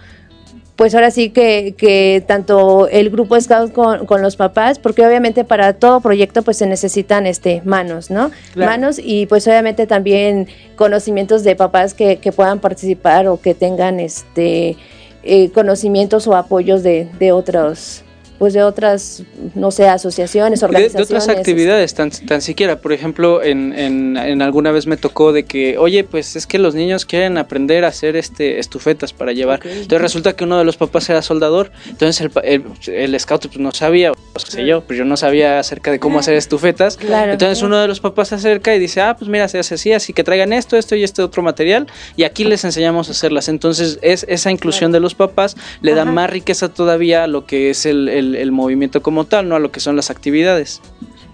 pues 0.76 0.94
ahora 0.94 1.10
sí 1.10 1.30
que, 1.30 1.74
que 1.76 2.24
tanto 2.26 2.88
el 2.88 3.10
grupo 3.10 3.40
Scout 3.40 3.72
con, 3.72 4.06
con, 4.06 4.22
los 4.22 4.36
papás, 4.36 4.78
porque 4.78 5.06
obviamente 5.06 5.44
para 5.44 5.74
todo 5.74 6.00
proyecto 6.00 6.42
pues 6.42 6.56
se 6.56 6.66
necesitan 6.66 7.26
este 7.26 7.62
manos, 7.64 8.10
¿no? 8.10 8.30
Claro. 8.52 8.70
Manos 8.70 9.00
y 9.02 9.26
pues 9.26 9.46
obviamente 9.46 9.86
también 9.86 10.48
conocimientos 10.76 11.44
de 11.44 11.54
papás 11.56 11.94
que, 11.94 12.16
que 12.16 12.32
puedan 12.32 12.58
participar 12.58 13.28
o 13.28 13.40
que 13.40 13.54
tengan 13.54 14.00
este 14.00 14.76
eh, 15.22 15.50
conocimientos 15.50 16.26
o 16.26 16.36
apoyos 16.36 16.82
de, 16.82 17.08
de 17.18 17.32
otros 17.32 18.03
pues 18.44 18.52
de 18.52 18.62
otras, 18.62 19.22
no 19.54 19.70
sé, 19.70 19.88
asociaciones, 19.88 20.62
organizaciones. 20.62 21.08
De, 21.08 21.14
de 21.14 21.18
otras 21.18 21.34
actividades, 21.34 21.94
tan, 21.94 22.10
tan 22.10 22.42
siquiera. 22.42 22.78
Por 22.78 22.92
ejemplo, 22.92 23.42
en, 23.42 23.72
en, 23.72 24.18
en, 24.18 24.42
alguna 24.42 24.70
vez 24.70 24.86
me 24.86 24.98
tocó 24.98 25.32
de 25.32 25.44
que, 25.44 25.78
oye, 25.78 26.04
pues 26.04 26.36
es 26.36 26.46
que 26.46 26.58
los 26.58 26.74
niños 26.74 27.06
quieren 27.06 27.38
aprender 27.38 27.86
a 27.86 27.88
hacer 27.88 28.16
este 28.16 28.58
estufetas 28.58 29.14
para 29.14 29.32
llevar. 29.32 29.60
Okay. 29.60 29.72
Entonces 29.72 30.02
resulta 30.02 30.34
que 30.36 30.44
uno 30.44 30.58
de 30.58 30.64
los 30.64 30.76
papás 30.76 31.08
era 31.08 31.22
soldador. 31.22 31.72
Entonces 31.88 32.20
el, 32.20 32.30
el, 32.44 32.92
el 32.92 33.18
scout 33.18 33.46
pues, 33.46 33.60
no 33.60 33.72
sabía, 33.72 34.12
o 34.12 34.38
sé 34.38 34.66
yo, 34.66 34.82
pero 34.82 34.98
yo 34.98 35.04
no 35.06 35.16
sabía 35.16 35.58
acerca 35.58 35.90
de 35.90 35.98
cómo 35.98 36.18
hacer 36.18 36.34
estufetas. 36.34 36.98
Claro, 36.98 37.32
Entonces 37.32 37.60
claro. 37.60 37.68
uno 37.68 37.80
de 37.80 37.88
los 37.88 38.00
papás 38.00 38.28
se 38.28 38.34
acerca 38.34 38.74
y 38.74 38.78
dice, 38.78 39.00
ah, 39.00 39.16
pues 39.18 39.30
mira, 39.30 39.48
se 39.48 39.58
hace 39.58 39.76
así, 39.76 39.92
así 39.94 40.12
que 40.12 40.22
traigan 40.22 40.52
esto, 40.52 40.76
esto 40.76 40.96
y 40.96 41.02
este 41.02 41.22
otro 41.22 41.42
material. 41.42 41.86
Y 42.14 42.24
aquí 42.24 42.44
les 42.44 42.62
enseñamos 42.62 43.08
a 43.08 43.12
hacerlas. 43.12 43.48
Entonces 43.48 43.98
es 44.02 44.26
esa 44.28 44.50
inclusión 44.50 44.90
claro. 44.90 45.00
de 45.00 45.00
los 45.00 45.14
papás 45.14 45.56
le 45.80 45.92
Ajá. 45.92 46.04
da 46.04 46.10
más 46.10 46.28
riqueza 46.28 46.68
todavía 46.68 47.24
a 47.24 47.26
lo 47.26 47.46
que 47.46 47.70
es 47.70 47.86
el, 47.86 48.10
el 48.10 48.33
el, 48.36 48.52
movimiento 48.52 49.02
como 49.02 49.24
tal, 49.24 49.48
no 49.48 49.56
a 49.56 49.58
lo 49.58 49.70
que 49.70 49.80
son 49.80 49.96
las 49.96 50.10
actividades. 50.10 50.80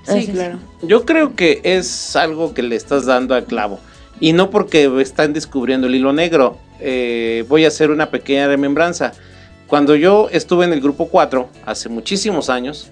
Sí, 0.05 0.27
claro. 0.29 0.59
Yo 0.83 1.05
creo 1.05 1.35
que 1.37 1.61
es 1.63 2.17
algo 2.17 2.55
que 2.55 2.63
le 2.63 2.77
estás 2.77 3.07
dando 3.07 3.35
al 3.35 3.45
clavo. 3.45 3.79
Y 4.19 4.33
no 4.33 4.51
porque 4.51 4.91
están 5.01 5.33
descubriendo 5.33 5.87
el 5.87 5.95
hilo 5.95 6.13
negro. 6.13 6.59
Eh, 6.81 7.45
voy 7.49 7.65
a 7.65 7.69
hacer 7.69 7.91
una 7.91 8.11
pequeña 8.11 8.47
remembranza. 8.47 9.13
Cuando 9.67 9.95
yo 9.97 10.29
estuve 10.31 10.65
en 10.65 10.73
el 10.73 10.81
grupo 10.81 11.09
4, 11.09 11.49
hace 11.65 11.89
muchísimos 11.89 12.51
años, 12.51 12.91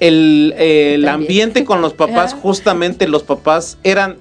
el, 0.00 0.54
eh, 0.56 0.94
el 0.94 1.08
ambiente 1.08 1.64
con 1.64 1.80
los 1.80 1.92
papás, 1.92 2.34
justamente 2.34 3.08
los 3.08 3.22
papás 3.22 3.78
eran 3.82 4.16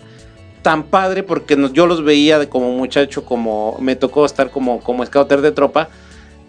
tan 0.61 0.83
padre 0.83 1.23
porque 1.23 1.55
nos, 1.55 1.71
yo 1.73 1.87
los 1.87 2.03
veía 2.03 2.49
como 2.49 2.71
muchacho, 2.73 3.23
como 3.23 3.77
me 3.79 3.95
tocó 3.95 4.25
estar 4.25 4.49
como, 4.51 4.81
como 4.81 5.05
scouter 5.05 5.41
de 5.41 5.51
tropa 5.51 5.89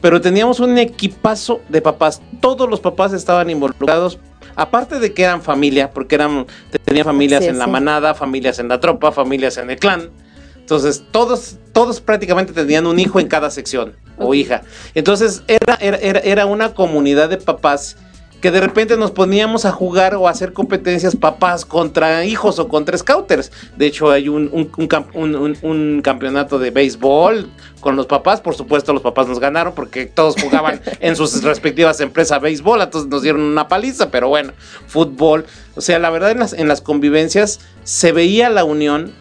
pero 0.01 0.21
teníamos 0.21 0.61
un 0.61 0.79
equipazo 0.79 1.61
de 1.69 1.81
papás. 1.83 2.23
Todos 2.41 2.69
los 2.69 2.81
papás 2.81 3.13
estaban 3.13 3.51
involucrados. 3.51 4.19
Aparte 4.55 4.99
de 4.99 5.13
que 5.13 5.23
eran 5.23 5.43
familia, 5.43 5.91
porque 5.91 6.17
eran 6.17 6.47
tenían 6.85 7.05
familias 7.05 7.45
sí, 7.45 7.51
en 7.51 7.59
la 7.59 7.67
manada, 7.67 8.15
familias 8.15 8.59
en 8.59 8.69
la 8.69 8.81
tropa, 8.81 9.13
familias 9.13 9.57
en 9.57 9.71
el 9.71 9.79
clan. 9.79 10.11
Entonces, 10.57 11.05
todos, 11.13 11.57
todos 11.73 12.01
prácticamente 12.01 12.53
tenían 12.53 12.87
un 12.87 12.99
hijo 12.99 13.21
en 13.21 13.29
cada 13.29 13.51
sección 13.51 13.95
o 14.19 14.35
hija. 14.35 14.63
Entonces, 14.95 15.43
era, 15.47 15.77
era, 15.81 16.19
era 16.19 16.47
una 16.47 16.75
comunidad 16.75 17.31
de 17.31 17.39
papás 17.39 17.97
que 18.40 18.51
de 18.51 18.61
repente 18.61 18.96
nos 18.96 19.11
poníamos 19.11 19.64
a 19.64 19.72
jugar 19.72 20.14
o 20.14 20.29
a 20.29 20.31
hacer 20.31 20.53
competencias 20.53 21.16
papás 21.16 21.64
contra 21.64 22.24
hijos 22.24 22.59
o 22.59 22.68
contra 22.68 22.96
scouters. 22.96 23.51
De 23.77 23.87
hecho, 23.87 24.11
hay 24.11 24.29
un, 24.29 24.48
un, 24.53 24.70
un, 25.14 25.57
un, 25.62 26.03
campeonato 26.03 26.59
de 26.59 26.70
béisbol 26.70 27.51
con 27.81 27.96
los 27.96 28.07
papás. 28.07 28.40
Por 28.40 28.55
supuesto, 28.55 28.92
los 28.92 29.03
papás 29.03 29.27
nos 29.27 29.40
ganaron 29.40 29.74
porque 29.74 30.07
todos 30.07 30.40
jugaban 30.40 30.81
en 31.01 31.16
sus 31.16 31.42
respectivas 31.42 32.01
empresas 32.01 32.40
béisbol, 32.40 32.81
entonces 32.83 33.11
nos 33.11 33.22
dieron 33.22 33.42
una 33.42 33.66
paliza, 33.66 34.11
pero 34.11 34.29
bueno, 34.29 34.53
fútbol. 34.87 35.44
O 35.74 35.81
sea, 35.81 35.98
la 35.98 36.11
verdad 36.11 36.31
en 36.31 36.38
las, 36.38 36.53
en 36.53 36.68
las 36.68 36.81
convivencias 36.81 37.61
se 37.83 38.12
veía 38.12 38.51
la 38.51 38.64
unión 38.64 39.12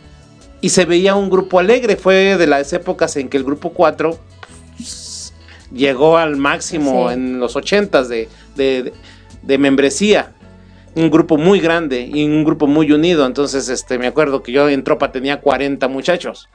y 0.62 0.69
se 0.69 0.86
veía 0.86 1.15
un 1.15 1.30
grupo 1.30 1.60
alegre. 1.60 1.95
Fue 1.95 2.38
de 2.38 2.47
las 2.47 2.71
épocas 2.73 3.15
en 3.15 3.30
que 3.30 3.38
el 3.38 3.43
grupo 3.43 3.71
4 3.71 4.19
llegó 5.73 6.17
al 6.17 6.38
máximo 6.38 7.08
sí. 7.08 7.13
en 7.13 7.39
los 7.39 7.56
ochentas 7.56 8.10
de, 8.10 8.30
de, 8.56 8.84
de, 8.84 8.93
membresía. 9.43 10.34
Un 10.95 11.12
grupo 11.12 11.38
muy 11.38 11.60
grande 11.60 12.10
y 12.12 12.26
un 12.26 12.43
grupo 12.43 12.65
muy 12.67 12.91
unido. 12.91 13.26
Entonces, 13.26 13.69
este, 13.69 14.00
me 14.00 14.08
acuerdo 14.08 14.41
que 14.41 14.52
yo 14.52 14.67
en 14.67 14.84
tropa 14.84 15.12
tenía 15.12 15.41
40 15.41 15.88
muchachos. 15.88 16.50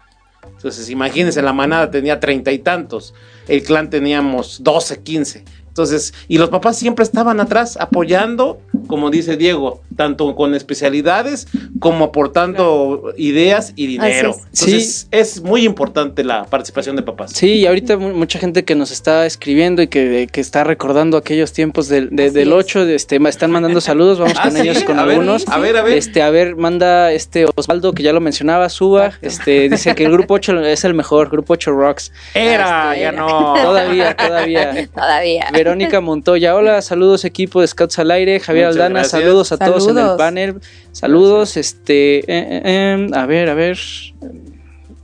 Entonces, 0.44 0.90
imagínense, 0.90 1.42
la 1.42 1.52
manada 1.52 1.90
tenía 1.90 2.20
treinta 2.20 2.52
y 2.52 2.58
tantos, 2.58 3.14
el 3.48 3.62
clan 3.62 3.90
teníamos 3.90 4.62
12, 4.62 5.02
15. 5.02 5.44
Entonces, 5.72 6.12
y 6.28 6.36
los 6.36 6.50
papás 6.50 6.76
siempre 6.78 7.02
estaban 7.02 7.40
atrás 7.40 7.78
apoyando, 7.80 8.60
como 8.88 9.08
dice 9.08 9.38
Diego, 9.38 9.80
tanto 9.96 10.34
con 10.36 10.54
especialidades 10.54 11.48
como 11.80 12.04
aportando 12.04 13.14
ideas 13.16 13.72
y 13.74 13.86
dinero. 13.86 14.30
Es. 14.52 14.60
Entonces, 14.62 15.08
es 15.10 15.40
muy 15.42 15.64
importante 15.64 16.24
la 16.24 16.44
participación 16.44 16.96
de 16.96 17.02
papás. 17.02 17.32
Sí, 17.32 17.52
y 17.54 17.66
ahorita 17.66 17.96
mu- 17.96 18.12
mucha 18.14 18.38
gente 18.38 18.64
que 18.64 18.74
nos 18.74 18.90
está 18.90 19.24
escribiendo 19.24 19.80
y 19.80 19.88
que, 19.88 20.28
que 20.30 20.40
está 20.42 20.62
recordando 20.62 21.16
aquellos 21.16 21.52
tiempos 21.54 21.88
del, 21.88 22.10
de- 22.10 22.30
del 22.30 22.48
es. 22.48 22.54
8, 22.54 22.84
de 22.84 22.94
este, 22.94 23.16
están 23.28 23.50
mandando 23.50 23.80
saludos, 23.80 24.18
vamos 24.18 24.34
Ah, 24.38 24.42
con 24.44 24.52
¿sí? 24.52 24.60
ellos 24.68 24.84
con 24.84 24.98
A 24.98 25.04
ver, 25.06 25.14
algunos. 25.16 25.48
a 25.48 25.58
ver, 25.58 25.76
a 25.78 25.82
ver. 25.82 25.96
Este, 25.96 26.20
a 26.22 26.28
ver, 26.28 26.56
manda 26.56 27.12
este 27.12 27.46
Osvaldo, 27.54 27.92
que 27.94 28.02
ya 28.02 28.12
lo 28.12 28.20
mencionaba, 28.20 28.68
suba, 28.68 29.12
este, 29.22 29.70
dice 29.70 29.94
que 29.94 30.04
el 30.04 30.12
grupo 30.12 30.34
8 30.34 30.60
es 30.66 30.84
el 30.84 30.92
mejor, 30.92 31.30
grupo 31.30 31.54
8 31.54 31.70
Rocks. 31.72 32.12
Era, 32.34 32.90
Este, 32.92 33.02
ya 33.04 33.12
no. 33.12 33.54
Todavía, 33.62 34.14
todavía. 34.16 34.88
Todavía. 34.94 35.46
Verónica 35.64 36.00
Montoya, 36.00 36.56
hola, 36.56 36.82
saludos 36.82 37.24
equipo 37.24 37.60
de 37.60 37.68
Scouts 37.68 37.98
al 38.00 38.10
aire, 38.10 38.40
Javier 38.40 38.66
Muchas 38.66 38.76
Aldana, 38.76 39.00
gracias. 39.00 39.22
saludos 39.22 39.52
a 39.52 39.58
todos 39.58 39.88
en 39.88 39.98
el 39.98 40.16
panel, 40.16 40.60
saludos, 40.90 41.56
este, 41.56 42.18
eh, 42.18 42.24
eh, 42.26 42.62
eh, 42.64 43.10
a 43.14 43.26
ver, 43.26 43.48
a 43.48 43.54
ver, 43.54 43.78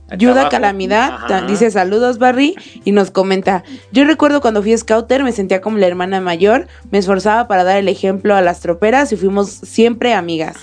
abajo. 0.09 0.49
Calamidad 0.49 1.11
Ajá. 1.13 1.41
dice 1.43 1.71
saludos 1.71 2.17
Barry 2.17 2.55
y 2.83 2.91
nos 2.91 3.09
comenta, 3.09 3.63
yo 3.93 4.03
recuerdo 4.03 4.41
cuando 4.41 4.61
fui 4.61 4.77
scouter 4.77 5.23
me 5.23 5.31
sentía 5.31 5.61
como 5.61 5.77
la 5.77 5.87
hermana 5.87 6.19
mayor, 6.19 6.67
me 6.91 6.97
esforzaba 6.97 7.47
para 7.47 7.63
dar 7.63 7.77
el 7.77 7.87
ejemplo 7.87 8.35
a 8.35 8.41
las 8.41 8.59
troperas 8.59 9.13
y 9.13 9.15
fuimos 9.15 9.49
siempre 9.49 10.13
amigas. 10.13 10.57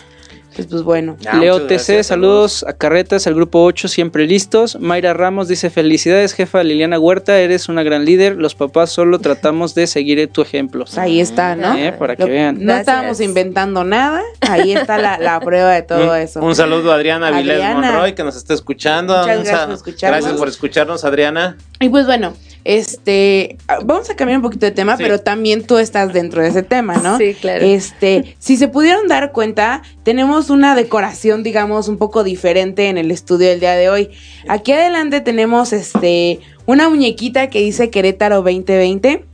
Pues, 0.56 0.68
pues 0.68 0.82
bueno. 0.82 1.16
Ah, 1.28 1.36
Leo 1.36 1.62
TC, 1.62 1.68
gracias, 1.68 2.06
saludos 2.06 2.64
a 2.66 2.72
Carretas, 2.72 3.26
el 3.26 3.34
grupo 3.34 3.62
8, 3.64 3.88
siempre 3.88 4.26
listos. 4.26 4.78
Mayra 4.80 5.12
Ramos 5.14 5.48
dice: 5.48 5.70
Felicidades, 5.70 6.32
jefa 6.32 6.62
Liliana 6.62 6.98
Huerta, 6.98 7.38
eres 7.38 7.68
una 7.68 7.82
gran 7.82 8.04
líder. 8.04 8.36
Los 8.36 8.54
papás 8.54 8.90
solo 8.90 9.18
tratamos 9.18 9.74
de 9.74 9.86
seguir 9.86 10.26
tu 10.32 10.40
ejemplo. 10.42 10.84
Pues 10.84 10.96
ahí 10.98 11.20
está, 11.20 11.54
¿no? 11.56 11.76
Eh, 11.76 11.92
para 11.92 12.16
que 12.16 12.24
vean. 12.24 12.56
No 12.56 12.64
Gracias. 12.64 12.80
estábamos 12.80 13.20
inventando 13.20 13.84
nada, 13.84 14.22
ahí 14.40 14.72
está 14.72 14.96
la, 14.98 15.18
la 15.18 15.38
prueba 15.40 15.72
de 15.72 15.82
todo 15.82 16.10
un, 16.12 16.16
eso. 16.16 16.40
un 16.40 16.54
saludo 16.56 16.92
a 16.92 16.94
Adriana 16.96 17.30
Vilés. 17.30 17.62
Monroy 17.74 18.14
que 18.14 18.24
nos 18.24 18.36
está 18.36 18.54
escuchando. 18.54 19.14
Muchas 19.18 19.26
gracias 19.36 19.58
sa- 19.58 19.66
por 19.66 19.74
escucharnos. 19.74 20.20
Gracias 20.20 20.38
por 20.38 20.48
escucharnos, 20.48 21.04
Adriana. 21.04 21.56
Y 21.80 21.88
pues 21.90 22.06
bueno, 22.06 22.32
este, 22.66 23.56
vamos 23.84 24.10
a 24.10 24.16
cambiar 24.16 24.38
un 24.38 24.42
poquito 24.42 24.66
de 24.66 24.72
tema, 24.72 24.96
Sí. 24.96 25.02
pero 25.04 25.20
también 25.20 25.64
tú 25.66 25.78
estás 25.78 26.12
dentro 26.12 26.42
de 26.42 26.48
ese 26.48 26.62
tema, 26.62 26.96
¿no? 26.96 27.16
Sí, 27.18 27.34
claro. 27.40 27.64
Este, 27.64 28.34
si 28.38 28.56
se 28.56 28.68
pudieron 28.68 29.06
dar 29.08 29.30
cuenta, 29.32 29.82
tenemos 30.02 30.50
una 30.50 30.74
decoración, 30.74 31.42
digamos, 31.42 31.88
un 31.88 31.96
poco 31.96 32.24
diferente 32.24 32.88
en 32.88 32.98
el 32.98 33.10
estudio 33.10 33.48
del 33.48 33.60
día 33.60 33.74
de 33.74 33.88
hoy. 33.88 34.10
Aquí 34.48 34.72
adelante 34.72 35.20
tenemos, 35.20 35.72
este, 35.72 36.40
una 36.66 36.88
muñequita 36.88 37.48
que 37.50 37.60
dice 37.60 37.90
Querétaro 37.90 38.36
2020. 38.42 39.24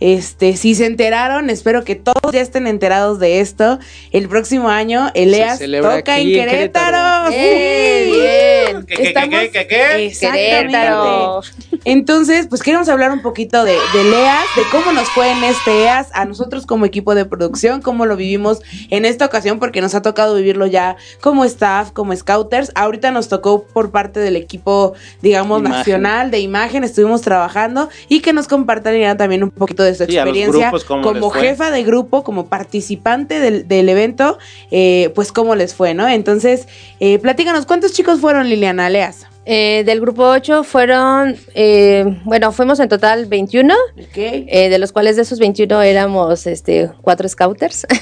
Este, 0.00 0.56
si 0.56 0.76
se 0.76 0.86
enteraron, 0.86 1.50
espero 1.50 1.82
que 1.82 1.96
todos 1.96 2.32
ya 2.32 2.40
estén 2.40 2.68
enterados 2.68 3.18
de 3.18 3.40
esto. 3.40 3.80
El 4.12 4.28
próximo 4.28 4.68
año, 4.68 5.10
Eleas 5.14 5.58
toca 5.58 6.18
en 6.20 6.28
en 6.28 6.34
Querétaro. 6.34 7.30
Querétaro. 7.30 7.32
¡Eh, 7.32 8.64
bien! 8.70 8.86
¿Qué, 8.86 8.94
qué, 8.94 9.02
qué, 9.02 9.08
Estamos- 9.08 9.40
qué, 9.40 9.50
qué, 9.50 9.66
qué? 9.66 10.06
Exactamente. 10.06 10.56
Querétaro. 10.68 11.40
Entonces, 11.84 12.46
pues 12.48 12.62
queremos 12.62 12.88
hablar 12.88 13.12
un 13.12 13.22
poquito 13.22 13.64
de, 13.64 13.72
de 13.72 14.04
LEAS, 14.04 14.44
de 14.56 14.62
cómo 14.70 14.92
nos 14.92 15.08
fue 15.10 15.30
en 15.30 15.44
este 15.44 15.84
EAS, 15.84 16.08
a 16.14 16.24
nosotros 16.24 16.66
como 16.66 16.84
equipo 16.86 17.14
de 17.14 17.24
producción, 17.24 17.82
cómo 17.82 18.06
lo 18.06 18.16
vivimos 18.16 18.60
en 18.90 19.04
esta 19.04 19.26
ocasión, 19.26 19.58
porque 19.58 19.80
nos 19.80 19.94
ha 19.94 20.02
tocado 20.02 20.34
vivirlo 20.36 20.66
ya 20.66 20.96
como 21.20 21.44
staff, 21.44 21.90
como 21.92 22.14
scouters. 22.16 22.72
Ahorita 22.74 23.10
nos 23.10 23.28
tocó 23.28 23.64
por 23.64 23.90
parte 23.90 24.20
del 24.20 24.36
equipo, 24.36 24.94
digamos, 25.22 25.60
Imagen. 25.60 25.78
nacional 25.78 26.30
de 26.30 26.40
imagen, 26.40 26.84
estuvimos 26.84 27.20
trabajando 27.22 27.88
y 28.08 28.20
que 28.20 28.32
nos 28.32 28.48
compartieran 28.48 29.16
también 29.16 29.42
un 29.42 29.50
poquito 29.50 29.82
de 29.82 29.94
su 29.94 30.04
Sí, 30.04 30.16
experiencia 30.16 30.70
grupos, 30.70 30.84
como 30.84 31.30
jefa 31.30 31.70
de 31.70 31.82
grupo, 31.84 32.22
como 32.22 32.46
participante 32.46 33.40
del, 33.40 33.66
del 33.68 33.88
evento, 33.88 34.38
eh, 34.70 35.10
pues 35.14 35.32
cómo 35.32 35.54
les 35.54 35.74
fue, 35.74 35.94
¿no? 35.94 36.08
Entonces, 36.08 36.68
eh, 37.00 37.18
platícanos, 37.18 37.66
¿cuántos 37.66 37.92
chicos 37.92 38.20
fueron, 38.20 38.48
Liliana 38.48 38.88
Leas? 38.88 39.26
Eh, 39.50 39.82
del 39.86 39.98
grupo 40.02 40.24
8 40.28 40.62
fueron, 40.62 41.34
eh, 41.54 42.04
bueno, 42.24 42.52
fuimos 42.52 42.80
en 42.80 42.90
total 42.90 43.24
21, 43.24 43.72
Ok. 43.98 44.16
eh, 44.16 44.68
de 44.68 44.78
los 44.78 44.92
cuales 44.92 45.16
de 45.16 45.22
esos 45.22 45.38
21 45.38 45.80
éramos 45.80 46.46
este, 46.46 46.90
cuatro 47.00 47.26
scouters. 47.28 47.86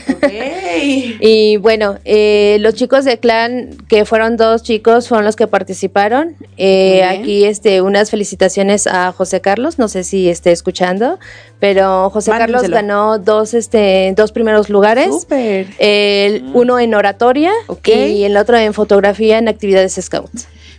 Y 1.21 1.57
bueno, 1.57 1.97
eh, 2.05 2.59
los 2.61 2.75
chicos 2.75 3.05
de 3.05 3.19
clan, 3.19 3.71
que 3.89 4.05
fueron 4.05 4.37
dos 4.37 4.63
chicos, 4.63 5.09
fueron 5.09 5.25
los 5.25 5.35
que 5.37 5.47
participaron. 5.47 6.37
Eh, 6.59 7.01
Muy 7.03 7.11
bien. 7.11 7.21
aquí 7.23 7.45
este, 7.45 7.81
unas 7.81 8.11
felicitaciones 8.11 8.87
a 8.87 9.13
José 9.13 9.41
Carlos, 9.41 9.79
no 9.79 9.89
sé 9.89 10.05
si 10.05 10.29
esté 10.29 10.53
escuchando, 10.53 11.19
pero 11.61 12.11
José 12.11 12.31
Carlos 12.33 12.69
ganó 12.69 13.19
dos, 13.19 13.55
este, 13.55 14.13
dos 14.17 14.33
primeros 14.33 14.69
lugares. 14.69 15.27
El 15.79 16.45
uno 16.53 16.79
en 16.79 16.95
oratoria 16.95 17.53
y 17.85 18.25
el 18.25 18.37
otro 18.37 18.57
en 18.59 18.75
fotografía 18.75 19.39
en 19.39 19.49
actividades 19.49 19.99
scout. 20.01 20.31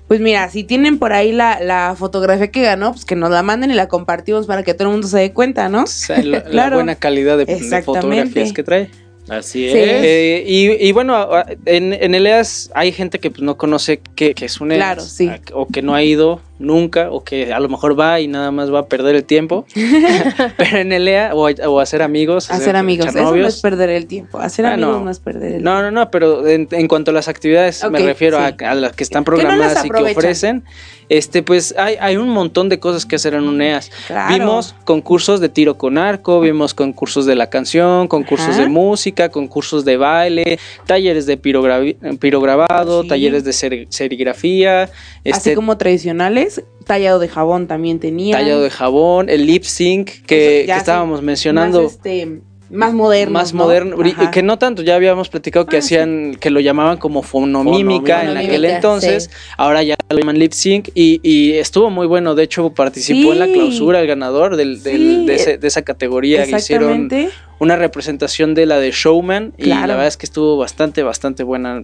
Pues 0.07 0.21
mira, 0.21 0.49
si 0.49 0.63
tienen 0.63 0.99
por 0.99 1.11
ahí 1.11 1.33
la, 1.33 1.59
la 1.59 1.93
fotografía 1.97 2.49
que 2.49 2.61
ganó, 2.61 2.93
pues 2.93 3.03
que 3.03 3.15
nos 3.15 3.29
la 3.29 3.43
manden 3.43 3.71
y 3.71 3.73
la 3.73 3.87
compartimos 3.89 4.47
para 4.47 4.63
que 4.63 4.73
todo 4.73 4.87
el 4.87 4.91
mundo 4.93 5.07
se 5.07 5.19
dé 5.19 5.33
cuenta, 5.33 5.67
¿no? 5.67 5.83
O 5.83 5.87
sea, 5.87 6.21
la, 6.23 6.37
la 6.39 6.43
Claro. 6.43 6.75
buena 6.77 6.95
calidad 6.95 7.37
de, 7.37 7.45
fotografías 7.83 8.53
que 8.53 8.63
trae. 8.63 8.89
Así 9.27 9.69
Sí. 9.69 9.77
es. 9.77 10.03
Eh, 10.05 10.43
y, 10.47 10.87
y 10.87 10.91
bueno, 10.93 11.27
en, 11.65 11.91
en 11.93 12.15
el 12.15 12.25
EAS 12.25 12.71
hay 12.73 12.93
gente 12.93 13.19
que 13.19 13.29
pues, 13.29 13.41
no 13.41 13.57
conoce 13.57 13.99
qué, 14.15 14.33
qué 14.33 14.45
es 14.45 14.61
un 14.61 14.71
EAS. 14.71 14.77
Claro, 14.79 15.01
sí. 15.01 15.29
O 15.53 15.67
que 15.67 15.81
no 15.81 15.93
ha 15.93 16.01
ido 16.03 16.39
nunca, 16.59 17.09
o 17.11 17.23
que 17.23 17.53
a 17.53 17.59
lo 17.59 17.69
mejor 17.69 17.99
va 17.99 18.19
y 18.19 18.27
nada 18.27 18.51
más 18.51 18.73
va 18.73 18.79
a 18.79 18.85
perder 18.87 19.15
el 19.15 19.23
tiempo. 19.23 19.65
Pero 20.57 20.77
en 20.77 20.91
el 20.91 21.07
EA, 21.07 21.33
o, 21.35 21.49
o 21.49 21.79
hacer 21.79 22.01
amigos. 22.01 22.49
Hacer 22.51 22.75
amigos, 22.75 23.07
eso 23.07 23.35
no 23.35 23.47
es 23.47 23.61
perder 23.61 23.89
el 23.89 24.05
tiempo. 24.07 24.39
Hacer 24.39 24.65
Ah, 24.65 24.73
amigos 24.73 24.97
no. 24.99 25.05
no. 25.05 25.11
es 25.11 25.19
perder 25.19 25.53
el 25.55 25.63
No, 25.63 25.81
no, 25.81 25.91
no, 25.91 26.09
pero 26.11 26.47
en, 26.47 26.67
en 26.71 26.87
cuanto 26.87 27.11
a 27.11 27.13
las 27.13 27.27
actividades, 27.27 27.83
me 27.89 27.99
refiero 27.99 28.37
sí. 28.37 28.63
a, 28.65 28.71
a 28.71 28.75
las 28.75 28.93
que 28.93 29.03
están 29.03 29.23
Que 29.23 29.31
no 29.31 29.37
las 29.37 29.43
programadas 29.47 29.85
y 29.85 29.89
que 29.89 30.11
ofrecen. 30.17 30.63
Este, 31.09 31.41
pues 31.41 31.73
hay, 31.77 31.95
hay 32.01 32.17
un 32.17 32.27
montón 32.27 32.67
de 32.67 32.79
cosas 32.79 33.05
que 33.05 33.15
hacer 33.15 33.33
en 33.33 33.43
un 33.47 33.61
EAS. 33.61 33.89
Claro. 34.07 34.33
Vimos 34.33 34.75
concursos 34.83 35.39
de 35.39 35.47
tiro 35.47 35.77
con 35.77 35.97
arco, 35.97 36.41
vimos 36.41 36.73
concursos 36.73 37.25
de 37.25 37.35
la 37.35 37.49
canción, 37.49 38.09
concursos 38.09 38.49
Ajá. 38.49 38.63
de 38.63 38.67
música, 38.67 39.29
concursos 39.29 39.85
de 39.85 39.95
baile, 39.95 40.59
talleres 40.85 41.25
de 41.25 41.41
pirogravi- 41.41 41.95
pirograbado, 42.19 43.03
Sí. 43.03 43.07
talleres 43.07 43.45
de 43.45 43.51
seri- 43.51 43.87
serigrafía, 43.89 44.83
Así 44.83 44.91
este 45.23 45.55
como 45.55 45.77
tradicionales, 45.77 46.46
tallado 46.85 47.19
de 47.19 47.27
jabón 47.27 47.67
también 47.67 47.99
tenía. 47.99 48.35
tallado 48.37 48.61
de 48.63 48.69
jabón, 48.69 49.29
el 49.29 49.45
lip 49.45 49.63
sync 49.63 50.09
que, 50.25 50.63
sí, 50.65 50.71
estábamos 50.71 51.21
mencionando. 51.21 51.83
Más, 51.83 51.91
este, 51.93 52.39
más 52.69 52.93
moderno. 52.93 53.31
más 53.33 53.53
¿no? 53.53 53.63
moderno, 53.63 53.95
Ajá. 54.03 54.29
que 54.31 54.43
no 54.43 54.57
tanto, 54.59 54.81
ya 54.81 54.95
habíamos 54.95 55.29
platicado 55.29 55.65
que 55.67 55.77
Ah, 55.77 55.81
sí. 55.81 55.95
hacían, 55.95 56.35
que 56.39 56.49
lo 56.49 56.59
llamaban 56.59 56.97
como 56.97 57.21
fonomímica 57.23 58.29
en 58.29 58.35
aquel 58.37 58.65
entonces, 58.65 59.25
sí. 59.25 59.29
ahora 59.57 59.83
ya 59.83 59.95
lo 60.09 60.17
llaman 60.19 60.37
lip 60.37 60.51
sync 60.51 60.89
y, 60.93 61.19
y 61.23 61.53
estuvo 61.53 61.89
muy 61.89 62.07
bueno, 62.07 62.35
de 62.35 62.43
hecho 62.43 62.69
participó 62.73 63.31
en 63.33 63.39
la 63.39 63.47
clausura 63.47 64.01
el 64.01 64.07
ganador 64.07 64.57
del, 64.57 64.83
del- 64.83 65.25
de, 65.25 65.35
ese- 65.35 65.57
de 65.57 65.67
esa 65.67 65.81
categoría, 65.83 66.43
que 66.45 66.57
hicieron. 66.57 67.09
Una 67.59 67.75
representación 67.75 68.53
de 68.53 68.65
la 68.65 68.79
de 68.79 68.91
Showman 68.91 69.53
y 69.57 69.63
Claro. 69.63 69.81
la 69.87 69.93
verdad 69.93 70.07
es 70.07 70.17
que 70.17 70.25
estuvo 70.25 70.57
bastante, 70.57 71.03
bastante 71.03 71.43
buena, 71.43 71.83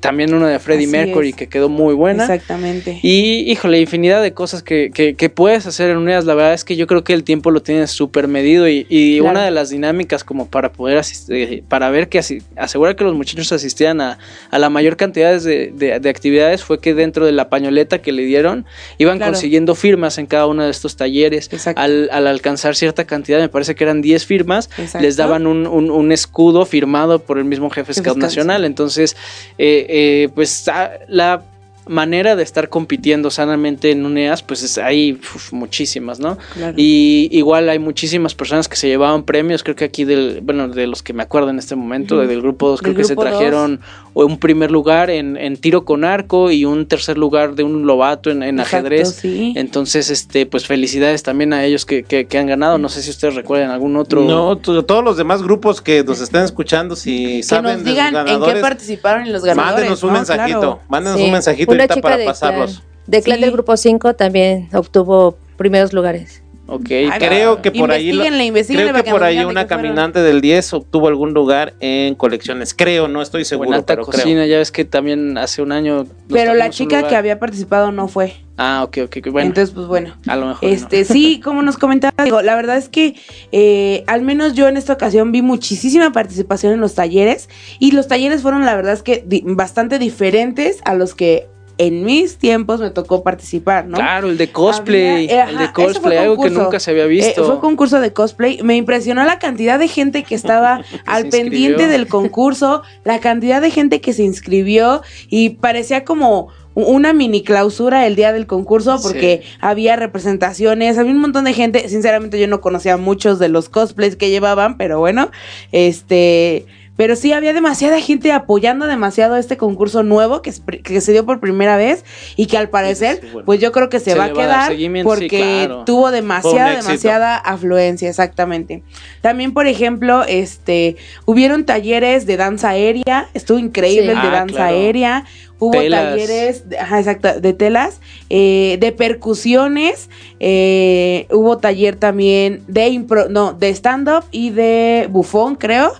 también 0.00 0.32
una 0.34 0.48
de 0.48 0.58
Freddie 0.58 0.84
Así 0.86 0.92
Mercury 0.92 1.30
es. 1.30 1.36
que 1.36 1.48
quedó 1.48 1.68
muy 1.68 1.94
buena. 1.94 2.24
Exactamente. 2.24 2.98
Y 3.02 3.50
híjole, 3.50 3.80
infinidad 3.80 4.22
de 4.22 4.32
cosas 4.32 4.62
que, 4.62 4.90
que, 4.92 5.14
que 5.14 5.28
puedes 5.30 5.66
hacer 5.66 5.90
en 5.90 5.96
unidades. 5.98 6.24
La 6.24 6.34
verdad 6.34 6.54
es 6.54 6.64
que 6.64 6.76
yo 6.76 6.86
creo 6.86 7.04
que 7.04 7.12
el 7.12 7.24
tiempo 7.24 7.50
lo 7.50 7.62
tienes 7.62 7.90
súper 7.90 8.28
medido 8.28 8.68
y, 8.68 8.86
y 8.88 9.18
Claro. 9.18 9.30
una 9.32 9.44
de 9.44 9.50
las 9.50 9.70
dinámicas 9.70 10.24
como 10.24 10.48
para 10.48 10.72
poder 10.72 10.98
asistir, 10.98 11.64
para 11.68 11.90
ver 11.90 12.08
que 12.08 12.20
asegurar 12.56 12.96
que 12.96 13.04
los 13.04 13.14
muchachos 13.14 13.50
asistieran 13.52 14.00
a, 14.00 14.18
a 14.50 14.58
la 14.58 14.70
mayor 14.70 14.96
cantidad 14.96 15.40
de, 15.40 15.72
de- 15.74 15.98
de 16.00 16.08
actividades 16.08 16.62
fue 16.64 16.80
que 16.80 16.94
dentro 16.94 17.26
de 17.26 17.32
la 17.32 17.48
pañoleta 17.48 18.00
que 18.00 18.12
le 18.12 18.22
dieron 18.24 18.64
iban 18.98 19.18
Claro. 19.18 19.32
consiguiendo 19.32 19.74
firmas 19.74 20.18
en 20.18 20.26
cada 20.26 20.46
uno 20.46 20.64
de 20.64 20.70
estos 20.70 20.96
talleres. 20.96 21.48
Exacto. 21.52 21.80
Al, 21.80 22.08
al 22.12 22.26
alcanzar 22.26 22.74
cierta 22.76 23.04
cantidad, 23.06 23.38
me 23.40 23.48
parece 23.48 23.74
que 23.74 23.84
eran 23.84 24.00
10 24.02 24.24
firmas, 24.24 24.70
Exacto. 24.78 24.99
Les 25.02 25.16
daban 25.16 25.46
un, 25.46 25.66
un- 25.66 25.90
un 25.90 26.12
escudo 26.12 26.64
firmado 26.64 27.18
por 27.18 27.38
el 27.38 27.44
mismo 27.44 27.68
jefe 27.70 27.80
Jefe 27.92 27.94
Scout 28.00 28.06
Scout, 28.16 28.22
Nacional. 28.22 28.64
Entonces, 28.64 29.16
eh, 29.58 29.86
eh, 29.88 30.28
pues 30.34 30.68
ah, 30.68 30.90
la 31.08 31.42
manera 31.90 32.36
de 32.36 32.42
estar 32.42 32.68
compitiendo 32.68 33.30
sanamente 33.30 33.90
en 33.90 34.06
un 34.06 34.16
EAS, 34.16 34.42
pues 34.42 34.62
es, 34.62 34.78
hay 34.78 35.12
uf, 35.12 35.52
muchísimas, 35.52 36.20
¿no? 36.20 36.38
Claro. 36.54 36.74
Y 36.76 37.28
igual 37.32 37.68
hay 37.68 37.78
muchísimas 37.78 38.34
personas 38.34 38.68
que 38.68 38.76
se 38.76 38.88
llevaban 38.88 39.24
premios, 39.24 39.62
creo 39.62 39.76
que 39.76 39.84
aquí 39.84 40.04
del, 40.04 40.40
bueno, 40.42 40.68
de 40.68 40.86
los 40.86 41.02
que 41.02 41.12
me 41.12 41.22
acuerdo 41.22 41.50
en 41.50 41.58
este 41.58 41.76
momento, 41.76 42.16
del 42.18 42.40
grupo 42.40 42.68
2, 42.68 42.80
creo 42.82 42.94
que 42.94 43.04
se 43.04 43.14
grupo 43.14 43.24
dos. 43.28 43.38
trajeron 43.38 43.80
un 44.14 44.38
primer 44.38 44.70
lugar 44.70 45.10
en, 45.10 45.36
en 45.36 45.56
tiro 45.56 45.84
con 45.84 46.04
arco 46.04 46.50
y 46.50 46.64
un 46.64 46.86
tercer 46.86 47.16
lugar 47.18 47.54
de 47.54 47.62
un 47.62 47.86
lobato 47.86 48.30
en, 48.30 48.42
en 48.42 48.58
Exacto, 48.60 48.76
ajedrez. 48.88 49.14
sí. 49.14 49.52
Entonces, 49.56 50.10
este, 50.10 50.46
pues 50.46 50.66
felicidades 50.66 51.22
también 51.22 51.52
a 51.52 51.64
ellos 51.64 51.84
que, 51.86 52.02
que- 52.02 52.26
que 52.26 52.38
han 52.38 52.46
ganado. 52.46 52.78
No 52.78 52.88
sé 52.88 53.02
si 53.02 53.10
ustedes 53.10 53.34
recuerdan 53.34 53.70
algún 53.70 53.96
otro. 53.96 54.22
No, 54.24 54.56
to- 54.58 54.84
todos 54.84 55.04
los 55.04 55.16
demás 55.16 55.42
grupos 55.42 55.80
que 55.80 56.02
nos 56.04 56.20
están 56.20 56.44
escuchando, 56.44 56.96
si 56.96 57.36
que 57.38 57.42
saben 57.42 57.74
nos 57.76 57.84
de 57.84 57.90
digan 57.90 58.16
en 58.28 58.42
qué 58.42 58.54
participaron 58.60 59.26
en 59.26 59.32
los 59.32 59.44
ganadores. 59.44 59.74
mándenos 59.76 60.02
un 60.02 60.08
¿no? 60.10 60.16
mensajito, 60.16 60.58
Claro. 60.60 60.80
mándenos 60.88 61.18
Sí. 61.18 61.24
un 61.26 61.32
mensajito 61.32 61.70
Una 61.84 61.94
chica 61.94 62.02
para 62.02 62.16
de 62.18 62.24
pasarlos. 62.24 62.78
clan- 62.80 62.84
De 63.06 63.22
clan 63.22 63.36
Sí. 63.38 63.42
del 63.44 63.50
grupo 63.52 63.76
5 63.76 64.14
también 64.14 64.68
obtuvo 64.72 65.36
primeros 65.56 65.92
lugares. 65.92 66.42
Ok. 66.72 66.84
Creo 67.18 67.62
que 67.62 67.72
por 67.72 67.90
ahí, 67.90 68.12
creo 68.12 68.94
que 68.94 69.10
por 69.10 69.24
ahí 69.24 69.42
una 69.44 69.66
caminante 69.66 70.20
del 70.20 70.40
10 70.40 70.72
obtuvo 70.72 71.08
algún 71.08 71.34
lugar 71.34 71.74
en 71.80 72.14
colecciones. 72.14 72.74
Creo, 72.74 73.08
no 73.08 73.22
estoy 73.22 73.44
seguro, 73.44 73.72
alta 73.74 73.94
pero 73.94 74.04
cocina, 74.06 74.42
creo. 74.42 74.46
ya 74.46 74.58
ves 74.58 74.70
que 74.70 74.84
también 74.84 75.36
hace 75.36 75.62
un 75.62 75.72
año. 75.72 76.06
Pero 76.28 76.54
la 76.54 76.70
chica 76.70 77.08
que 77.08 77.16
había 77.16 77.40
participado 77.40 77.90
no 77.90 78.06
fue. 78.06 78.34
Ah, 78.56 78.84
ok, 78.84 78.98
ok, 79.06 79.16
bueno. 79.32 79.48
Entonces, 79.48 79.74
pues 79.74 79.88
bueno. 79.88 80.14
a 80.28 80.36
lo 80.36 80.46
mejor. 80.46 80.62
no. 80.62 80.68
Este, 80.72 81.04
sí, 81.04 81.40
como 81.44 81.62
nos 81.62 81.76
comentaba, 81.76 82.22
digo, 82.22 82.40
la 82.40 82.54
verdad 82.54 82.76
es 82.76 82.88
que 82.88 83.16
eh, 83.50 84.04
al 84.06 84.22
menos 84.22 84.54
yo 84.54 84.68
en 84.68 84.76
esta 84.76 84.92
ocasión 84.92 85.32
vi 85.32 85.42
muchísima 85.42 86.12
participación 86.12 86.72
en 86.74 86.80
los 86.80 86.94
talleres 86.94 87.48
y 87.80 87.90
los 87.90 88.06
talleres 88.06 88.42
fueron, 88.42 88.64
la 88.64 88.76
verdad 88.76 88.92
es 88.92 89.02
que 89.02 89.24
di- 89.26 89.42
bastante 89.44 89.98
diferentes 89.98 90.78
a 90.84 90.94
los 90.94 91.14
que 91.16 91.48
en 91.82 92.04
mis 92.04 92.36
tiempos 92.36 92.78
me 92.80 92.90
tocó 92.90 93.22
participar, 93.22 93.86
¿no? 93.86 93.96
Claro, 93.96 94.28
el 94.28 94.36
de 94.36 94.52
cosplay. 94.52 95.24
Había- 95.30 95.44
el 95.48 95.56
ajá, 95.56 95.66
de 95.66 95.72
cosplay, 95.72 96.18
algo 96.18 96.42
que 96.42 96.50
nunca 96.50 96.78
se 96.78 96.90
había 96.90 97.04
Eh, 97.04 97.08
visto. 97.08 97.44
fue 97.46 97.58
concurso 97.58 98.00
de 98.00 98.12
cosplay. 98.12 98.60
Me 98.62 98.76
impresionó 98.76 99.24
la 99.24 99.38
cantidad 99.38 99.78
de 99.78 99.88
gente 99.88 100.22
que 100.22 100.34
estaba 100.34 100.82
al 101.06 101.28
pendiente 101.30 101.86
del 101.88 102.06
concurso, 102.06 102.82
la 103.04 103.18
cantidad 103.18 103.62
de 103.62 103.70
gente 103.70 104.02
que 104.02 104.12
se 104.12 104.22
inscribió 104.24 105.00
y 105.28 105.50
parecía 105.50 106.04
como 106.04 106.48
una 106.74 107.12
mini 107.14 107.42
clausura 107.42 108.06
el 108.06 108.14
día 108.14 108.32
del 108.32 108.46
concurso 108.46 109.00
porque 109.02 109.42
había 109.60 109.96
representaciones, 109.96 110.98
había 110.98 111.12
un 111.12 111.18
montón 111.20 111.44
de 111.44 111.54
gente. 111.54 111.88
Sinceramente 111.88 112.38
yo 112.38 112.46
no 112.46 112.60
conocía 112.60 112.96
muchos 112.98 113.38
de 113.38 113.48
los 113.48 113.70
cosplays 113.70 114.16
que 114.16 114.28
llevaban, 114.28 114.76
pero 114.76 114.98
bueno, 114.98 115.30
este... 115.72 116.66
Pero 117.00 117.16
sí 117.16 117.32
había 117.32 117.54
demasiada 117.54 117.98
gente 117.98 118.30
apoyando 118.30 118.86
demasiado 118.86 119.38
este 119.38 119.56
concurso 119.56 120.02
nuevo 120.02 120.42
que, 120.42 120.52
que 120.82 121.00
se 121.00 121.12
dio 121.12 121.24
por 121.24 121.40
primera 121.40 121.78
vez 121.78 122.04
y 122.36 122.44
que 122.44 122.58
al 122.58 122.68
parecer, 122.68 123.20
Sí, 123.22 123.28
bueno. 123.32 123.46
pues 123.46 123.58
yo 123.58 123.72
creo 123.72 123.88
que 123.88 124.00
se, 124.00 124.10
Se 124.10 124.18
va 124.18 124.24
a 124.26 124.32
quedar 124.34 124.70
porque 125.02 125.28
claro. 125.66 125.84
tuvo 125.86 126.10
demasiada, 126.10 126.76
demasiada 126.76 127.36
afluencia, 127.38 128.06
exactamente. 128.06 128.82
También, 129.22 129.54
por 129.54 129.66
ejemplo, 129.66 130.24
este, 130.28 130.96
hubieron 131.24 131.64
talleres 131.64 132.26
de 132.26 132.36
danza 132.36 132.68
aérea, 132.68 133.28
estuvo 133.32 133.58
increíble 133.58 134.12
Sí. 134.12 134.16
el 134.18 134.20
de 134.20 134.28
Ah, 134.28 134.30
danza 134.30 134.54
claro. 134.56 134.76
aérea. 134.76 135.24
Hubo 135.58 135.72
Telas. 135.72 136.02
talleres, 136.04 136.68
de- 136.68 136.78
ajá, 136.80 136.98
exacto, 136.98 137.40
de 137.40 137.52
telas, 137.54 138.00
eh, 138.28 138.76
de 138.78 138.92
percusiones, 138.92 140.10
eh, 140.38 141.26
hubo 141.30 141.56
taller 141.56 141.96
también 141.96 142.62
de 142.66 142.88
impro, 142.88 143.30
no, 143.30 143.54
de 143.54 143.70
stand-up 143.70 144.24
y 144.30 144.50
de 144.50 145.06
bufón, 145.10 145.56
creo. 145.56 145.92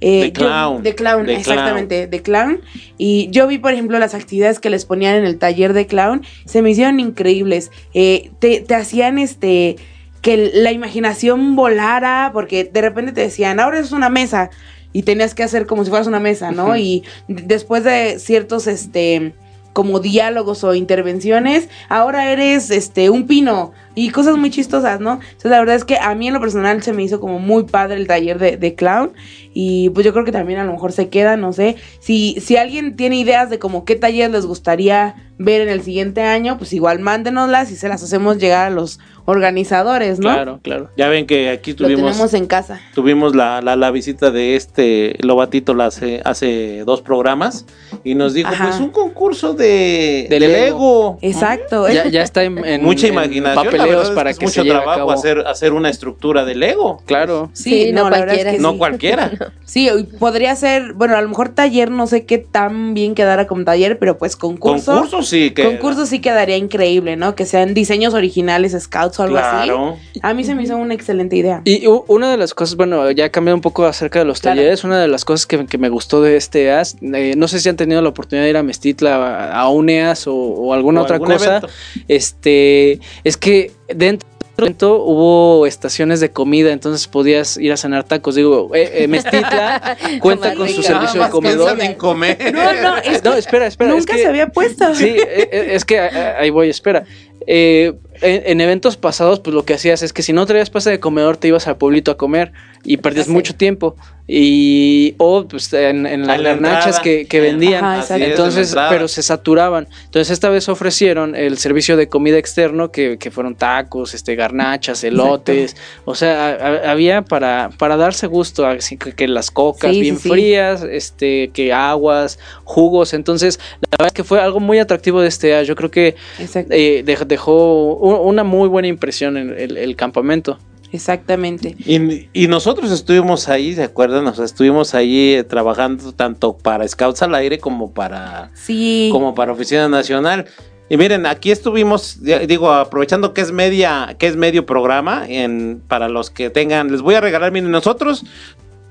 Eh, 0.00 0.20
De 0.20 0.26
yo- 0.28 0.32
clown. 0.46 0.82
de 0.82 0.94
clown, 0.94 1.26
De 1.26 1.34
exactamente, 1.36 2.06
de 2.06 2.22
clown. 2.22 2.60
Y 2.98 3.28
yo 3.30 3.46
vi, 3.46 3.58
por 3.58 3.72
ejemplo, 3.72 3.98
las 3.98 4.14
actividades 4.14 4.60
que 4.60 4.68
les 4.70 4.84
ponían 4.84 5.16
en 5.16 5.24
el 5.24 5.38
taller 5.38 5.72
de 5.72 5.86
clown, 5.86 6.22
se 6.44 6.60
me 6.62 6.70
hicieron 6.70 7.00
increíbles. 7.00 7.70
Eh, 7.94 8.30
te, 8.38 8.60
te 8.60 8.74
hacían 8.74 9.18
este 9.18 9.76
que 10.22 10.50
la 10.54 10.72
imaginación 10.72 11.54
volara, 11.56 12.30
porque 12.32 12.64
de 12.64 12.80
repente 12.80 13.12
te 13.12 13.20
decían, 13.20 13.60
ahora 13.60 13.78
es 13.78 13.92
una 13.92 14.08
mesa, 14.08 14.50
y 14.92 15.02
tenías 15.02 15.34
que 15.34 15.44
hacer 15.44 15.66
como 15.66 15.84
si 15.84 15.90
fueras 15.90 16.08
una 16.08 16.18
mesa, 16.20 16.50
¿no? 16.50 16.76
Y 16.76 17.04
después 17.28 17.84
de 17.84 18.18
ciertos, 18.18 18.66
este, 18.66 19.34
como 19.72 20.00
diálogos 20.00 20.64
o 20.64 20.74
intervenciones, 20.74 21.68
ahora 21.88 22.32
eres, 22.32 22.70
este, 22.70 23.08
un 23.10 23.26
pino, 23.28 23.72
y 23.94 24.10
cosas 24.10 24.36
muy 24.36 24.50
chistosas, 24.50 24.98
¿no? 25.00 25.20
Entonces, 25.22 25.50
la 25.50 25.58
verdad 25.60 25.76
es 25.76 25.84
que 25.84 25.96
a 25.98 26.14
mí 26.16 26.26
en 26.26 26.34
lo 26.34 26.40
personal 26.40 26.82
se 26.82 26.92
me 26.92 27.04
hizo 27.04 27.20
como 27.20 27.38
muy 27.38 27.64
padre 27.64 27.94
el 27.96 28.06
taller 28.08 28.38
de, 28.40 28.56
de 28.56 28.74
clown, 28.74 29.12
y 29.58 29.88
pues 29.88 30.04
yo 30.04 30.12
creo 30.12 30.26
que 30.26 30.32
también 30.32 30.58
a 30.58 30.64
lo 30.64 30.72
mejor 30.72 30.92
se 30.92 31.08
queda, 31.08 31.38
no 31.38 31.50
sé. 31.54 31.76
Si, 31.98 32.36
si 32.42 32.58
alguien 32.58 32.94
tiene 32.94 33.16
ideas 33.16 33.48
de 33.48 33.58
como 33.58 33.86
qué 33.86 33.96
talleres 33.96 34.30
les 34.30 34.44
gustaría 34.44 35.25
ver 35.38 35.60
en 35.60 35.68
el 35.68 35.82
siguiente 35.82 36.22
año, 36.22 36.56
pues 36.58 36.72
igual 36.72 36.98
mándenoslas 37.00 37.70
y 37.70 37.76
se 37.76 37.88
las 37.88 38.02
hacemos 38.02 38.38
llegar 38.38 38.66
a 38.66 38.70
los 38.70 38.98
organizadores, 39.46 40.18
¿no? 40.18 40.32
Claro, 40.32 40.60
claro. 40.62 40.90
Ya 40.96 41.08
ven 41.08 41.26
que 41.26 41.50
aquí 41.50 41.72
Lo 41.72 41.78
tuvimos, 41.88 42.12
tenemos 42.12 42.34
en 42.34 42.46
casa. 42.46 42.80
tuvimos 42.94 43.34
la, 43.36 43.60
la, 43.60 43.76
la 43.76 43.90
visita 43.90 44.30
de 44.30 44.56
este 44.56 45.16
Lobatito 45.20 45.74
la 45.74 45.86
hace, 45.86 46.22
hace 46.24 46.84
dos 46.86 47.02
programas 47.02 47.66
y 48.04 48.14
nos 48.14 48.34
dijo, 48.34 48.48
Ajá. 48.48 48.68
pues 48.68 48.80
un 48.80 48.90
concurso 48.90 49.52
de, 49.52 50.26
De 50.30 50.38
de 50.38 50.40
Lego. 50.40 50.56
Lego. 50.56 51.18
Exacto. 51.22 51.88
Ya, 51.88 52.08
ya 52.08 52.22
está 52.22 52.44
en, 52.44 52.64
en- 52.64 52.82
Mucha 52.82 53.06
en 53.08 53.12
imaginación, 53.14 53.64
la 53.64 53.70
papeleos 53.70 54.10
para 54.12 54.30
es 54.30 54.38
que 54.38 54.46
mucho 54.46 54.60
se 54.60 54.62
lleve 54.64 54.76
a 54.76 54.80
trabajo 54.80 54.98
cabo. 55.00 55.12
hacer, 55.12 55.40
hacer 55.46 55.72
una 55.72 55.90
estructura 55.90 56.44
de 56.44 56.54
Lego. 56.54 57.02
Claro. 57.06 57.50
Sí, 57.52 57.86
Sí, 57.86 57.92
no, 57.92 58.04
no 58.04 58.10
la 58.10 58.20
verdad 58.20 58.36
es 58.36 58.42
cualquiera. 58.44 58.52
que 58.56 58.58
No 58.62 58.72
sí. 58.72 58.78
cualquiera. 58.78 59.30
Sí, 59.66 59.90
podría 60.20 60.54
ser, 60.54 60.92
bueno, 60.94 61.16
a 61.16 61.20
lo 61.20 61.28
mejor 61.28 61.48
taller, 61.50 61.90
no 61.90 62.06
sé 62.06 62.24
qué 62.24 62.38
tan 62.38 62.94
bien 62.94 63.14
quedara 63.16 63.48
como 63.48 63.64
taller, 63.64 63.98
pero 63.98 64.16
pues 64.16 64.36
concurso. 64.36 64.92
Concurso 64.92 65.22
sí 65.26 65.50
que 65.50 65.64
Concurso 65.64 66.06
sí 66.06 66.20
quedaría 66.20 66.56
increíble, 66.56 67.16
¿no? 67.16 67.34
Que 67.34 67.44
sean 67.44 67.74
diseños 67.74 68.14
originales, 68.14 68.76
scouts 68.80 69.18
o 69.20 69.24
algo 69.24 69.36
Claro. 69.36 69.98
así. 70.10 70.20
A 70.22 70.32
mí 70.32 70.44
se 70.44 70.54
me 70.54 70.62
hizo 70.62 70.76
una 70.76 70.94
excelente 70.94 71.36
idea. 71.36 71.60
Y 71.64 71.86
una 72.08 72.30
de 72.30 72.36
las 72.36 72.54
cosas, 72.54 72.76
bueno, 72.76 73.10
ya 73.10 73.28
cambiando 73.30 73.56
un 73.56 73.62
poco 73.62 73.84
acerca 73.84 74.20
de 74.20 74.24
los 74.24 74.40
Claro. 74.40 74.56
talleres, 74.56 74.84
una 74.84 75.00
de 75.00 75.08
las 75.08 75.24
cosas 75.24 75.46
que, 75.46 75.66
que 75.66 75.76
me 75.78 75.88
gustó 75.88 76.22
de 76.22 76.36
este 76.36 76.64
EAS, 76.64 76.96
eh, 77.02 77.34
no 77.36 77.48
sé 77.48 77.60
si 77.60 77.68
han 77.68 77.76
tenido 77.76 78.00
la 78.00 78.08
oportunidad 78.08 78.44
de 78.44 78.50
ir 78.50 78.56
a 78.56 78.62
Mestitla, 78.62 79.16
a, 79.16 79.60
a 79.60 79.68
un 79.68 79.88
EAS 79.90 80.26
o, 80.26 80.34
o 80.34 80.72
alguna 80.72 81.00
O 81.00 81.04
otra 81.04 81.16
algún 81.16 81.32
cosa, 81.32 81.48
evento. 81.58 81.68
este, 82.08 83.00
es 83.24 83.36
que 83.36 83.72
dentro 83.88 84.28
evento 84.64 85.02
hubo 85.02 85.66
estaciones 85.66 86.20
de 86.20 86.30
comida, 86.30 86.72
entonces 86.72 87.06
podías 87.08 87.56
ir 87.56 87.72
a 87.72 87.76
cenar 87.76 88.04
tacos. 88.04 88.34
Digo, 88.34 88.70
eh, 88.74 88.90
eh, 89.04 89.08
Mestitla 89.08 89.96
cuenta 90.20 90.54
con 90.54 90.68
su 90.68 90.82
servicio 90.82 91.22
de 91.22 91.30
comedor. 91.30 91.80
en 91.80 91.94
comer. 91.94 92.52
No, 92.54 92.72
no, 92.82 92.96
es 92.98 93.22
No, 93.24 93.34
espera, 93.34 93.66
espera. 93.66 93.90
es 93.90 93.96
Nunca 93.98 94.14
que- 94.14 94.20
se 94.22 94.26
había 94.28 94.48
puesto. 94.48 94.94
Sí, 94.94 95.08
eh, 95.08 95.48
eh, 95.52 95.68
es 95.72 95.84
que 95.84 95.96
eh, 95.96 96.10
ahí 96.38 96.50
voy, 96.50 96.70
espera. 96.70 97.04
Eh, 97.46 97.94
en, 98.22 98.42
en 98.46 98.60
eventos 98.60 98.96
pasados, 98.96 99.40
pues 99.40 99.52
lo 99.54 99.64
que 99.64 99.74
hacías 99.74 100.02
es 100.02 100.12
que 100.12 100.22
si 100.22 100.32
no 100.32 100.46
traías 100.46 100.70
pase 100.70 100.90
de 100.90 101.00
comedor, 101.00 101.36
te 101.36 101.48
ibas 101.48 101.66
al 101.68 101.76
pueblito 101.76 102.10
a 102.10 102.16
comer 102.16 102.52
y 102.82 102.96
perdías 102.96 103.26
Sí. 103.26 103.32
mucho 103.32 103.54
tiempo. 103.54 103.94
Y, 104.28 105.14
o 105.18 105.46
pues 105.46 105.72
en, 105.72 106.04
en 106.04 106.26
las 106.26 106.42
garnachas 106.42 106.98
que, 106.98 107.26
que 107.26 107.38
vendían. 107.40 107.84
Ajá, 107.84 108.00
Así 108.00 108.04
es, 108.04 108.10
en 108.16 108.20
la 108.20 108.26
Entonces, 108.26 108.74
pero 108.88 109.06
se 109.06 109.22
saturaban. 109.22 109.86
Entonces, 110.06 110.30
esta 110.32 110.48
vez 110.48 110.68
ofrecieron 110.68 111.36
el 111.36 111.58
servicio 111.58 111.96
de 111.96 112.08
comida 112.08 112.36
externo, 112.36 112.90
que, 112.90 113.18
que 113.18 113.30
fueron 113.30 113.54
tacos, 113.54 114.14
este, 114.14 114.34
garnachas, 114.34 115.04
elotes. 115.04 115.76
O 116.04 116.16
sea, 116.16 116.48
a- 116.48 116.54
a- 116.88 116.90
había 116.90 117.22
para, 117.22 117.70
para 117.78 117.96
darse 117.96 118.26
gusto, 118.26 118.66
así 118.66 118.96
que, 118.96 119.12
que 119.12 119.28
las 119.28 119.52
cocas 119.52 119.92
Sí, 119.92 120.00
bien 120.00 120.16
sí, 120.16 120.22
sí. 120.24 120.28
frías, 120.28 120.82
este, 120.82 121.50
que 121.54 121.72
aguas, 121.72 122.40
jugos. 122.64 123.14
Entonces, 123.14 123.60
la 123.80 123.88
verdad 123.92 124.06
es 124.08 124.12
que 124.12 124.24
fue 124.24 124.40
algo 124.40 124.58
muy 124.58 124.80
atractivo 124.80 125.20
de 125.20 125.28
este 125.28 125.54
año. 125.54 125.62
Yo 125.66 125.76
creo 125.76 125.90
que 125.92 126.16
eh, 126.40 127.04
dej- 127.06 127.26
dejó 127.36 127.94
una 127.96 128.44
muy 128.44 128.68
buena 128.68 128.88
impresión 128.88 129.36
en 129.36 129.50
el, 129.58 129.76
el 129.76 129.94
campamento. 129.96 130.58
Exactamente. 130.92 131.76
Y, 131.84 132.28
y 132.32 132.46
nosotros 132.48 132.90
estuvimos 132.90 133.48
ahí, 133.48 133.74
¿se 133.74 133.82
acuerdan? 133.82 134.26
O 134.26 134.34
sea, 134.34 134.44
estuvimos 134.46 134.94
ahí 134.94 135.34
eh, 135.34 135.44
trabajando 135.44 136.12
tanto 136.12 136.56
para 136.56 136.88
Scouts 136.88 137.20
al 137.22 137.34
aire 137.34 137.58
como 137.58 137.92
para, 137.92 138.50
Sí. 138.54 139.10
como 139.12 139.34
para 139.34 139.52
Oficina 139.52 139.88
Nacional. 139.88 140.46
Y 140.88 140.96
miren, 140.96 141.26
aquí 141.26 141.50
estuvimos, 141.50 142.20
digo, 142.46 142.70
aprovechando 142.72 143.34
que 143.34 143.40
es 143.42 143.50
media, 143.52 144.14
que 144.18 144.28
es 144.28 144.36
medio 144.36 144.64
programa, 144.64 145.24
en, 145.28 145.82
para 145.88 146.08
los 146.08 146.30
que 146.30 146.48
tengan, 146.48 146.90
les 146.92 147.02
voy 147.02 147.16
a 147.16 147.20
regalar, 147.20 147.50
miren, 147.52 147.72
nosotros 147.72 148.24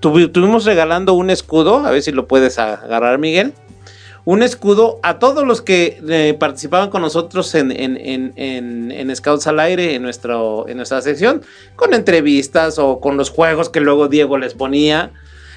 tuvi- 0.02 0.30
tuvimos 0.32 0.66
regalando 0.66 1.14
un 1.14 1.30
escudo, 1.30 1.78
a 1.86 1.92
ver 1.92 2.02
si 2.04 2.12
lo 2.12 2.28
puedes 2.28 2.60
agarrar, 2.60 3.18
Miguel. 3.18 3.54
Un 4.26 4.42
escudo 4.42 5.00
a 5.04 5.20
todos 5.20 5.46
los 5.46 5.62
que 5.62 6.02
eh, 6.10 6.36
participaban 6.38 6.90
con 6.90 7.04
nosotros 7.04 7.54
en, 7.54 7.72
en, 7.72 7.96
en, 7.96 8.34
en, 8.36 8.92
en 8.92 9.16
Scouts 9.16 9.46
al 9.46 9.60
Aire, 9.60 9.94
en, 9.94 10.02
nuestro, 10.02 10.68
en 10.68 10.78
nuestra 10.78 11.02
sección, 11.04 11.44
con 11.76 11.94
entrevistas 11.94 12.80
o 12.80 13.00
con 13.00 13.18
los 13.18 13.30
juegos 13.30 13.70
que 13.70 13.82
luego 13.82 14.08
Diego 14.08 14.40
les 14.40 14.56
ponía 14.56 15.12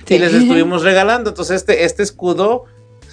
y 0.07 0.19
les 0.19 0.35
estuvimos 0.35 0.83
regalando. 0.83 1.31
Entonces, 1.31 1.57
este, 1.57 1.85
este 1.85 2.03
escudo 2.03 2.67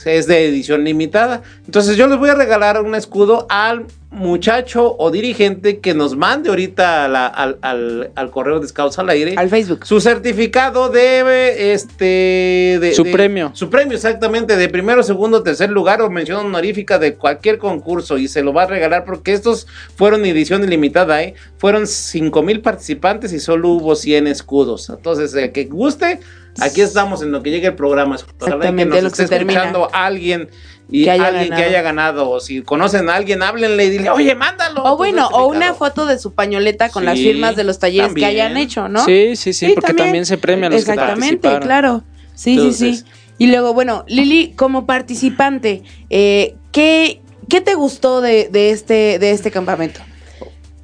es 0.05 0.27
de 0.27 0.45
edición 0.47 0.83
limitada. 0.83 1.41
Entonces, 1.65 1.97
yo 1.97 2.07
les 2.07 2.17
voy 2.17 2.29
a 2.29 2.35
regalar 2.35 2.81
un 2.81 2.95
escudo 2.95 3.45
al 3.49 3.85
muchacho 4.11 4.95
o 4.97 5.11
dirigente 5.11 5.79
que 5.79 5.93
nos 5.93 6.15
mande 6.15 6.47
ahorita 6.49 7.03
a 7.03 7.07
la- 7.09 7.27
al, 7.27 7.57
al- 7.61 8.11
al 8.15 8.31
correo 8.31 8.61
de 8.61 8.67
Scouts 8.69 8.97
al 8.97 9.09
Aire 9.09 9.33
Al 9.35 9.49
Facebook. 9.49 9.85
su 9.85 9.99
certificado 9.99 10.87
de 10.87 11.73
este 11.73 12.77
de, 12.79 12.93
Su 12.95 13.03
de- 13.03 13.11
premio. 13.11 13.51
su 13.53 13.69
premio 13.69 13.95
exactamente 13.95 14.55
de 14.55 14.69
primero 14.69 15.03
segundo 15.03 15.43
tercer 15.43 15.69
lugar 15.69 16.01
o 16.01 16.09
mención 16.09 16.45
honorífica 16.45 16.97
de 16.97 17.15
cualquier 17.15 17.57
concurso 17.57 18.17
y 18.17 18.29
se 18.29 18.41
lo 18.41 18.53
va 18.53 18.63
a 18.63 18.67
regalar 18.67 19.03
porque 19.03 19.33
estos 19.33 19.67
fueron 19.97 20.25
edición 20.25 20.63
ilimitada 20.63 21.21
¿eh? 21.21 21.33
fueron 21.57 21.85
cinco 21.85 22.41
mil 22.41 22.61
participantes 22.61 23.33
y 23.33 23.39
solo 23.41 23.69
hubo 23.69 23.95
100 23.95 24.27
escudos 24.27 24.89
entonces 24.89 25.33
el 25.33 25.51
que 25.51 25.65
guste 25.65 26.19
aquí 26.61 26.81
estamos 26.81 27.21
en 27.21 27.31
lo 27.31 27.41
que 27.43 27.51
llegue 27.51 27.67
el 27.67 27.75
programa 27.75 28.15
Ojalá 28.15 28.27
que 28.27 28.45
Exactamente, 28.45 28.85
nos 28.95 29.01
lo 29.03 29.07
esté 29.07 29.23
que 29.23 29.29
termina. 29.29 29.59
escuchando 29.61 29.89
alguien 29.93 30.49
y 30.89 31.03
Que 31.05 31.11
haya 31.11 31.27
alguien 31.27 31.49
que 31.49 31.63
haya 31.63 31.81
ganado 31.81 32.29
o 32.29 32.39
si 32.39 32.61
conocen 32.61 33.09
a 33.09 33.15
alguien 33.15 33.41
háblenle 33.41 33.85
y 33.85 33.89
dile 33.89 34.09
oye 34.11 34.35
mándalo 34.35 34.83
O 34.83 34.91
tu 34.91 34.97
bueno, 34.97 35.27
o 35.29 35.47
una 35.47 35.67
certificado". 35.67 35.75
foto 35.77 36.05
de 36.05 36.19
su 36.19 36.33
pañoleta 36.33 36.89
con 36.89 37.05
las 37.05 37.17
firmas 37.17 37.55
de 37.55 37.63
los 37.63 37.79
talleres 37.79 38.07
también. 38.09 38.27
que 38.27 38.31
hayan 38.31 38.57
hecho, 38.57 38.87
¿no? 38.87 39.03
Sí, 39.05 39.35
sí, 39.35 39.53
sí, 39.53 39.71
porque 39.75 39.93
también, 39.93 40.25
se 40.25 40.37
premia 40.37 40.67
a 40.67 40.69
los 40.69 40.79
Exactamente, 40.81 41.59
claro. 41.59 42.03
Sí, 42.35 42.35
sí, 42.35 42.51
Entonces- 42.59 42.99
sí. 42.99 43.05
Y 43.37 43.47
luego, 43.47 43.73
bueno, 43.73 44.05
Lili, 44.07 44.53
como 44.55 44.85
participante, 44.85 45.83
eh, 46.09 46.55
¿qué, 46.71 47.21
¿Qué 47.49 47.61
te 47.61 47.75
gustó 47.75 48.21
de, 48.21 48.47
de 48.49 48.71
este, 48.71 49.19
de 49.19 49.31
este 49.31 49.51
campamento? 49.51 49.99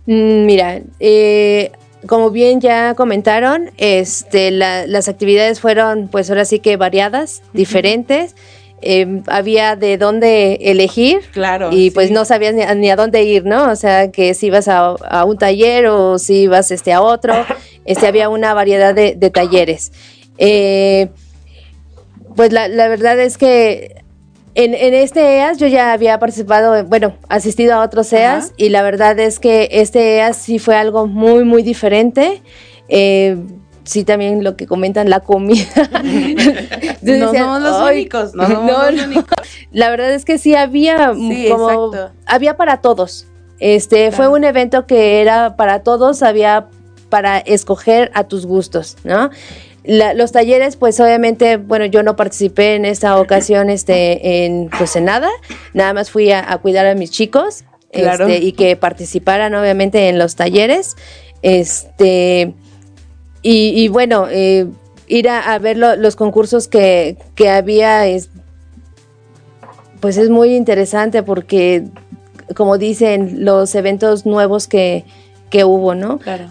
Mm, 0.05 0.45
Mira, 0.45 0.81
eh, 0.99 1.71
como 2.07 2.31
bien 2.31 2.59
ya 2.61 2.93
comentaron, 2.95 3.71
este, 3.77 4.51
la- 4.51 4.87
las 4.87 5.07
actividades 5.07 5.59
fueron, 5.59 6.07
pues 6.07 6.29
ahora 6.29 6.45
sí 6.45 6.59
que 6.59 6.77
variadas, 6.77 7.41
diferentes. 7.53 8.35
Eh, 8.83 9.21
había 9.27 9.75
de 9.75 9.97
dónde 9.99 10.55
elegir 10.61 11.21
Claro. 11.33 11.69
y 11.71 11.91
pues 11.91 12.07
sí. 12.07 12.13
no 12.15 12.25
sabías 12.25 12.55
ni 12.55 12.63
a, 12.63 12.73
ni 12.73 12.89
a 12.89 12.95
dónde 12.95 13.21
ir, 13.23 13.45
¿no? 13.45 13.69
O 13.69 13.75
sea, 13.75 14.09
que 14.09 14.33
si 14.33 14.47
ibas 14.47 14.67
a, 14.67 14.87
a 15.07 15.23
un 15.25 15.37
taller 15.37 15.85
o 15.85 16.17
si 16.17 16.41
ibas 16.43 16.71
este, 16.71 16.91
a 16.91 17.01
otro, 17.01 17.33
este, 17.85 18.07
había 18.07 18.27
una 18.29 18.55
variedad 18.55 18.95
de, 18.95 19.13
de 19.15 19.29
talleres. 19.29 19.91
Eh, 20.39 21.09
pues 22.35 22.51
la, 22.51 22.67
la 22.69 22.87
verdad 22.87 23.19
es 23.19 23.37
que 23.37 24.01
en, 24.55 24.73
en 24.73 24.93
este 24.93 25.37
EAS 25.37 25.57
yo 25.57 25.67
ya 25.67 25.93
había 25.93 26.19
participado, 26.19 26.75
en- 26.75 26.89
bueno, 26.89 27.13
asistido 27.29 27.73
a 27.75 27.81
otros 27.83 28.11
EAS 28.13 28.45
Ajá. 28.45 28.53
y 28.57 28.69
la 28.69 28.81
verdad 28.81 29.17
es 29.19 29.39
que 29.39 29.69
este 29.71 30.17
EAS 30.17 30.37
sí 30.37 30.59
fue 30.59 30.75
algo 30.75 31.07
muy, 31.07 31.43
muy 31.45 31.63
diferente. 31.63 32.41
Eh, 32.89 33.37
sí, 33.83 34.03
también 34.03 34.43
lo 34.43 34.55
que 34.57 34.67
comentan, 34.67 35.09
la 35.09 35.21
comida. 35.21 35.65
No 37.01 37.33
somos 37.33 37.61
los 37.61 37.75
"Ay, 37.77 37.95
únicos, 38.01 38.35
no 38.35 38.47
somos 38.47 38.71
los 38.71 38.93
no". 38.95 39.03
únicos. 39.05 39.47
La 39.71 39.89
verdad 39.89 40.11
es 40.13 40.25
que 40.25 40.37
sí 40.37 40.55
había 40.55 41.13
Sí, 41.13 41.47
como 41.49 41.69
exacto. 41.69 42.11
había 42.25 42.57
para 42.57 42.77
todos. 42.81 43.27
Este 43.59 44.11
fue 44.11 44.27
un 44.27 44.43
evento 44.43 44.85
que 44.87 45.21
era 45.21 45.55
para 45.55 45.83
todos, 45.83 46.23
había 46.23 46.67
para 47.09 47.37
escoger 47.39 48.09
a 48.13 48.23
tus 48.25 48.45
gustos, 48.45 48.97
¿no? 49.03 49.29
La- 49.83 50.13
los 50.13 50.31
talleres, 50.31 50.75
pues 50.75 50.99
obviamente, 50.99 51.57
bueno, 51.57 51.85
yo 51.85 52.03
no 52.03 52.15
participé 52.15 52.75
en 52.75 52.85
esta 52.85 53.19
ocasión, 53.19 53.69
este, 53.69 54.45
en, 54.45 54.69
pues 54.77 54.95
en 54.95 55.05
nada, 55.05 55.29
nada 55.73 55.93
más 55.93 56.11
fui 56.11 56.31
a, 56.31 56.51
a 56.51 56.57
cuidar 56.59 56.85
a 56.85 56.93
mis 56.95 57.09
chicos, 57.11 57.63
Claro. 57.91 58.27
este, 58.27 58.45
y 58.45 58.51
que 58.53 58.75
participaran 58.77 59.53
obviamente 59.55 60.07
en 60.07 60.17
los 60.19 60.35
talleres, 60.35 60.95
este, 61.41 62.53
y, 63.41 63.69
y 63.83 63.87
bueno, 63.87 64.27
eh, 64.29 64.67
ir 65.07 65.27
a, 65.27 65.53
a 65.53 65.57
ver 65.59 65.77
lo- 65.77 65.95
los 65.95 66.15
concursos 66.15 66.67
que, 66.67 67.17
que 67.35 67.49
había, 67.49 68.05
es, 68.07 68.29
pues 69.99 70.17
es 70.17 70.29
muy 70.29 70.55
interesante 70.55 71.21
porque, 71.23 71.85
como 72.55 72.77
dicen, 72.77 73.43
los 73.45 73.73
eventos 73.75 74.25
nuevos 74.25 74.67
que, 74.67 75.05
que 75.51 75.63
hubo, 75.65 75.93
¿no? 75.93 76.17
Claro. 76.17 76.45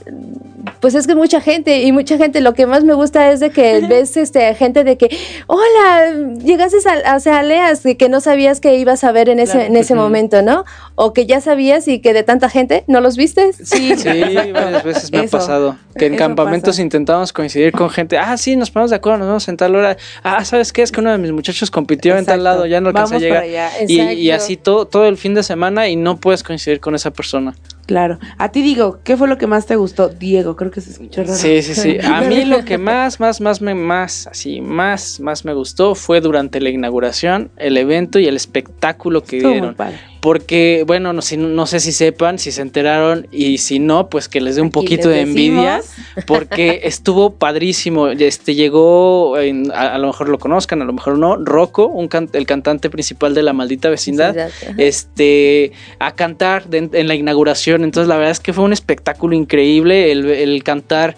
Pues 0.78 0.94
es 0.94 1.06
que 1.06 1.14
mucha 1.14 1.40
gente, 1.40 1.82
y 1.82 1.90
mucha 1.92 2.16
gente, 2.18 2.40
lo 2.40 2.54
que 2.54 2.66
más 2.66 2.84
me 2.84 2.94
gusta 2.94 3.32
es 3.32 3.40
de 3.40 3.50
que 3.50 3.80
ves 3.88 4.16
este 4.16 4.54
gente 4.54 4.84
de 4.84 4.96
que, 4.96 5.08
hola, 5.46 6.12
llegaste 6.44 6.76
a, 6.88 7.16
a 7.38 7.42
Leas, 7.42 7.84
y 7.86 7.94
que 7.96 8.08
no 8.08 8.20
sabías 8.20 8.60
que 8.60 8.76
ibas 8.76 9.02
a 9.04 9.10
ver 9.12 9.28
en 9.28 9.40
ese, 9.40 9.52
Claro. 9.54 9.66
en 9.66 9.76
ese 9.76 9.94
momento, 9.94 10.42
¿no? 10.42 10.64
O 10.94 11.12
que 11.12 11.26
ya 11.26 11.40
sabías 11.40 11.88
y 11.88 11.98
que 12.00 12.12
de 12.12 12.22
tanta 12.22 12.48
gente 12.50 12.84
no 12.86 13.00
los 13.00 13.16
viste. 13.16 13.52
Sí, 13.54 13.94
Sí, 13.96 14.08
varias 14.52 14.84
veces 14.84 15.10
me 15.12 15.24
Eso. 15.24 15.36
ha 15.36 15.40
pasado. 15.40 15.76
Que 15.96 16.06
en 16.06 16.14
Eso 16.14 16.18
campamentos 16.24 16.74
pasa. 16.76 16.82
intentamos 16.82 17.32
coincidir 17.32 17.72
con 17.72 17.90
gente. 17.90 18.18
Ah, 18.18 18.36
sí, 18.36 18.54
nos 18.56 18.70
ponemos 18.70 18.90
de 18.90 18.96
acuerdo, 18.96 19.18
nos 19.18 19.28
vamos 19.28 19.48
en 19.48 19.56
tal 19.56 19.74
hora. 19.74 19.96
Ah, 20.22 20.44
¿sabes 20.44 20.72
qué? 20.72 20.82
Es 20.82 20.92
que 20.92 21.00
uno 21.00 21.10
de 21.10 21.18
mis 21.18 21.32
muchachos 21.32 21.70
compitió 21.70 22.16
en 22.18 22.26
tal 22.26 22.44
lado, 22.44 22.66
ya 22.66 22.80
no 22.80 22.88
alcancé 22.90 23.16
a 23.16 23.18
llegar. 23.18 23.44
Y, 23.88 24.00
y 24.00 24.30
así 24.30 24.56
todo, 24.56 24.86
todo 24.86 25.06
el 25.06 25.16
fin 25.16 25.34
de 25.34 25.42
semana 25.42 25.88
y 25.88 25.96
no 25.96 26.18
puedes 26.18 26.42
coincidir 26.42 26.80
con 26.80 26.94
esa 26.94 27.10
persona. 27.10 27.54
Claro. 27.90 28.20
A 28.38 28.52
ti 28.52 28.62
digo, 28.62 29.00
¿qué 29.02 29.16
fue 29.16 29.26
lo 29.26 29.36
que 29.36 29.48
más 29.48 29.66
te 29.66 29.74
gustó? 29.74 30.08
Diego, 30.10 30.54
creo 30.54 30.70
que 30.70 30.80
se 30.80 30.92
escuchó 30.92 31.22
raro. 31.24 31.34
Sí, 31.34 31.60
sí, 31.60 31.74
sí. 31.74 31.98
A 32.04 32.20
mí 32.20 32.44
lo 32.44 32.64
que 32.64 32.78
más, 32.78 33.18
más, 33.18 33.40
más, 33.40 33.60
me, 33.60 33.74
más, 33.74 34.28
así, 34.28 34.60
más, 34.60 35.18
más 35.18 35.44
me 35.44 35.52
gustó 35.54 35.96
fue 35.96 36.20
durante 36.20 36.60
la 36.60 36.70
inauguración, 36.70 37.50
el 37.56 37.76
evento 37.76 38.20
y 38.20 38.28
el 38.28 38.36
espectáculo 38.36 39.24
que 39.24 39.38
Estuvo 39.38 39.50
muy 39.50 39.58
dieron. 39.60 39.74
padre. 39.74 39.98
Porque, 40.20 40.84
bueno, 40.86 41.14
no, 41.14 41.22
si- 41.22 41.38
no 41.38 41.64
sé 41.66 41.80
si 41.80 41.92
sepan, 41.92 42.38
si 42.38 42.52
se 42.52 42.60
enteraron 42.60 43.26
y 43.32 43.56
si 43.58 43.78
no, 43.78 44.08
pues 44.10 44.28
que 44.28 44.40
les 44.42 44.56
dé 44.56 44.60
un 44.60 44.66
Aquí 44.68 44.72
poquito 44.72 45.08
de 45.08 45.20
envidia. 45.22 45.80
Porque 46.26 46.82
estuvo 46.84 47.34
padrísimo. 47.36 48.08
Este 48.08 48.54
llegó, 48.54 49.38
en- 49.38 49.70
a, 49.72 49.94
a 49.94 49.98
lo 49.98 50.08
mejor 50.08 50.28
lo 50.28 50.38
conozcan, 50.38 50.82
a 50.82 50.84
lo 50.84 50.92
mejor 50.92 51.16
no, 51.18 51.36
Rocco, 51.36 51.86
un 51.86 52.08
can- 52.08 52.28
el 52.34 52.44
cantante 52.44 52.90
principal 52.90 53.34
de 53.34 53.42
la 53.42 53.52
maldita 53.54 53.88
vecindad, 53.88 54.34
este, 54.78 55.72
a 55.98 56.14
cantar 56.14 56.66
de- 56.68 56.90
en 56.92 57.08
la 57.08 57.14
inauguración. 57.14 57.82
Entonces, 57.84 58.08
la 58.08 58.16
verdad 58.16 58.32
es 58.32 58.40
que 58.40 58.52
fue 58.52 58.64
un 58.64 58.72
espectáculo 58.74 59.34
increíble 59.34 60.12
el, 60.12 60.26
el 60.28 60.62
cantar. 60.62 61.16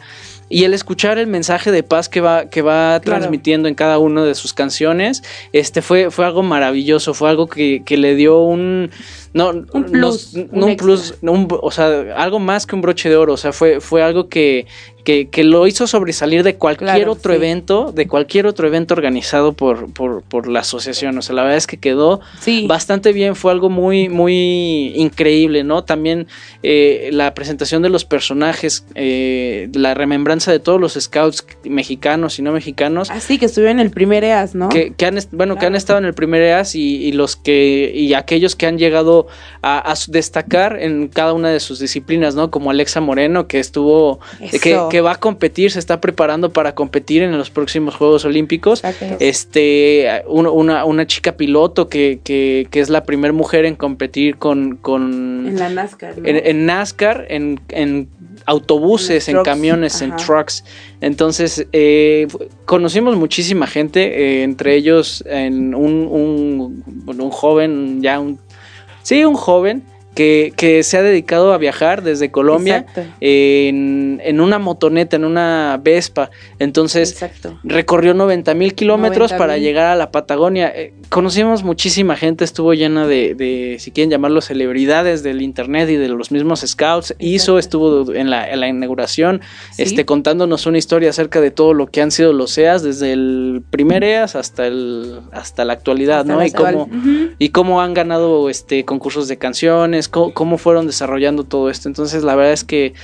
Y 0.52 0.64
el 0.64 0.74
escuchar 0.74 1.16
el 1.18 1.26
mensaje 1.26 1.72
de 1.72 1.82
paz 1.82 2.08
que 2.08 2.20
va, 2.20 2.50
que 2.50 2.60
va 2.62 3.00
Claro. 3.00 3.20
transmitiendo 3.20 3.68
en 3.68 3.74
cada 3.74 3.98
una 3.98 4.22
de 4.24 4.34
sus 4.34 4.52
canciones, 4.52 5.22
este 5.52 5.80
fue, 5.80 6.10
fue 6.10 6.26
algo 6.26 6.42
maravilloso, 6.42 7.14
fue 7.14 7.30
algo 7.30 7.46
que, 7.48 7.82
que 7.86 7.96
le 7.96 8.14
dio 8.14 8.38
un 8.40 8.90
no, 9.34 9.48
Un 9.72 9.84
plus, 9.84 10.34
un 10.34 10.48
no 10.52 10.66
un 10.66 10.76
plus, 10.76 11.14
no 11.22 11.32
un- 11.32 11.48
o 11.50 11.70
sea, 11.70 12.14
algo 12.16 12.38
más 12.38 12.66
que 12.66 12.74
un 12.74 12.82
broche 12.82 13.08
de 13.08 13.16
oro, 13.16 13.32
o 13.32 13.36
sea, 13.38 13.52
fue, 13.54 13.80
fue 13.80 14.02
algo 14.02 14.28
que, 14.28 14.66
que, 15.04 15.28
que 15.28 15.44
lo 15.44 15.66
hizo 15.66 15.86
sobresalir 15.86 16.42
de 16.42 16.56
cualquier 16.56 16.90
Claro, 16.96 17.12
otro 17.12 17.32
sí. 17.32 17.36
evento, 17.36 17.92
de 17.92 18.06
cualquier 18.08 18.46
otro 18.46 18.66
evento 18.66 18.94
organizado 18.94 19.52
por, 19.52 19.92
por, 19.92 20.22
por 20.22 20.48
la 20.48 20.60
asociación. 20.60 21.16
O 21.18 21.22
sea, 21.22 21.34
la 21.34 21.42
verdad 21.42 21.58
es 21.58 21.66
que 21.66 21.76
quedó 21.76 22.20
Sí. 22.40 22.66
bastante 22.66 23.12
bien, 23.12 23.34
fue 23.36 23.52
algo 23.52 23.68
muy, 23.70 24.08
muy 24.08 24.92
increíble, 24.96 25.64
¿no? 25.64 25.84
También 25.84 26.26
eh, 26.62 27.10
la 27.12 27.34
presentación 27.34 27.82
de 27.82 27.88
los 27.88 28.04
personajes, 28.04 28.84
eh, 28.94 29.68
la 29.74 29.94
remembranza 29.94 30.52
de 30.52 30.58
todos 30.60 30.80
los 30.80 30.94
scouts 30.94 31.44
mexicanos 31.64 32.38
y 32.38 32.42
no 32.42 32.52
mexicanos. 32.52 33.10
Así 33.10 33.38
que 33.38 33.46
estuvieron 33.46 33.80
en 33.80 33.86
el 33.86 33.92
primer 33.92 34.24
EAS, 34.24 34.54
¿no? 34.54 34.68
Que, 34.68 34.92
que 34.94 35.06
han, 35.06 35.18
bueno, 35.32 35.56
que 35.58 35.66
han 35.66 35.74
estado 35.74 35.98
en 35.98 36.04
el 36.04 36.14
primer 36.14 36.42
EAS 36.42 36.74
y, 36.74 36.96
y 37.04 37.12
los 37.12 37.36
que 37.36 37.90
y 37.94 38.14
aquellos 38.14 38.56
que 38.56 38.66
han 38.66 38.78
llegado 38.78 39.26
a, 39.62 39.94
destacar 40.08 40.78
en 40.80 41.08
cada 41.08 41.32
una 41.32 41.50
de 41.50 41.60
sus 41.60 41.78
disciplinas, 41.78 42.34
¿no? 42.34 42.50
Como 42.50 42.70
Alexa 42.70 43.00
Moreno, 43.00 43.46
que 43.46 43.58
estuvo, 43.60 44.20
Eso. 44.40 44.88
que, 44.88 44.91
que 44.92 45.00
va 45.00 45.12
a 45.12 45.16
competir, 45.16 45.70
se 45.70 45.78
está 45.78 46.02
preparando 46.02 46.52
para 46.52 46.74
competir 46.74 47.22
en 47.22 47.32
los 47.38 47.48
próximos 47.48 47.94
Juegos 47.96 48.26
Olímpicos. 48.26 48.84
Exacto. 48.84 49.16
Este, 49.20 50.22
un- 50.26 50.46
una, 50.46 50.84
una 50.84 51.06
chica 51.06 51.32
piloto 51.32 51.88
que, 51.88 52.20
que, 52.22 52.68
que 52.70 52.80
es 52.80 52.90
la 52.90 53.04
primera 53.04 53.32
mujer 53.32 53.64
en 53.64 53.74
competir 53.74 54.36
con, 54.36 54.76
con 54.76 55.46
En 55.48 55.58
la 55.58 55.70
NASCAR, 55.70 56.18
¿no? 56.18 56.28
en, 56.28 56.36
en 56.46 56.66
NASCAR, 56.66 57.24
en, 57.30 57.58
en 57.70 58.08
autobuses, 58.44 59.28
En 59.30 59.42
camiones, 59.42 60.02
en 60.02 60.14
trucks. 60.16 60.62
Entonces, 61.00 61.66
eh, 61.72 62.26
conocimos 62.66 63.16
muchísima 63.16 63.66
gente, 63.66 64.00
eh, 64.02 64.42
entre 64.42 64.74
ellos 64.76 65.24
en 65.26 65.74
un, 65.74 66.06
un, 66.06 66.84
un 67.06 67.30
joven, 67.30 68.02
ya 68.02 68.20
un... 68.20 68.38
Sí, 69.02 69.24
un 69.24 69.36
joven 69.36 69.84
que, 70.14 70.52
que 70.56 70.82
se 70.82 70.98
ha 70.98 71.02
dedicado 71.02 71.52
a 71.52 71.58
viajar 71.58 72.02
desde 72.02 72.30
Colombia 72.30 72.84
en, 73.20 74.20
en 74.24 74.40
una 74.40 74.58
motoneta, 74.58 75.16
en 75.16 75.24
una 75.24 75.80
Vespa. 75.82 76.30
Entonces, 76.58 77.12
Exacto. 77.12 77.58
recorrió 77.64 78.14
90 78.14 78.54
mil 78.54 78.74
kilómetros 78.74 79.30
90,000. 79.32 79.38
para 79.38 79.58
llegar 79.58 79.86
a 79.86 79.96
la 79.96 80.10
Patagonia. 80.10 80.72
Eh, 80.74 80.92
conocimos 81.08 81.62
muchísima 81.62 82.16
gente, 82.16 82.44
estuvo 82.44 82.74
llena 82.74 83.06
de, 83.06 83.34
de, 83.34 83.76
si 83.78 83.90
quieren 83.90 84.10
llamarlo, 84.10 84.40
celebridades 84.40 85.22
del 85.22 85.42
internet 85.42 85.88
y 85.90 85.96
de 85.96 86.08
los 86.08 86.30
mismos 86.30 86.60
scouts. 86.60 87.14
Hizo, 87.18 87.58
estuvo 87.58 88.12
en 88.14 88.30
la, 88.30 88.50
en 88.50 88.60
la 88.60 88.68
inauguración, 88.68 89.40
Sí. 89.72 89.82
este, 89.82 90.04
contándonos 90.04 90.66
una 90.66 90.78
historia 90.78 91.10
acerca 91.10 91.40
de 91.40 91.50
todo 91.50 91.72
lo 91.74 91.86
que 91.86 92.02
han 92.02 92.10
sido 92.10 92.32
los 92.32 92.56
EAS, 92.58 92.82
desde 92.82 93.12
el 93.12 93.62
primer 93.70 94.04
EAS 94.04 94.36
hasta, 94.36 94.66
el, 94.66 95.20
hasta 95.32 95.64
la 95.64 95.72
actualidad, 95.72 96.20
Hasta 96.20 96.34
¿no? 96.34 96.44
Y 96.44 96.50
cómo, 96.50 96.88
y 97.38 97.48
cómo 97.50 97.80
han 97.80 97.94
ganado 97.94 98.50
este 98.50 98.84
concursos 98.84 99.28
de 99.28 99.38
canciones, 99.38 100.01
cómo, 100.08 100.32
cómo 100.32 100.58
fueron 100.58 100.86
desarrollando 100.86 101.44
todo 101.44 101.70
esto. 101.70 101.88
Entonces, 101.88 102.24
la 102.24 102.34
verdad 102.34 102.52
es 102.52 102.64
que 102.64 102.94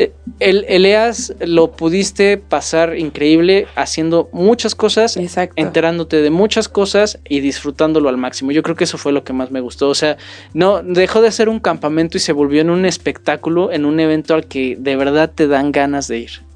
eh, 0.00 0.12
el, 0.38 0.64
el 0.68 0.86
EAS 0.86 1.34
lo 1.40 1.72
pudiste 1.72 2.36
pasar 2.36 2.96
increíble 2.96 3.66
haciendo 3.74 4.28
muchas 4.32 4.76
cosas, 4.76 5.16
Exacto. 5.16 5.54
enterándote 5.56 6.22
de 6.22 6.30
muchas 6.30 6.68
cosas 6.68 7.18
y 7.28 7.40
disfrutándolo 7.40 8.08
al 8.08 8.16
máximo. 8.16 8.52
Yo 8.52 8.62
creo 8.62 8.76
que 8.76 8.84
eso 8.84 8.96
fue 8.96 9.10
lo 9.10 9.24
que 9.24 9.32
más 9.32 9.50
me 9.50 9.58
gustó. 9.58 9.88
O 9.88 9.96
sea, 9.96 10.16
no 10.54 10.84
dejó 10.84 11.20
de 11.20 11.32
ser 11.32 11.48
un 11.48 11.58
campamento 11.58 12.16
y 12.16 12.20
se 12.20 12.32
volvió 12.32 12.60
en 12.60 12.70
un 12.70 12.86
espectáculo, 12.86 13.72
en 13.72 13.84
un 13.84 13.98
evento 13.98 14.34
al 14.34 14.46
que 14.46 14.76
de 14.78 14.94
verdad 14.94 15.32
te 15.34 15.48
dan 15.48 15.72
ganas 15.72 16.06
de 16.06 16.18
ir. 16.18 16.47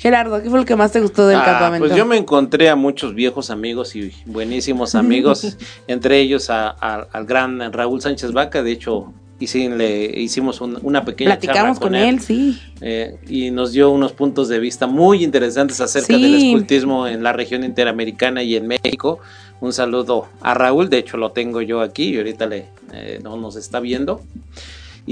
Gerardo, 0.00 0.42
¿qué 0.42 0.48
fue 0.48 0.58
lo 0.60 0.64
que 0.64 0.76
más 0.76 0.92
te 0.92 1.00
gustó 1.00 1.26
del 1.26 1.38
Ah, 1.38 1.44
campamento? 1.44 1.86
Pues 1.86 1.96
yo 1.96 2.06
me 2.06 2.16
encontré 2.16 2.70
a 2.70 2.74
muchos 2.76 3.14
viejos 3.14 3.50
amigos 3.50 3.94
y 3.96 4.10
buenísimos 4.24 4.94
amigos, 4.94 5.58
entre 5.88 6.18
ellos 6.20 6.48
a- 6.48 6.70
a- 6.70 7.06
al 7.12 7.26
gran 7.26 7.70
Raúl 7.70 8.00
Sánchez 8.00 8.32
Vaca, 8.32 8.62
de 8.62 8.72
hecho 8.72 9.12
le 9.38 10.04
hicimos 10.20 10.60
un- 10.60 10.78
una 10.82 11.04
pequeña 11.04 11.30
Platicamos 11.38 11.78
charla 11.78 11.80
con 11.80 11.94
él, 11.94 12.20
sí. 12.20 12.58
eh, 12.82 13.18
y 13.28 13.50
nos 13.50 13.72
dio 13.72 13.90
unos 13.90 14.12
puntos 14.12 14.48
de 14.48 14.58
vista 14.58 14.86
muy 14.86 15.22
interesantes 15.24 15.80
acerca 15.82 16.14
Sí. 16.14 16.22
del 16.22 16.34
escultismo 16.34 17.06
en 17.06 17.22
la 17.22 17.32
región 17.34 17.64
interamericana 17.64 18.42
y 18.42 18.56
en 18.56 18.66
México. 18.68 19.18
Un 19.62 19.72
saludo 19.74 20.28
a 20.40 20.54
Raúl, 20.54 20.88
de 20.90 20.98
hecho 20.98 21.16
lo 21.18 21.32
tengo 21.32 21.60
yo 21.62 21.80
aquí 21.82 22.14
y 22.14 22.16
ahorita 22.18 22.46
le, 22.46 22.66
eh, 22.92 23.20
no 23.22 23.36
nos 23.38 23.56
está 23.56 23.80
viendo. 23.80 24.22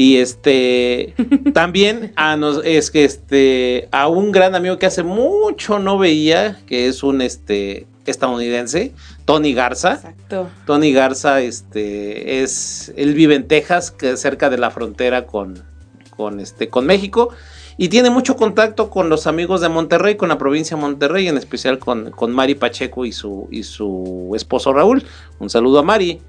Y 0.01 0.18
este 0.18 1.12
también 1.55 2.12
a 2.14 2.36
nos, 2.36 2.64
es 2.64 2.92
que 2.92 3.03
este 3.03 3.88
a 3.90 4.07
un 4.07 4.30
gran 4.30 4.55
amigo 4.55 4.78
que 4.78 4.86
hace 4.86 5.03
mucho 5.03 5.80
no 5.80 5.99
veía, 5.99 6.61
que 6.68 6.86
es 6.86 7.03
un 7.03 7.20
este 7.20 7.88
estadounidense, 8.07 8.92
Tony 9.24 9.55
Garza. 9.55 9.94
Exacto. 9.94 10.51
Tony 10.66 10.92
Garza 10.92 11.40
este 11.40 12.44
es 12.44 12.92
él 12.96 13.12
vive 13.14 13.34
en 13.34 13.49
Texas, 13.49 13.90
que 13.90 14.12
es 14.12 14.20
cerca 14.20 14.51
de 14.51 14.59
la 14.59 14.70
frontera 14.70 15.26
con 15.26 15.64
con 16.11 16.38
este 16.38 16.68
con 16.68 16.86
México 16.86 17.30
y 17.76 17.88
tiene 17.88 18.09
mucho 18.09 18.36
contacto 18.36 18.90
con 18.90 19.09
los 19.09 19.26
amigos 19.26 19.61
de 19.62 19.68
Monterrey, 19.68 20.14
con 20.14 20.28
la 20.28 20.38
provincia 20.38 20.76
de 20.76 20.80
Monterrey, 20.80 21.26
en 21.26 21.36
especial 21.36 21.80
con, 21.80 22.12
con 22.12 22.30
Mari 22.30 22.55
Pacheco 22.55 23.05
y 23.05 23.11
su, 23.11 23.49
y 23.51 23.64
su 23.64 24.30
esposo 24.36 24.72
Raúl. 24.72 25.05
Un 25.40 25.51
saludo 25.51 25.80
a 25.80 25.82
Mari, 25.84 26.20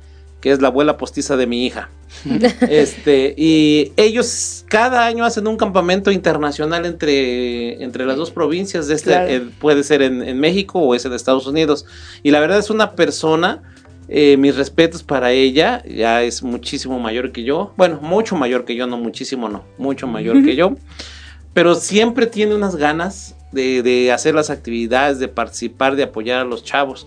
que 0.42 0.52
es 0.52 0.62
la 0.62 0.70
abuela 0.70 0.98
postiza 0.98 1.36
de 1.38 1.48
mi 1.48 1.66
hija. 1.66 1.90
este, 2.70 3.34
y 3.38 3.92
ellos 3.98 4.66
cada 4.68 5.06
año 5.06 5.26
hacen 5.26 5.48
un 5.48 5.58
campamento 5.58 6.12
internacional 6.12 6.86
entre, 6.86 7.84
entre 7.84 8.06
las 8.06 8.18
dos 8.18 8.32
provincias. 8.32 8.88
De 8.88 8.96
este, 8.96 9.12
Claro. 9.12 9.28
eh, 9.30 9.50
puede 9.60 9.84
ser 9.84 10.02
en, 10.02 10.22
en 10.22 10.40
México 10.40 10.80
o 10.80 10.96
es 10.96 11.06
en 11.06 11.14
Estados 11.14 11.46
Unidos. 11.48 11.86
Y 12.24 12.32
la 12.32 12.40
verdad 12.40 12.60
es 12.60 12.70
una 12.70 12.96
persona. 12.96 13.62
eh, 14.12 14.38
mis 14.38 14.56
respetos 14.56 15.04
para 15.04 15.32
ella, 15.32 15.84
ya 15.86 16.24
es 16.24 16.42
muchísimo 16.42 17.00
mayor 17.00 17.32
que 17.32 17.44
yo. 17.44 17.74
Bueno, 17.78 18.00
mucho 18.02 18.36
mayor 18.36 18.66
que 18.66 18.76
yo, 18.76 18.88
no 18.88 18.98
muchísimo, 18.98 19.50
no, 19.50 19.64
mucho 19.78 20.08
mayor 20.08 20.44
que 20.44 20.56
yo 20.56 20.76
pero 21.54 21.76
siempre 21.76 22.26
tiene 22.28 22.56
unas 22.56 22.76
ganas 22.76 23.36
de, 23.52 23.82
de 23.82 24.12
hacer 24.12 24.36
las 24.36 24.50
actividades, 24.50 25.20
de 25.20 25.28
participar, 25.28 25.96
de 25.96 26.04
apoyar 26.04 26.40
a 26.40 26.44
los 26.46 26.64
chavos. 26.64 27.06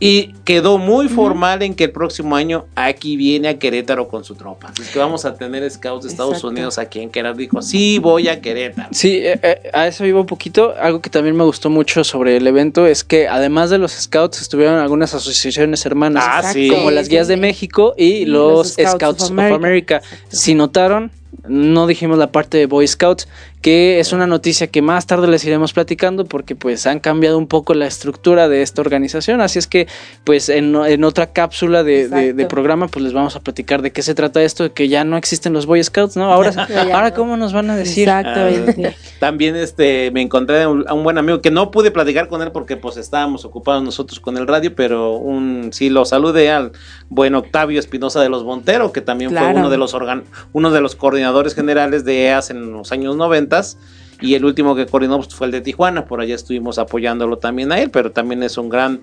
Y 0.00 0.34
quedó 0.44 0.76
muy 0.76 1.08
formal 1.08 1.62
en 1.62 1.74
que 1.74 1.84
el 1.84 1.90
próximo 1.92 2.34
año 2.34 2.66
aquí 2.74 3.16
viene 3.16 3.48
a 3.48 3.58
Querétaro 3.58 4.08
con 4.08 4.24
su 4.24 4.34
tropa. 4.34 4.72
Es 4.80 4.90
que 4.90 4.98
vamos 4.98 5.24
a 5.24 5.34
tener 5.36 5.68
scouts 5.70 6.02
de 6.04 6.10
Estados 6.10 6.32
Exacto. 6.32 6.48
Unidos 6.48 6.78
aquí 6.78 7.00
en 7.00 7.10
Querétaro. 7.10 7.36
Dijo, 7.38 7.62
sí, 7.62 7.98
voy 8.00 8.28
a 8.28 8.40
Querétaro. 8.40 8.88
Sí, 8.90 9.18
eh, 9.18 9.38
eh, 9.40 9.70
a 9.72 9.86
eso 9.86 10.04
iba 10.04 10.20
un 10.20 10.26
poquito. 10.26 10.74
Algo 10.80 11.00
que 11.00 11.10
también 11.10 11.36
me 11.36 11.44
gustó 11.44 11.70
mucho 11.70 12.02
sobre 12.02 12.36
el 12.36 12.46
evento 12.46 12.86
es 12.86 13.04
que 13.04 13.28
además 13.28 13.70
de 13.70 13.78
los 13.78 13.92
scouts 13.92 14.42
estuvieron 14.42 14.78
algunas 14.80 15.14
asociaciones 15.14 15.86
hermanas, 15.86 16.24
Ah, 16.26 16.52
sí. 16.52 16.68
como 16.68 16.90
las 16.90 17.08
guías 17.08 17.28
de 17.28 17.36
México 17.36 17.94
y, 17.96 18.04
Y 18.04 18.24
los, 18.26 18.76
los 18.76 18.90
Scouts, 18.92 19.22
of 19.22 19.30
America. 19.30 19.54
America. 19.54 20.02
Si 20.28 20.54
notaron, 20.54 21.12
no 21.48 21.86
dijimos 21.86 22.18
la 22.18 22.32
parte 22.32 22.58
de 22.58 22.66
Boy 22.66 22.86
Scouts, 22.88 23.28
que 23.64 23.98
es 23.98 24.12
una 24.12 24.26
noticia 24.26 24.66
que 24.66 24.82
más 24.82 25.06
tarde 25.06 25.26
les 25.26 25.42
iremos 25.46 25.72
platicando 25.72 26.26
porque 26.26 26.54
pues 26.54 26.86
han 26.86 27.00
cambiado 27.00 27.38
un 27.38 27.46
poco 27.46 27.72
la 27.72 27.86
estructura 27.86 28.46
de 28.46 28.60
esta 28.60 28.82
organización, 28.82 29.40
así 29.40 29.58
es 29.58 29.66
que 29.66 29.86
pues 30.22 30.50
en, 30.50 30.76
en 30.76 31.02
otra 31.02 31.32
cápsula 31.32 31.82
de, 31.82 32.08
de- 32.08 32.08
de 32.10 32.28
Exacto. 32.28 32.48
programa 32.48 32.88
pues 32.88 33.02
les 33.02 33.14
vamos 33.14 33.36
a 33.36 33.40
platicar 33.40 33.80
de 33.80 33.90
qué 33.90 34.02
se 34.02 34.14
trata 34.14 34.42
esto, 34.42 34.64
de 34.64 34.72
que 34.72 34.88
ya 34.88 35.02
no 35.04 35.16
existen 35.16 35.54
los 35.54 35.64
Boy 35.64 35.82
Scouts, 35.82 36.14
¿no? 36.18 36.30
Ahora, 36.30 36.50
ahora 36.92 37.08
no. 37.08 37.14
cómo 37.14 37.38
nos 37.38 37.54
van 37.54 37.70
a 37.70 37.76
decir. 37.76 38.06
Exactamente. 38.06 38.96
También 39.18 39.56
este, 39.56 40.10
me 40.10 40.20
encontré 40.20 40.64
a 40.64 40.68
un, 40.68 40.84
a 40.86 40.92
un 40.92 41.02
buen 41.02 41.16
amigo 41.16 41.40
que 41.40 41.50
no 41.50 41.70
pude 41.70 41.90
platicar 41.90 42.28
con 42.28 42.42
él 42.42 42.52
porque 42.52 42.76
pues 42.76 42.98
estábamos 42.98 43.46
ocupados 43.46 43.82
nosotros 43.82 44.20
con 44.20 44.36
el 44.36 44.46
radio, 44.46 44.74
pero 44.74 45.14
un, 45.16 45.70
sí 45.72 45.88
lo 45.88 46.04
saludé 46.04 46.50
al 46.50 46.72
buen 47.08 47.34
Octavio 47.34 47.80
Espinosa 47.80 48.20
de 48.20 48.28
los 48.28 48.44
Montero, 48.44 48.92
que 48.92 49.00
también 49.00 49.30
fue 49.30 49.54
uno 49.54 49.70
de 49.70 49.78
los 49.78 49.94
organ, 49.94 50.24
uno 50.52 50.70
de 50.70 50.82
los 50.82 50.96
coordinadores 50.96 51.54
generales 51.54 52.04
de 52.04 52.24
EAS 52.26 52.50
en 52.50 52.70
los 52.72 52.92
años 52.92 53.16
Y 54.20 54.34
el 54.34 54.44
último 54.44 54.74
que 54.76 54.86
coordinó 54.86 55.16
pues, 55.18 55.34
fue 55.34 55.46
el 55.46 55.50
de 55.52 55.60
Tijuana, 55.60 56.04
por 56.06 56.20
allá 56.20 56.34
estuvimos 56.34 56.78
apoyándolo 56.78 57.38
también 57.38 57.72
a 57.72 57.80
él, 57.80 57.90
pero 57.90 58.12
también 58.12 58.42
es 58.42 58.56
un 58.56 58.68
gran 58.68 59.00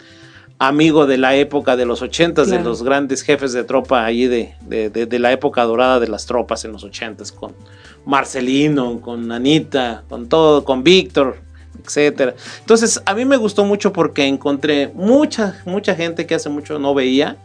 amigo 0.58 1.06
de 1.08 1.18
la 1.18 1.36
época 1.36 1.76
de 1.76 1.86
los 1.86 2.02
ochentas, 2.02 2.48
de 2.50 2.58
los 2.64 2.84
grandes 2.84 3.24
jefes 3.24 3.52
de 3.52 3.64
tropa 3.64 4.06
allí 4.06 4.28
de, 4.28 4.54
de, 4.62 4.90
de- 4.90 5.06
de 5.08 5.20
la 5.20 5.32
época 5.32 5.64
dorada 5.64 6.00
de 6.00 6.08
las 6.08 6.26
tropas 6.28 6.66
en 6.66 6.72
los 6.72 6.84
ochentas, 6.84 7.32
con 7.32 7.54
Marcelino, 8.06 9.00
con 9.02 9.32
Anita, 9.32 10.04
con 10.10 10.28
todo, 10.30 10.64
con 10.64 10.84
Víctor, 10.84 11.38
etcétera. 11.84 12.36
Entonces, 12.60 13.02
a 13.06 13.16
mí 13.16 13.26
me 13.26 13.38
gustó 13.38 13.66
mucho 13.66 13.92
porque 13.94 14.26
encontré 14.26 14.92
mucha, 14.94 15.62
mucha 15.66 15.96
gente 15.96 16.26
que 16.28 16.36
hace 16.36 16.50
mucho 16.50 16.78
no 16.78 16.94
veía, 16.94 17.38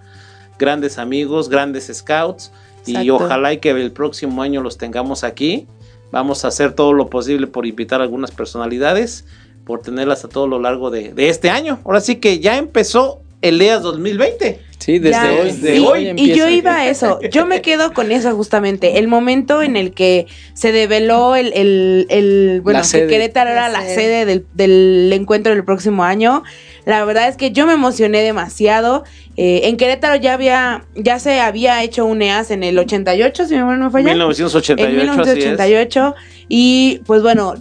grandes 0.59 0.99
amigos, 0.99 1.49
grandes 1.49 1.91
scouts, 1.93 2.53
y 2.87 2.95
ojalá 3.11 3.53
y 3.53 3.59
que 3.59 3.71
el 3.71 3.93
próximo 3.93 4.43
año 4.43 4.63
los 4.63 4.77
tengamos 4.79 5.25
aquí. 5.25 5.67
Vamos 6.11 6.45
a 6.45 6.49
hacer 6.49 6.73
todo 6.73 6.93
lo 6.93 7.09
posible 7.09 7.47
por 7.47 7.67
invitar 7.67 8.01
a 8.01 8.05
algunas 8.05 8.31
personalidades, 8.31 9.25
por 9.65 9.83
tenerlas 9.83 10.25
a 10.25 10.29
todo 10.29 10.47
lo 10.47 10.61
largo 10.61 10.91
de, 10.91 11.13
de 11.13 11.29
este 11.29 11.51
año. 11.51 11.81
Ahora 11.85 12.01
sí 12.01 12.17
que 12.17 12.39
ya 12.41 12.57
empezó 12.57 13.21
el 13.43 13.61
EAS 13.61 13.83
2020. 13.83 14.61
Sí, 14.87 15.01
desde 15.01 15.11
Ya, 15.11 15.33
hoy. 15.33 15.51
desde 15.51 15.77
y, 15.77 15.81
hoy 15.81 16.13
y 16.17 16.35
yo 16.35 16.49
iba 16.49 16.77
a 16.77 16.87
eso, 16.89 17.19
yo 17.29 17.45
me 17.45 17.61
quedo 17.61 17.93
con 17.93 18.13
eso 18.13 18.31
justamente, 18.37 18.99
el 19.01 19.09
momento 19.09 19.61
en 19.61 19.77
el 19.77 19.91
que 19.91 20.27
se 20.55 20.71
develó 20.71 21.35
el, 21.35 21.53
el, 21.55 22.07
el- 22.09 22.61
bueno, 22.63 22.81
que. 22.91 23.09
Querétaro 23.09 23.51
era 23.51 23.69
La 23.69 23.81
la 23.81 23.85
sede. 23.85 24.25
del, 24.25 24.47
del 24.55 25.11
encuentro 25.13 25.53
del 25.53 25.65
próximo 25.65 26.05
año, 26.05 26.45
la 26.85 27.05
verdad 27.05 27.27
es 27.29 27.37
que 27.37 27.51
yo 27.51 27.67
me 27.67 27.73
emocioné 27.73 28.23
demasiado, 28.23 29.03
Eh, 29.39 29.69
en 29.69 29.77
Querétaro 29.77 30.17
ya 30.17 30.33
había, 30.35 30.85
ya 30.95 31.19
se 31.19 31.41
había 31.41 31.83
hecho 31.83 32.07
un 32.07 32.23
EAS 32.23 32.51
en 32.53 32.63
el 32.63 32.79
88, 32.79 33.45
si 33.47 33.51
mi 33.55 33.59
memoria 33.59 33.79
no 33.81 33.85
me 33.87 33.91
falla. 33.91 34.11
1988, 34.13 34.83
en 34.83 35.21
así 35.21 35.31
es. 35.31 35.47
1988 35.47 36.15
y 36.49 37.01
pues 37.07 37.21
bueno, 37.23 37.55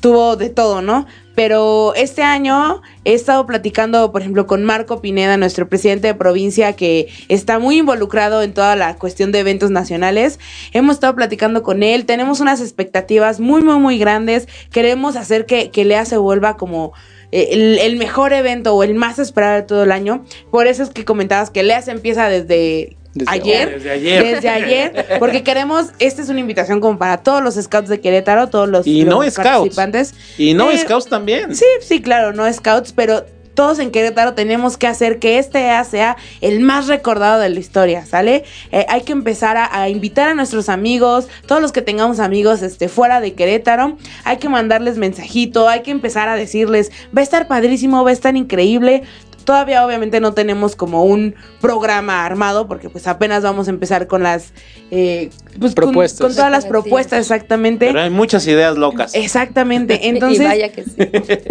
tuvo 0.00 0.36
de 0.36 0.50
todo, 0.50 0.82
¿no? 0.82 1.06
Pero 1.34 1.94
este 1.94 2.22
año 2.22 2.82
he 3.04 3.14
estado 3.14 3.46
platicando, 3.46 4.12
por 4.12 4.20
ejemplo, 4.20 4.46
con 4.46 4.64
Marco 4.64 5.00
Pineda, 5.00 5.36
nuestro 5.36 5.68
presidente 5.68 6.08
de 6.08 6.14
provincia, 6.14 6.74
que 6.74 7.08
está 7.28 7.58
muy 7.58 7.78
involucrado 7.78 8.42
en 8.42 8.52
toda 8.52 8.76
la 8.76 8.96
cuestión 8.96 9.32
de 9.32 9.38
eventos 9.38 9.70
nacionales. 9.70 10.38
Hemos 10.72 10.96
estado 10.96 11.14
platicando 11.14 11.62
con 11.62 11.82
él, 11.82 12.04
tenemos 12.04 12.40
unas 12.40 12.60
expectativas 12.60 13.40
muy, 13.40 13.62
muy, 13.62 13.78
muy 13.78 13.98
grandes. 13.98 14.46
Queremos 14.70 15.16
hacer 15.16 15.46
que, 15.46 15.70
que 15.70 15.84
Lea 15.84 16.04
se 16.04 16.18
vuelva 16.18 16.56
como 16.56 16.92
eh, 17.30 17.48
el, 17.52 17.78
el 17.78 17.96
mejor 17.96 18.32
evento 18.32 18.74
o 18.74 18.82
el 18.82 18.94
más 18.94 19.18
esperado 19.18 19.56
de 19.56 19.62
todo 19.62 19.82
el 19.84 19.92
año. 19.92 20.24
Por 20.50 20.66
eso 20.66 20.82
es 20.82 20.90
que 20.90 21.04
comentabas 21.04 21.50
que 21.50 21.62
Lea 21.62 21.82
se 21.82 21.92
empieza 21.92 22.28
desde... 22.28 22.96
Desde 23.14 23.30
ayer, 23.30 23.68
hoy. 23.68 23.74
Desde 23.74 23.90
ayer. 23.90 24.24
desde 24.34 24.48
ayer, 24.48 25.06
porque 25.18 25.42
queremos, 25.42 25.86
esta 25.98 26.22
es 26.22 26.28
una 26.28 26.40
invitación 26.40 26.80
como 26.80 26.98
para 26.98 27.18
todos 27.18 27.42
los 27.42 27.54
scouts 27.54 27.88
de 27.88 28.00
Querétaro, 28.00 28.48
todos 28.48 28.68
los, 28.68 28.86
Y 28.86 29.04
no 29.04 29.22
los 29.22 29.34
scouts. 29.34 29.48
participantes. 29.48 30.14
Y 30.38 30.54
no 30.54 30.70
Eh, 30.70 30.78
scouts 30.78 31.06
también. 31.08 31.54
Sí, 31.54 31.66
sí, 31.80 32.00
claro, 32.00 32.32
no 32.32 32.50
scouts, 32.52 32.92
pero 32.92 33.24
todos 33.54 33.80
en 33.80 33.90
Querétaro 33.90 34.32
tenemos 34.32 34.78
que 34.78 34.86
hacer 34.86 35.18
que 35.18 35.38
este 35.38 35.60
EA 35.60 35.84
sea 35.84 36.16
el 36.40 36.60
más 36.60 36.86
recordado 36.86 37.38
de 37.38 37.50
la 37.50 37.60
historia, 37.60 38.06
¿sale? 38.06 38.44
Eh, 38.70 38.86
hay 38.88 39.02
que 39.02 39.12
empezar 39.12 39.58
a, 39.58 39.78
a 39.82 39.90
invitar 39.90 40.28
a 40.30 40.34
nuestros 40.34 40.70
amigos, 40.70 41.28
todos 41.46 41.60
los 41.60 41.70
que 41.70 41.82
tengamos 41.82 42.18
amigos 42.18 42.62
este, 42.62 42.88
fuera 42.88 43.20
de 43.20 43.34
Querétaro, 43.34 43.98
hay 44.24 44.38
que 44.38 44.48
mandarles 44.48 44.96
mensajito, 44.96 45.68
hay 45.68 45.82
que 45.82 45.90
empezar 45.90 46.30
a 46.30 46.34
decirles, 46.36 46.90
va 47.14 47.20
a 47.20 47.24
estar 47.24 47.46
padrísimo, 47.46 48.02
va 48.02 48.08
a 48.08 48.14
estar 48.14 48.34
increíble. 48.36 49.02
Todavía 49.44 49.84
obviamente 49.84 50.20
no 50.20 50.34
tenemos 50.34 50.76
como 50.76 51.04
un 51.04 51.34
programa 51.60 52.24
armado 52.24 52.68
porque 52.68 52.88
pues 52.88 53.06
apenas 53.06 53.42
vamos 53.42 53.68
a 53.68 53.70
empezar 53.70 54.06
con 54.06 54.22
las 54.22 54.52
eh, 54.90 55.30
pues, 55.58 55.74
Propuestas. 55.74 56.20
con, 56.20 56.34
todas 56.34 56.50
las 56.50 56.66
propuestas 56.66 57.20
exactamente. 57.20 57.86
Pero 57.86 58.00
hay 58.00 58.10
muchas 58.10 58.46
ideas 58.46 58.76
locas. 58.76 59.14
Exactamente. 59.14 60.00
Entonces, 60.08 60.40
y 60.40 60.44
vaya 60.44 60.72
que 60.72 60.84
sí. 60.84 60.90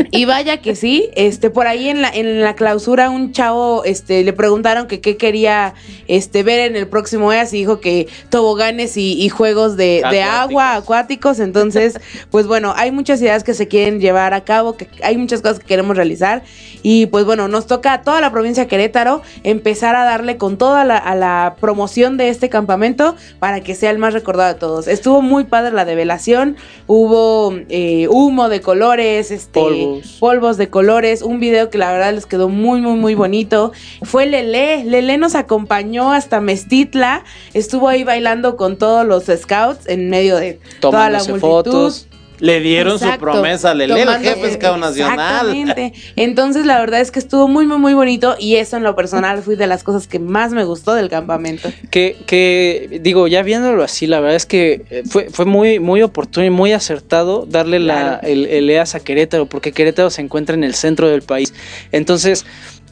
y 0.11 0.25
vaya 0.25 0.57
que 0.61 0.75
sí, 0.75 1.09
este, 1.15 1.49
por 1.49 1.67
ahí 1.67 1.89
en 1.89 2.01
la, 2.01 2.09
en 2.09 2.41
la 2.41 2.55
clausura 2.55 3.09
un 3.09 3.31
chavo, 3.31 3.83
este, 3.83 4.23
le 4.23 4.33
preguntaron 4.33 4.87
que 4.87 5.01
qué 5.01 5.17
quería, 5.17 5.73
este, 6.07 6.43
ver 6.43 6.59
en 6.59 6.75
el 6.75 6.87
próximo 6.87 7.31
EAS 7.31 7.53
y 7.53 7.57
dijo 7.57 7.79
que 7.79 8.07
toboganes 8.29 8.97
y, 8.97 9.21
y 9.21 9.29
juegos 9.29 9.77
de, 9.77 10.03
de 10.09 10.23
agua 10.23 10.75
acuáticos, 10.75 11.39
entonces, 11.39 11.99
pues 12.31 12.47
bueno, 12.47 12.73
hay 12.75 12.91
muchas 12.91 13.21
ideas 13.21 13.43
que 13.43 13.53
se 13.53 13.67
quieren 13.67 13.99
llevar 13.99 14.33
a 14.33 14.43
cabo, 14.43 14.77
que 14.77 14.87
hay 15.03 15.17
muchas 15.17 15.41
cosas 15.41 15.59
que 15.59 15.65
queremos 15.65 15.95
realizar 15.95 16.43
y 16.83 17.05
pues 17.07 17.25
bueno, 17.25 17.47
nos 17.47 17.67
toca 17.67 17.93
a 17.93 18.01
toda 18.01 18.21
la 18.21 18.31
provincia 18.31 18.63
de 18.63 18.69
Querétaro 18.69 19.21
empezar 19.43 19.95
a 19.95 20.03
darle 20.03 20.37
con 20.37 20.57
toda 20.57 20.83
la, 20.83 20.97
a 20.97 21.15
la 21.15 21.55
promoción 21.59 22.17
de 22.17 22.29
este 22.29 22.49
campamento 22.49 23.15
para 23.39 23.61
que 23.61 23.75
sea 23.75 23.90
el 23.91 23.99
más 23.99 24.13
recordado 24.13 24.53
de 24.53 24.59
todos. 24.59 24.87
Estuvo 24.87 25.21
muy 25.21 25.43
padre 25.43 25.71
la 25.71 25.85
develación, 25.85 26.57
hubo 26.87 27.53
eh, 27.69 28.07
humo 28.09 28.49
de 28.49 28.61
colores, 28.61 29.29
este 29.31 29.59
Polvos. 29.59 30.17
polvos 30.19 30.57
de 30.57 30.69
colores, 30.69 31.21
un 31.21 31.39
video 31.39 31.69
que 31.69 31.77
la 31.77 31.91
verdad 31.91 32.13
les 32.13 32.25
quedó 32.25 32.49
muy 32.49 32.81
muy 32.81 32.95
muy 32.97 33.13
bonito. 33.15 33.71
Fue 34.01 34.25
Lele, 34.25 34.83
Lele 34.83 35.17
nos 35.17 35.35
acompañó 35.35 36.11
hasta 36.11 36.41
Mestitla, 36.41 37.23
estuvo 37.53 37.87
ahí 37.87 38.03
bailando 38.03 38.55
con 38.57 38.77
todos 38.77 39.05
los 39.05 39.25
scouts 39.25 39.87
en 39.87 40.09
medio 40.09 40.37
de 40.37 40.59
toda 40.79 41.09
la 41.09 41.19
Tomándose 41.19 41.31
multitud. 41.31 41.49
fotos. 41.49 42.07
Le 42.41 42.59
dieron 42.59 42.99
su 42.99 43.05
promesa, 43.19 43.73
le 43.73 43.87
lee 43.87 44.01
el 44.01 44.07
jefe 44.23 44.53
scout 44.55 44.77
nacional. 44.79 45.55
Exactamente. 45.55 45.93
Entonces 46.15 46.65
la 46.65 46.79
verdad 46.79 46.99
es 46.99 47.11
que 47.11 47.19
estuvo 47.19 47.47
muy 47.47 47.65
muy 47.67 47.77
muy 47.77 47.93
bonito 47.93 48.35
y 48.39 48.55
eso 48.55 48.77
en 48.77 48.83
lo 48.83 48.95
personal 48.95 49.41
fue 49.43 49.55
de 49.55 49.67
las 49.67 49.83
cosas 49.83 50.07
que 50.07 50.19
más 50.19 50.51
me 50.51 50.63
gustó 50.63 50.93
del 50.95 51.07
campamento. 51.07 51.71
Que, 51.91 52.17
que 52.25 52.99
digo, 53.01 53.27
ya 53.27 53.43
viéndolo 53.43 53.83
así, 53.83 54.07
la 54.07 54.19
verdad 54.19 54.35
es 54.35 54.45
que 54.47 54.83
eh, 54.89 55.03
fue, 55.07 55.29
fue 55.29 55.45
muy, 55.45 55.79
muy 55.79 56.01
oportuno 56.01 56.45
y 56.45 56.49
muy 56.49 56.73
acertado 56.73 57.45
darle 57.47 57.79
la, 57.79 58.19
el, 58.23 58.45
el 58.47 58.69
EAS 58.69 58.95
a 58.95 58.99
Querétaro, 59.01 59.45
porque 59.45 59.71
Querétaro 59.71 60.09
se 60.09 60.21
encuentra 60.21 60.55
en 60.55 60.63
el 60.63 60.73
centro 60.73 61.07
del 61.09 61.21
país. 61.21 61.53
Entonces, 61.91 62.45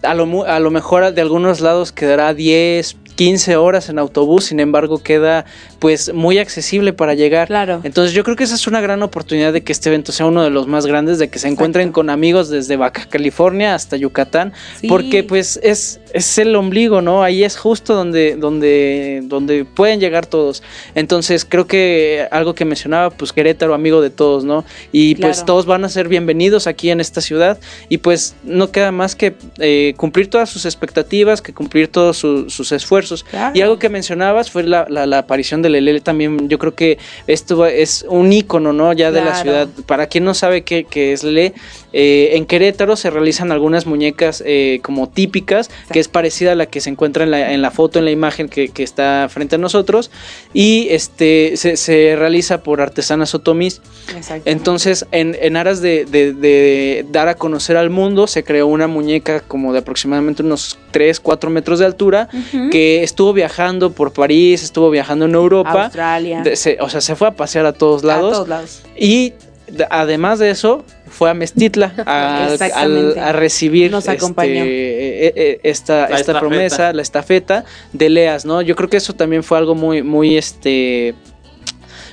a 0.04 0.14
lo, 0.14 0.26
mu- 0.28 0.44
a 0.44 0.60
lo 0.60 0.72
mejor 0.72 1.12
de 1.14 1.22
algunos 1.22 1.60
lados 1.60 1.92
quedará 1.92 2.34
10, 2.34 2.96
15 3.20 3.58
horas 3.58 3.90
en 3.90 4.00
autobús, 4.00 4.46
sin 4.46 4.62
embargo 4.62 5.00
queda 5.00 5.44
pues 5.80 6.14
muy 6.14 6.38
accesible 6.38 6.94
para 6.94 7.16
llegar. 7.16 7.50
Claro. 7.50 7.82
Entonces 7.84 8.14
yo 8.14 8.24
creo 8.24 8.38
que 8.38 8.46
esa 8.46 8.56
es 8.56 8.66
una 8.66 8.80
gran 8.80 9.04
oportunidad 9.04 9.52
de 9.52 9.62
que 9.62 9.74
este 9.74 9.90
evento 9.90 10.14
sea 10.14 10.26
uno 10.26 10.42
de 10.42 10.50
los 10.50 10.68
más 10.68 10.86
grandes, 10.86 11.20
de 11.20 11.30
que 11.30 11.38
se 11.38 11.50
encuentren 11.50 11.92
con 11.92 12.10
amigos 12.10 12.48
desde 12.48 12.78
Baja 12.78 13.10
California 13.10 13.76
hasta 13.76 13.98
Yucatán, 13.98 14.54
Sí. 14.80 14.88
porque 14.88 15.26
pues 15.26 15.60
es, 15.62 16.00
es 16.14 16.38
el 16.38 16.56
ombligo, 16.56 17.02
¿no? 17.02 17.24
Ahí 17.24 17.44
es 17.44 17.58
justo 17.58 17.94
donde, 17.96 18.36
donde, 18.36 19.22
donde 19.24 19.66
pueden 19.66 20.00
llegar 20.00 20.26
todos. 20.26 20.64
Entonces 20.96 21.46
creo 21.48 21.68
que 21.68 22.28
algo 22.32 22.56
que 22.56 22.66
mencionaba, 22.66 23.10
pues 23.10 23.34
Querétaro, 23.34 23.74
amigo 23.74 24.02
de 24.02 24.10
todos, 24.10 24.44
¿no? 24.44 24.66
Y 24.92 25.16
pues 25.16 25.46
todos 25.46 25.66
van 25.66 25.86
a 25.86 25.90
ser 25.90 26.08
bienvenidos 26.08 26.68
aquí 26.68 26.90
en 26.90 27.00
esta 27.00 27.22
ciudad 27.22 27.60
y 27.90 27.98
pues 28.00 28.36
no 28.44 28.72
queda 28.72 28.92
más 28.92 29.16
que 29.16 29.34
eh, 29.60 29.94
cumplir 29.98 30.30
todas 30.30 30.50
sus 30.50 30.66
expectativas, 30.66 31.42
que 31.42 31.54
cumplir 31.54 31.88
todos 31.88 32.18
su- 32.18 32.50
sus 32.50 32.72
esfuerzos. 32.72 33.24
Claro. 33.24 33.56
Y 33.58 33.62
algo 33.62 33.80
que 33.80 33.90
mencionabas 33.90 34.50
fue 34.52 34.64
la, 34.64 34.86
la- 34.90 35.06
la 35.06 35.20
aparición 35.20 35.62
de 35.62 35.70
Lele 35.70 36.02
también. 36.02 36.50
Yo 36.50 36.58
creo 36.60 36.76
que 36.76 36.98
esto 37.28 37.66
es 37.66 38.06
un 38.10 38.32
ícono, 38.34 38.74
¿no? 38.74 38.94
Ya 38.94 39.12
de 39.12 39.22
la 39.22 39.36
ciudad. 39.36 39.68
Para 39.86 40.08
quien 40.08 40.24
no 40.24 40.34
sabe 40.34 40.64
qué, 40.64 40.86
qué 40.90 41.14
es 41.14 41.24
Lele, 41.24 41.54
eh, 41.94 42.32
en 42.34 42.46
Querétaro 42.46 42.96
se 42.96 43.10
realizan 43.10 43.52
algunas 43.52 43.86
muñecas 43.86 44.44
eh, 44.46 44.80
como 44.84 45.10
típicas, 45.10 45.70
que 45.92 46.00
es 46.00 46.08
parecida 46.08 46.52
a 46.52 46.56
la 46.56 46.66
que 46.68 46.82
se 46.82 46.90
encuentra 46.90 47.24
en 47.24 47.32
la, 47.32 47.54
en 47.54 47.62
la 47.62 47.72
foto, 47.72 48.00
en 48.00 48.06
la 48.06 48.12
imagen 48.12 48.50
que, 48.50 48.70
que 48.70 48.84
está 48.84 49.28
frente 49.30 49.56
a 49.56 49.58
nosotros. 49.58 50.12
Y 50.54 50.88
este 50.90 51.54
se, 51.58 51.78
se 51.78 52.16
realiza 52.18 52.62
por 52.64 52.82
artesanas 52.82 53.34
otomis. 53.36 53.82
Exacto. 54.16 54.50
Entonces, 54.50 55.06
en, 55.12 55.36
en 55.42 55.58
aras 55.58 55.82
de, 55.82 56.06
de- 56.06 56.34
de 56.34 57.06
dar 57.12 57.28
a 57.28 57.36
conocer 57.36 57.78
al 57.78 57.90
mundo, 57.90 58.28
se 58.28 58.44
creó 58.44 58.68
una 58.68 58.88
muñeca 58.88 59.42
como 59.42 59.74
de 59.74 59.80
aproximadamente 59.80 60.44
unos 60.44 60.78
3, 60.92 61.20
4 61.20 61.50
metros 61.50 61.80
de 61.80 61.86
altura, 61.86 62.30
Ujú. 62.34 62.70
que 62.70 63.04
estuvo 63.04 63.34
viajando 63.34 63.92
por 63.92 64.14
París, 64.14 64.64
estuvo 64.64 64.90
viajando 64.90 65.26
en 65.26 65.34
Europa. 65.34 65.86
Australia. 65.86 66.42
de- 66.44 66.56
se- 66.56 66.78
o 66.80 66.90
sea, 66.90 67.02
se 67.02 67.16
fue 67.16 67.28
a 67.28 67.32
pasear 67.32 67.66
a 67.66 67.74
todos 67.74 68.04
a 68.04 68.08
lados. 68.08 68.32
todos 68.34 68.48
lados. 68.48 68.82
Y 68.98 69.34
de- 69.68 69.88
además 69.90 70.40
de 70.40 70.50
eso, 70.52 70.84
fue 71.10 71.30
a 71.30 71.34
Mestitla 71.34 71.94
a, 72.06 72.46
al- 72.46 72.54
Exactamente. 72.54 73.20
a 73.20 73.32
recibir 73.34 73.92
Nos 73.92 74.06
este, 74.06 74.12
acompañó. 74.18 74.64
eh, 74.66 75.34
eh, 75.36 75.60
esta, 75.64 76.08
La 76.10 76.18
esta 76.18 76.40
promesa, 76.40 76.94
la 76.94 77.02
estafeta 77.02 77.66
de 77.94 78.10
Leas, 78.10 78.46
¿no? 78.46 78.62
Yo 78.62 78.76
creo 78.76 78.90
que 78.90 78.98
eso 78.98 79.14
también 79.14 79.44
fue 79.44 79.58
algo 79.58 79.76
muy, 79.76 80.02
muy, 80.04 80.38
este... 80.38 81.16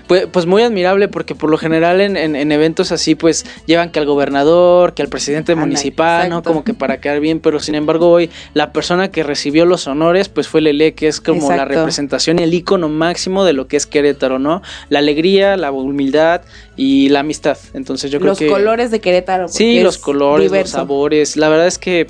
Pues, 0.07 0.27
pues 0.31 0.47
muy 0.47 0.63
admirable 0.63 1.09
porque 1.09 1.35
por 1.35 1.51
lo 1.51 1.59
general 1.59 2.01
en, 2.01 2.17
en- 2.17 2.37
en 2.37 2.53
eventos 2.53 2.93
así 2.93 3.15
pues 3.17 3.45
llevan 3.67 3.91
que 3.91 3.99
al 3.99 4.07
gobernador, 4.07 4.95
que 4.95 5.03
al 5.03 5.09
presidente 5.09 5.55
municipal, 5.57 6.29
¿no? 6.31 6.43
Como 6.43 6.63
que 6.65 6.75
para 6.75 7.01
quedar 7.01 7.19
bien, 7.21 7.41
pero 7.41 7.59
sin 7.59 7.75
embargo 7.75 8.11
hoy 8.11 8.31
la 8.55 8.73
persona 8.73 9.11
que 9.11 9.23
recibió 9.23 9.65
los 9.65 9.87
honores 9.89 10.29
pues 10.29 10.47
fue 10.49 10.61
Lele, 10.61 10.95
que 10.95 11.09
es 11.09 11.21
como 11.21 11.51
la 11.51 11.65
representación 11.65 12.39
y 12.39 12.45
el 12.45 12.55
icono 12.55 12.89
máximo 12.89 13.45
de 13.45 13.53
lo 13.53 13.67
que 13.67 13.77
es 13.77 13.87
Querétaro, 13.87 14.39
¿no? 14.39 14.63
La 14.91 15.01
alegría, 15.01 15.57
la 15.57 15.73
humildad 15.73 16.43
y 16.77 17.09
la 17.09 17.21
amistad. 17.21 17.59
Entonces 17.75 18.11
yo 18.11 18.19
creo 18.19 18.31
los 18.31 18.39
que... 18.39 18.47
colores 18.47 18.91
de 18.91 19.01
Querétaro. 19.01 19.49
Sí, 19.49 19.81
los 19.81 19.97
es 19.97 20.01
colores, 20.01 20.53
los 20.53 20.71
sabores. 20.71 21.37
La 21.37 21.49
verdad 21.49 21.67
es 21.67 21.79
que, 21.79 22.07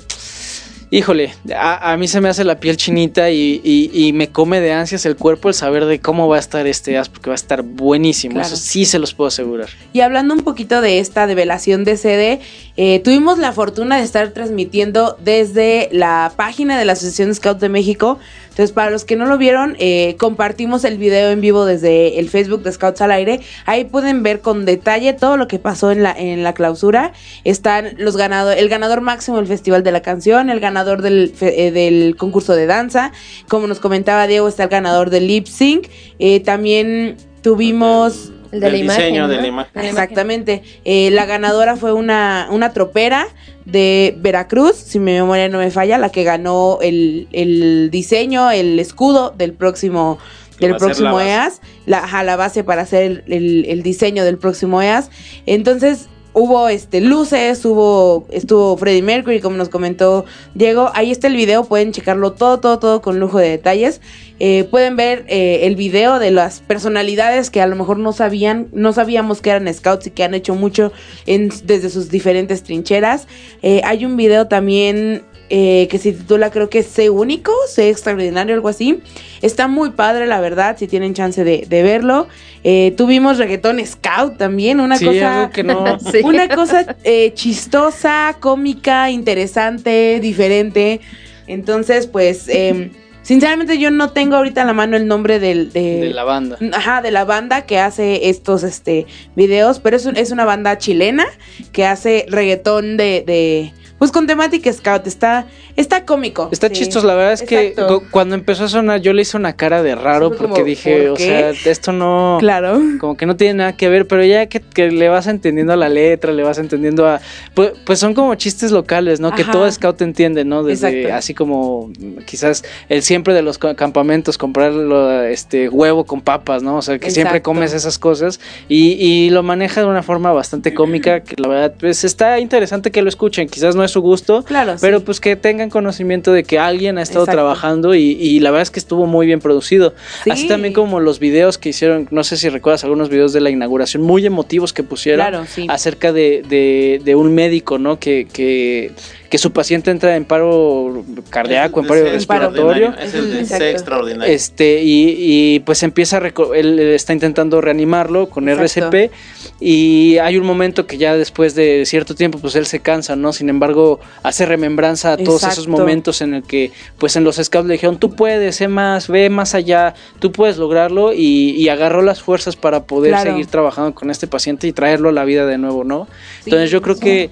híjole, 0.89 1.33
a, 1.55 1.91
a 1.91 1.97
mí 1.97 2.07
se 2.07 2.21
me 2.21 2.29
hace 2.29 2.43
la 2.43 2.59
piel 2.59 2.77
chinita 2.77 3.29
y, 3.29 3.59
y- 3.63 3.91
y 3.93 4.13
me 4.13 4.29
come 4.29 4.61
de 4.61 4.71
ansias 4.73 5.05
el 5.05 5.15
cuerpo 5.15 5.49
el 5.49 5.53
saber 5.53 5.85
de 5.85 5.99
cómo 5.99 6.27
va 6.27 6.37
a 6.37 6.39
estar 6.39 6.65
este 6.67 6.97
as, 6.97 7.09
porque 7.09 7.29
va 7.29 7.33
a 7.33 7.35
estar 7.35 7.61
buenísimo. 7.61 8.33
Claro. 8.35 8.47
Eso 8.47 8.55
sí 8.57 8.85
se 8.85 8.97
los 8.99 9.13
puedo 9.13 9.27
asegurar. 9.27 9.67
Y 9.93 9.99
hablando 10.01 10.33
un 10.33 10.41
poquito 10.41 10.79
de 10.81 10.99
esta 10.99 11.27
develación 11.27 11.83
de 11.83 11.97
sede, 11.97 12.39
eh, 12.77 12.99
tuvimos 13.03 13.37
la 13.37 13.51
fortuna 13.51 13.97
de 13.97 14.03
estar 14.03 14.29
transmitiendo 14.31 15.17
desde 15.23 15.89
la 15.91 16.31
página 16.35 16.77
de 16.79 16.85
la 16.85 16.93
Asociación 16.93 17.33
Scout 17.35 17.59
de 17.59 17.69
México. 17.69 18.19
Entonces, 18.57 18.73
para 18.73 18.89
los 18.89 19.05
que 19.05 19.15
no 19.15 19.27
lo 19.27 19.37
vieron, 19.37 19.75
eh, 19.77 20.15
compartimos 20.17 20.83
el 20.83 20.97
video 20.97 21.29
en 21.29 21.41
vivo 21.41 21.65
desde 21.65 22.17
el 22.17 22.27
Facebook 22.27 22.63
de 22.63 22.71
Scouts 22.71 23.01
al 23.01 23.11
Aire. 23.11 23.39
Ahí 23.67 23.85
pueden 23.85 24.23
ver 24.23 24.41
con 24.41 24.65
detalle 24.65 25.13
todo 25.13 25.37
lo 25.37 25.47
que 25.47 25.59
pasó 25.59 25.91
en 25.91 26.01
la, 26.01 26.11
en 26.17 26.41
la 26.43 26.55
clausura. 26.55 27.13
Están 27.43 27.93
los 27.99 28.17
ganadores, 28.17 28.59
el 28.59 28.67
ganador 28.67 29.01
máximo 29.01 29.37
del 29.37 29.45
Festival 29.45 29.83
de 29.83 29.91
la 29.91 30.01
Canción, 30.01 30.49
el 30.49 30.59
ganador 30.59 31.03
del, 31.03 31.31
fe- 31.35 31.67
eh, 31.67 31.71
del 31.71 32.15
concurso 32.17 32.55
de 32.55 32.65
danza. 32.65 33.11
Como 33.47 33.67
nos 33.67 33.79
comentaba 33.79 34.25
Diego, 34.25 34.47
está 34.47 34.63
el 34.63 34.69
ganador 34.69 35.11
del 35.11 35.27
lip 35.27 35.45
sync. 35.45 35.87
Eh, 36.17 36.39
también 36.39 37.15
tuvimos... 37.43 38.31
El 38.51 38.61
de 38.61 38.67
la 38.67 38.71
Del 38.71 38.81
imagen. 38.85 39.01
diseño 39.03 39.27
de 39.27 39.35
¿no? 39.35 39.41
la 39.41 39.47
imagen. 39.49 39.71
De 39.75 39.83
la 39.83 39.89
Exactamente. 39.89 40.63
Eh, 40.83 41.11
la 41.11 41.25
ganadora 41.25 41.75
fue 41.75 41.93
una, 41.93 42.47
una 42.49 42.71
tropera 42.73 43.27
de 43.71 44.15
Veracruz, 44.19 44.75
si 44.77 44.97
mi 44.99 45.11
memoria 45.11 45.49
no 45.49 45.57
me 45.59 45.71
falla, 45.71 45.97
la 45.97 46.09
que 46.09 46.23
ganó 46.23 46.79
el, 46.81 47.27
el 47.33 47.89
diseño, 47.91 48.49
el 48.49 48.79
escudo 48.79 49.33
del 49.37 49.53
próximo 49.53 50.17
del 50.59 50.71
próximo 50.77 51.19
la. 51.19 51.27
EAS, 51.27 51.61
la, 51.85 51.99
ajá, 51.99 52.23
la 52.23 52.35
base 52.35 52.63
para 52.63 52.81
hacer 52.81 53.03
el, 53.03 53.23
el- 53.27 53.65
el 53.65 53.83
diseño 53.83 54.23
del 54.23 54.37
próximo 54.37 54.81
EAS. 54.81 55.11
Entonces 55.45 56.07
hubo 56.33 56.69
este 56.69 57.01
luces, 57.01 57.63
hubo 57.65 58.25
estuvo 58.31 58.75
Freddie 58.77 59.01
Mercury, 59.03 59.41
como 59.41 59.57
nos 59.57 59.69
comentó 59.69 60.25
Diego. 60.55 60.89
Ahí 60.95 61.11
está 61.11 61.27
el 61.27 61.35
video, 61.35 61.65
pueden 61.65 61.91
checarlo 61.91 62.33
todo, 62.33 62.59
todo, 62.59 62.79
todo 62.79 63.01
con 63.01 63.19
lujo 63.19 63.37
de 63.37 63.49
detalles. 63.49 64.01
Eh, 64.39 64.65
pueden 64.69 64.95
ver 64.95 65.25
eh, 65.27 65.61
el 65.63 65.75
video 65.75 66.19
de 66.19 66.31
las 66.31 66.59
personalidades 66.59 67.49
que 67.49 67.59
a 67.61 67.67
lo 67.67 67.75
mejor 67.75 67.97
no 67.97 68.13
sabían, 68.13 68.67
no 68.71 68.93
sabíamos 68.93 69.41
que 69.41 69.49
eran 69.49 69.73
scouts 69.73 70.07
y 70.07 70.11
que 70.11 70.23
han 70.23 70.33
hecho 70.35 70.53
mucho 70.55 70.91
en- 71.25 71.51
desde 71.63 71.89
sus 71.89 72.09
diferentes 72.09 72.61
trincheras. 72.63 73.27
Eh, 73.63 73.81
hay 73.83 74.05
un 74.05 74.15
video 74.15 74.47
también 74.47 75.23
eh, 75.49 75.87
que 75.89 75.97
se 75.97 76.11
titula 76.11 76.51
creo 76.51 76.69
que 76.69 76.83
Sé 76.83 77.09
único, 77.09 77.53
Sé 77.69 77.89
extraordinario, 77.89 78.53
algo 78.53 78.67
así. 78.67 78.99
Está 79.41 79.67
muy 79.69 79.91
padre, 79.91 80.27
la 80.27 80.41
verdad, 80.41 80.75
si 80.77 80.87
tienen 80.87 81.13
chance 81.13 81.43
de, 81.43 81.65
de 81.67 81.83
verlo. 81.83 82.27
Eh, 82.65 82.93
tuvimos 82.97 83.37
reggaetón 83.37 83.79
scout 83.85 84.37
también, 84.37 84.81
una 84.81 84.97
sí, 84.97 85.05
cosa... 85.05 85.49
que 85.53 85.63
no. 85.63 85.97
Sí. 86.11 86.19
Una 86.23 86.49
cosa 86.49 86.97
eh, 87.05 87.31
chistosa, 87.33 88.35
cómica, 88.41 89.09
interesante, 89.09 90.19
diferente. 90.19 90.99
Entonces, 91.47 92.07
pues, 92.07 92.49
eh, 92.49 92.91
sinceramente 93.27 93.77
yo 93.77 93.91
no 93.91 94.11
tengo 94.11 94.37
ahorita 94.37 94.61
a 94.61 94.65
la 94.65 94.71
mano 94.73 94.95
el 94.95 95.05
nombre 95.05 95.39
del, 95.39 95.73
de, 95.73 95.99
de 95.99 96.09
la 96.13 96.23
banda. 96.23 96.57
Ajá, 96.73 97.01
de 97.01 97.11
la 97.11 97.25
banda 97.25 97.65
que 97.65 97.77
hace 97.77 98.29
estos 98.29 98.63
este 98.63 99.05
videos, 99.35 99.79
pero 99.81 99.97
es, 99.97 100.05
un- 100.05 100.15
es 100.15 100.31
una 100.31 100.45
banda 100.45 100.77
chilena 100.77 101.25
que 101.73 101.85
hace 101.85 102.25
reggaetón 102.29 102.95
de, 102.95 103.23
de 103.27 103.73
pues 103.97 104.11
con 104.11 104.27
temática 104.27 104.71
scout, 104.71 105.05
está 105.07 105.45
está 105.77 106.03
cómico. 106.05 106.49
Está 106.51 106.67
sí. 106.67 106.73
chistoso, 106.73 107.07
la 107.07 107.15
verdad 107.15 107.33
es 107.33 107.43
que 107.43 107.67
Exacto. 107.67 108.03
cuando 108.11 108.35
empezó 108.35 108.65
a 108.65 108.67
sonar 108.67 108.99
yo 109.01 109.13
le 109.13 109.21
hice 109.21 109.37
una 109.37 109.53
cara 109.53 109.81
de 109.83 109.95
raro 109.95 110.29
porque 110.31 110.47
como, 110.53 110.63
dije, 110.65 111.03
¿por 111.03 111.11
o 111.11 111.15
sea, 111.17 111.49
esto 111.51 111.91
no... 111.91 112.37
Claro. 112.39 112.81
Como 112.99 113.15
que 113.15 113.25
no 113.25 113.35
tiene 113.37 113.53
nada 113.55 113.77
que 113.77 113.87
ver, 113.89 114.07
pero 114.07 114.23
ya 114.25 114.47
que, 114.47 114.59
que 114.59 114.91
le 114.91 115.07
vas 115.09 115.27
entendiendo 115.27 115.73
a 115.73 115.75
la 115.75 115.87
letra, 115.89 116.33
le 116.33 116.43
vas 116.43 116.57
entendiendo 116.57 117.07
a... 117.07 117.21
Pues, 117.53 117.71
pues 117.85 117.99
son 117.99 118.13
como 118.13 118.35
chistes 118.35 118.71
locales, 118.71 119.19
¿no? 119.19 119.31
Que 119.33 119.43
todo 119.45 119.71
scout 119.71 120.01
entiende, 120.01 120.43
¿no? 120.45 120.63
Desde 120.63 120.89
Exacto. 120.89 121.15
así 121.15 121.33
como 121.33 121.91
quizás 122.25 122.63
el 122.89 123.01
siempre 123.03 123.33
de 123.33 123.41
los 123.41 123.57
ca- 123.57 123.75
campamentos, 123.75 124.37
comprar 124.37 124.73
lo- 124.73 125.21
este 125.23 125.69
huevo 125.69 126.05
con 126.05 126.21
papas, 126.21 126.63
¿no? 126.63 126.77
O 126.77 126.81
sea, 126.81 126.99
que 126.99 127.11
siempre 127.11 127.41
comes 127.41 127.73
esas 127.73 127.99
cosas 127.99 128.39
y, 128.67 128.93
y 128.93 129.29
lo 129.29 129.43
maneja 129.43 129.81
de 129.81 129.87
una 129.87 130.03
forma 130.03 130.31
bastante 130.33 130.73
cómica, 130.73 131.21
que 131.21 131.35
la 131.41 131.47
verdad, 131.47 131.73
pues 131.79 132.03
está 132.03 132.39
interesante 132.39 132.91
que 132.91 133.01
lo 133.01 133.09
escuchen, 133.09 133.47
quizás 133.47 133.75
no 133.75 133.83
es 133.83 133.91
su 133.91 134.01
gusto, 134.01 134.43
Claro, 134.43 134.75
pero 134.81 134.99
sí. 134.99 135.03
pues 135.05 135.19
que 135.19 135.35
tengan 135.35 135.66
conocimiento 135.69 136.31
de 136.33 136.43
que 136.43 136.59
alguien 136.59 136.97
ha 136.97 137.01
estado 137.01 137.21
Exacto. 137.25 137.37
trabajando 137.37 137.95
y, 137.95 138.11
y 138.11 138.39
la 138.39 138.51
verdad 138.51 138.63
es 138.63 138.71
que 138.71 138.79
estuvo 138.79 139.05
muy 139.05 139.25
bien 139.27 139.39
producido. 139.39 139.93
Sí. 140.23 140.29
Así 140.29 140.47
también 140.47 140.73
como 140.73 140.99
los 140.99 141.19
videos 141.19 141.57
que 141.57 141.69
hicieron, 141.69 142.07
no 142.11 142.23
sé 142.23 142.37
si 142.37 142.49
recuerdas 142.49 142.83
algunos 142.83 143.09
videos 143.09 143.33
de 143.33 143.41
la 143.41 143.49
inauguración 143.49 144.03
muy 144.03 144.25
emotivos 144.25 144.73
que 144.73 144.83
pusieron 144.83 145.27
Claro, 145.27 145.45
sí. 145.47 145.65
acerca 145.69 146.11
de, 146.13 146.43
de- 146.47 147.01
de 147.03 147.15
un 147.15 147.33
médico, 147.35 147.77
¿no? 147.77 147.99
Que, 147.99 148.27
que, 148.31 148.91
que 149.29 149.37
su 149.37 149.51
paciente 149.51 149.91
entra 149.91 150.15
en 150.15 150.25
paro 150.25 151.03
cardíaco, 151.29 151.81
en 151.81 151.87
paro 151.87 152.05
Es 152.05 152.13
respiratorio. 152.13 152.93
Es 152.99 153.13
el 153.51 153.63
extraordinario. 153.63 154.33
Este, 154.33 154.81
y, 154.83 155.15
y, 155.55 155.59
pues 155.61 155.83
empieza 155.83 156.17
a 156.17 156.31
él 156.55 156.79
está 156.79 157.13
intentando 157.13 157.59
reanimarlo 157.61 158.29
con 158.29 158.47
Exacto. 158.49 158.95
RCP 158.97 159.11
y 159.59 160.17
hay 160.19 160.37
un 160.37 160.45
momento 160.45 160.85
que 160.85 160.97
ya 160.97 161.15
después 161.15 161.55
de 161.55 161.83
cierto 161.85 162.15
tiempo 162.15 162.39
pues 162.39 162.55
él 162.55 162.65
se 162.65 162.79
cansa, 162.79 163.15
¿no? 163.15 163.33
Sin 163.33 163.49
embargo, 163.49 163.99
hace 164.23 164.45
remembranza 164.45 165.13
a 165.13 165.17
todos 165.17 165.43
esos 165.43 165.67
momentos 165.67 166.21
en 166.21 166.33
el 166.35 166.43
que 166.43 166.71
pues 166.97 167.15
en 167.15 167.23
los 167.23 167.37
scouts 167.37 167.67
le 167.67 167.73
dijeron, 167.73 167.97
tú 167.97 168.15
puedes, 168.15 168.55
sé 168.57 168.67
más, 168.67 169.07
ve 169.07 169.29
más 169.29 169.55
allá, 169.55 169.93
tú 170.19 170.31
puedes 170.31 170.57
lograrlo 170.57 171.13
y, 171.13 171.51
y 171.51 171.69
agarró 171.69 172.01
las 172.01 172.21
fuerzas 172.21 172.55
para 172.55 172.83
poder 172.83 173.07
Claro. 173.11 173.31
seguir 173.31 173.47
trabajando 173.47 173.93
con 173.95 174.11
este 174.11 174.27
paciente 174.27 174.67
y 174.67 174.73
traerlo 174.73 175.09
a 175.09 175.11
la 175.11 175.23
vida 175.25 175.45
de 175.45 175.57
nuevo, 175.57 175.83
¿no? 175.83 176.07
Sí, 176.43 176.49
Entonces 176.49 176.69
yo 176.71 176.81
creo 176.81 176.95
sí. 176.95 177.01
que 177.01 177.29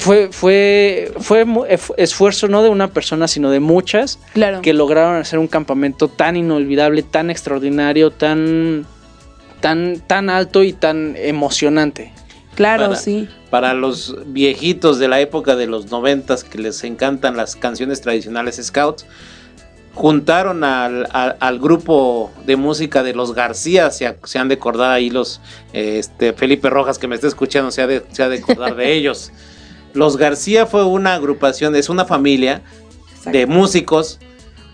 fue, 0.00 0.28
fue, 0.32 1.12
fue 1.20 1.44
mu- 1.44 1.64
ef- 1.64 1.94
esfuerzo 1.96 2.46
no 2.48 2.62
de 2.62 2.68
una 2.68 2.88
persona, 2.88 3.26
sino 3.28 3.50
de 3.50 3.60
muchas 3.60 4.18
Claro. 4.34 4.60
que 4.62 4.72
lograron 4.72 5.16
hacer 5.16 5.38
un 5.38 5.48
campamento 5.48 6.08
tan 6.08 6.36
inolvidable, 6.36 7.02
tan 7.02 7.30
extraordinario, 7.30 8.10
tan, 8.10 8.86
tan, 9.60 10.00
tan 10.06 10.28
alto 10.30 10.62
y 10.62 10.72
tan 10.74 11.14
emocionante. 11.16 12.12
Claro, 12.54 12.84
Para- 12.88 12.96
sí. 12.96 13.28
Para 13.50 13.72
los 13.74 14.16
viejitos 14.26 14.98
de 14.98 15.08
la 15.08 15.20
época 15.20 15.56
de 15.56 15.66
los 15.66 15.90
noventas 15.90 16.44
que 16.44 16.58
les 16.58 16.84
encantan 16.84 17.36
las 17.36 17.56
canciones 17.56 18.00
tradicionales 18.02 18.60
scouts, 18.62 19.06
juntaron 19.94 20.64
al, 20.64 21.06
al- 21.12 21.36
al 21.38 21.58
grupo 21.58 22.30
de 22.46 22.56
música 22.56 23.02
de 23.02 23.14
los 23.14 23.34
García, 23.34 23.90
se, 23.90 24.16
se 24.24 24.38
han 24.38 24.48
de 24.48 24.54
acordar 24.54 24.90
ahí 24.90 25.10
los, 25.10 25.40
eh, 25.72 25.96
este, 25.98 26.32
Felipe 26.32 26.70
Rojas 26.70 26.98
que 26.98 27.08
me 27.08 27.14
está 27.14 27.26
escuchando, 27.28 27.70
se 27.70 27.82
ha 27.82 27.86
de, 27.86 28.02
se 28.12 28.22
ha 28.22 28.28
de 28.28 28.38
acordar 28.38 28.74
de 28.74 28.92
ellos. 28.96 29.32
Los 29.94 30.16
García 30.16 30.66
fue 30.66 30.84
una 30.84 31.14
agrupación, 31.14 31.76
es 31.76 31.88
una 31.88 32.04
familia 32.04 32.62
de 33.30 33.46
músicos, 33.46 34.18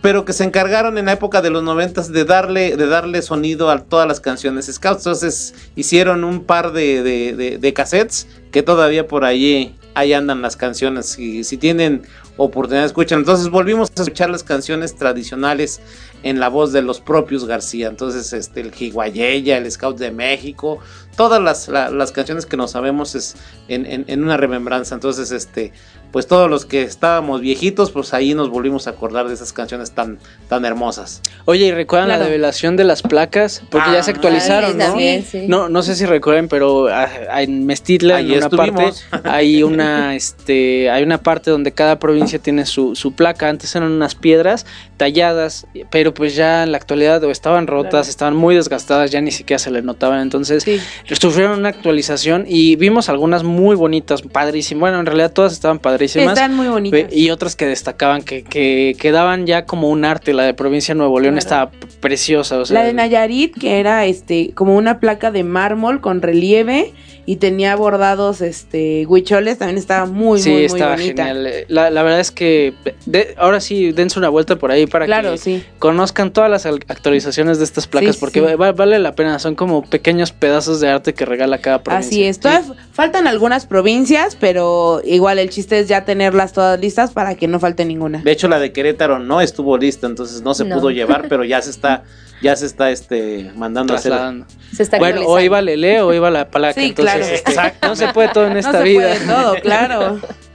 pero 0.01 0.25
que 0.25 0.33
se 0.33 0.45
encargaron 0.45 0.97
en 0.97 1.07
la 1.07 1.13
época 1.13 1.43
de 1.43 1.51
los 1.51 1.63
noventas 1.63 2.13
de 2.13 2.25
darle, 2.25 2.77
de 2.77 2.87
darle 2.87 3.21
sonido 3.21 3.69
a 3.69 3.79
todas 3.85 4.07
las 4.07 4.21
canciones 4.21 4.67
Scouts. 4.73 5.01
Entonces 5.01 5.55
hicieron 5.75 6.23
un 6.23 6.45
par 6.45 6.73
de, 6.73 7.03
de, 7.03 7.35
de- 7.35 7.59
de 7.59 7.73
cassettes 7.73 8.29
que 8.53 8.63
todavía 8.63 9.09
por 9.09 9.25
allí 9.25 9.75
ahí 9.95 10.13
andan 10.13 10.41
las 10.41 10.57
canciones. 10.57 11.19
Y 11.19 11.43
si 11.43 11.57
tienen 11.57 12.03
oportunidad, 12.39 12.87
escuchan. 12.87 13.19
Entonces 13.19 13.51
volvimos 13.51 13.91
a 13.91 14.03
escuchar 14.03 14.31
las 14.31 14.43
canciones 14.43 14.97
tradicionales 14.97 15.81
en 16.23 16.41
la 16.41 16.49
voz 16.49 16.73
de 16.73 16.81
los 16.83 17.01
propios 17.01 17.45
García. 17.45 17.89
Entonces, 17.89 18.33
este, 18.33 18.61
el 18.63 18.73
Jiguayeya, 18.73 19.59
el 19.59 19.71
Scout 19.71 19.99
de 19.99 20.11
México, 20.11 20.79
todas 21.17 21.43
las, 21.43 21.69
la- 21.69 21.91
las 21.91 22.11
canciones 22.13 22.47
que 22.47 22.57
nos 22.57 22.71
sabemos 22.71 23.15
es 23.15 23.37
en- 23.69 24.05
en 24.09 24.23
una 24.25 24.37
remembranza. 24.37 24.95
Entonces, 24.95 25.31
este, 25.33 25.73
pues 26.11 26.27
todos 26.27 26.49
los 26.49 26.65
que 26.65 26.83
estábamos 26.83 27.41
viejitos, 27.41 27.91
pues 27.91 28.15
ahí 28.15 28.35
nos 28.35 28.49
volvimos 28.49 28.87
a 28.87 28.91
acordar 28.91 29.29
de 29.29 29.35
esas 29.35 29.53
canciones 29.53 29.91
tan, 29.93 30.19
tan 30.49 30.65
hermosas. 30.65 31.21
Oye, 31.45 31.67
¿y 31.67 31.73
recuerdan 31.73 32.09
la 32.09 32.15
Claro. 32.17 32.31
develación 32.31 32.77
de 32.77 32.85
las 32.85 33.03
placas? 33.03 33.63
Porque 33.71 33.93
ya 33.93 34.03
se 34.03 34.11
Ah, 34.11 34.15
actualizaron, 34.15 34.79
¿no? 34.79 34.85
también, 34.87 35.25
sí. 35.25 35.45
No, 35.49 35.69
no 35.69 35.83
sé 35.83 35.95
si 35.95 36.07
recuerden, 36.07 36.49
pero 36.49 36.89
ah, 36.89 37.09
en 37.43 37.67
Mestitla, 37.67 38.17
Ahí 38.17 38.33
en 38.33 38.37
una 38.39 38.47
estuvimos. 38.47 39.05
parte, 39.11 39.29
hay 39.29 39.63
una, 39.63 40.15
este, 40.17 40.91
hay 40.91 41.03
una 41.03 41.19
parte 41.19 41.51
donde 41.51 41.73
cada 41.73 41.99
provincia 41.99 42.39
tiene 42.39 42.65
su, 42.65 42.97
su 42.97 43.13
placa. 43.13 43.49
Antes 43.49 43.75
eran 43.77 43.91
unas 43.93 44.15
piedras 44.15 44.65
talladas, 44.97 45.67
pero 45.91 46.15
pues 46.15 46.35
ya 46.35 46.63
en 46.65 46.73
la 46.73 46.79
actualidad 46.79 47.23
o 47.25 47.31
estaban 47.31 47.67
rotas, 47.67 47.91
Claro. 47.91 48.09
estaban 48.11 48.35
muy 48.37 48.55
desgastadas, 48.55 49.11
ya 49.11 49.21
ni 49.21 49.31
siquiera 49.31 49.59
se 49.59 49.71
le 49.71 49.83
notaban. 49.83 50.21
Entonces, 50.21 50.63
Sí. 50.65 50.81
sufrieron 51.21 51.59
una 51.59 51.69
actualización 51.69 52.45
y 52.49 52.77
vimos 52.77 53.09
algunas 53.09 53.45
muy 53.45 53.77
bonitas, 53.77 54.23
padrísimas. 54.23 54.81
Bueno, 54.81 55.01
en 55.01 55.07
realidad 55.07 55.33
todas 55.33 55.53
estaban 55.53 55.79
padrísimas. 55.79 55.98
Están 56.05 56.55
muy 56.55 56.69
bonitas. 56.69 57.13
Y 57.13 57.31
otras 57.31 57.57
que 57.57 57.67
destacaban, 57.67 58.23
que, 58.23 58.43
que 58.45 58.97
quedaban 58.99 59.47
ya 59.47 59.65
como 59.65 59.89
un 59.91 60.05
arte. 60.05 60.33
La 60.33 60.45
de 60.45 60.55
provincia 60.55 60.95
de 60.95 60.99
Nuevo 60.99 61.19
León 61.21 61.35
Claro. 61.35 61.71
estaba 61.71 61.71
preciosa. 62.01 62.59
O 62.59 62.65
sea, 62.65 62.75
La 62.81 62.87
de 62.87 62.93
Nayarit, 62.93 63.55
que 63.59 63.81
era 63.81 64.05
este 64.07 64.53
como 64.55 64.77
una 64.77 65.01
placa 65.01 65.31
de 65.31 65.45
mármol 65.45 66.01
con 66.01 66.23
relieve 66.23 66.93
y 67.31 67.37
tenía 67.37 67.77
bordados 67.77 68.41
este 68.41 69.05
huicholes, 69.07 69.59
también 69.59 69.77
estaba 69.77 70.07
muy, 70.07 70.41
sí, 70.41 70.49
muy, 70.49 70.57
muy 70.61 70.65
estaba 70.65 70.93
bonita. 70.93 71.27
genial. 71.27 71.53
La, 71.69 71.91
la 71.91 72.03
verdad 72.03 72.21
es 72.21 72.31
que 72.31 72.73
de- 73.05 73.35
ahora 73.37 73.61
sí, 73.61 73.93
dense 73.93 74.19
una 74.19 74.31
vuelta 74.31 74.57
por 74.57 74.71
ahí 74.71 74.87
para 74.87 75.05
Claro, 75.05 75.33
que 75.33 75.37
sí. 75.37 75.63
conozcan 75.79 76.33
todas 76.33 76.51
las 76.51 76.65
al- 76.65 76.81
actualizaciones 76.89 77.59
de 77.59 77.65
estas 77.65 77.87
placas, 77.87 78.15
Sí, 78.15 78.21
porque 78.21 78.41
sí. 78.41 78.55
va- 78.55 78.73
vale 78.73 78.99
la 78.99 79.13
pena. 79.15 79.39
Son 79.41 79.57
como 79.57 79.83
pequeños 79.83 80.33
pedazos 80.33 80.81
de 80.81 80.89
arte 80.89 81.13
que 81.13 81.27
regala 81.27 81.59
cada 81.59 81.83
provincia. 81.83 82.09
Así 82.09 82.25
es. 82.25 82.41
Todavía 82.41 82.65
faltan 82.95 83.27
algunas 83.27 83.67
provincias, 83.67 84.35
pero 84.35 85.03
igual 85.05 85.39
el 85.39 85.51
chiste 85.51 85.79
es 85.81 85.87
ya 85.87 86.07
tenerlas 86.07 86.55
todas 86.55 86.81
listas 86.81 87.11
para 87.13 87.35
que 87.35 87.47
no 87.47 87.61
falte 87.61 87.85
ninguna. 87.85 88.23
De 88.23 88.33
hecho, 88.33 88.49
la 88.49 88.59
de 88.59 88.73
Querétaro 88.73 89.19
no 89.19 89.43
estuvo 89.43 89.77
lista, 89.77 90.07
entonces 90.07 90.41
no 90.41 90.55
se 90.55 90.65
No. 90.65 90.77
pudo 90.77 90.91
llevar, 90.91 91.27
pero 91.29 91.45
ya 91.45 91.61
se 91.61 91.69
está, 91.69 92.05
ya 92.43 92.57
se 92.57 92.67
está 92.67 92.91
este 92.91 93.51
mandando 93.57 93.95
a 93.95 93.97
hacer. 93.97 94.13
Trasladando. 94.13 94.47
Se 94.75 94.83
está 94.83 94.99
Bueno, 94.99 95.23
o 95.27 95.41
iba 95.41 95.61
Lele 95.61 96.01
o 96.01 96.13
iba 96.13 96.31
la 96.31 96.49
placa. 96.51 96.81
Sí, 96.81 96.89
entonces, 96.89 97.43
claro. 97.43 97.69
este, 97.69 97.87
no 97.87 97.97
se 97.97 98.09
puede 98.09 98.29
todo 98.29 98.47
en 98.47 98.55
no 98.55 98.59
esta 98.59 98.79
se 98.79 98.83
vida. 98.85 99.09
puede 99.15 99.27
todo, 99.27 99.55
claro. 99.63 100.21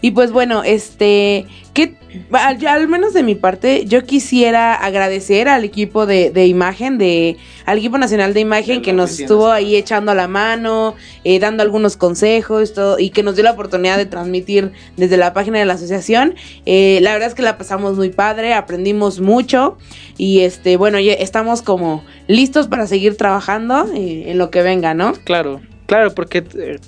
Y 0.00 0.12
pues 0.12 0.30
bueno, 0.30 0.62
este, 0.62 1.46
que 1.74 1.96
al, 2.32 2.64
al 2.66 2.88
menos 2.88 3.14
de 3.14 3.22
mi 3.22 3.34
parte, 3.34 3.84
yo 3.84 4.04
quisiera 4.04 4.74
agradecer 4.74 5.48
al 5.48 5.64
equipo 5.64 6.06
de, 6.06 6.30
de 6.30 6.46
imagen, 6.46 6.98
de, 6.98 7.36
al 7.66 7.78
equipo 7.78 7.98
nacional 7.98 8.32
de 8.32 8.40
imagen 8.40 8.80
que 8.80 8.92
nos 8.92 9.18
estuvo 9.18 9.50
ahí 9.50 9.76
echando 9.76 10.14
la 10.14 10.28
mano, 10.28 10.94
eh, 11.24 11.38
dando 11.38 11.62
algunos 11.62 11.96
consejos, 11.96 12.74
todo, 12.74 12.98
y 12.98 13.10
que 13.10 13.22
nos 13.22 13.34
dio 13.34 13.44
la 13.44 13.52
oportunidad 13.52 13.96
de 13.96 14.06
transmitir 14.06 14.72
desde 14.96 15.16
la 15.16 15.32
página 15.32 15.58
de 15.58 15.64
la 15.64 15.74
asociación. 15.74 16.34
Eh, 16.64 17.00
la 17.02 17.12
verdad 17.12 17.28
es 17.28 17.34
que 17.34 17.42
la 17.42 17.58
pasamos 17.58 17.96
muy 17.96 18.10
padre, 18.10 18.54
aprendimos 18.54 19.20
mucho, 19.20 19.78
y 20.16 20.40
este, 20.40 20.76
bueno, 20.76 21.00
ya 21.00 21.12
estamos 21.12 21.62
como 21.62 22.04
listos 22.28 22.68
para 22.68 22.86
seguir 22.86 23.16
trabajando 23.16 23.88
eh, 23.94 24.30
en 24.30 24.38
lo 24.38 24.50
que 24.50 24.62
venga, 24.62 24.94
¿no? 24.94 25.12
Claro, 25.24 25.60
claro, 25.88 26.14
porque 26.14 26.44
eh, 26.56 26.78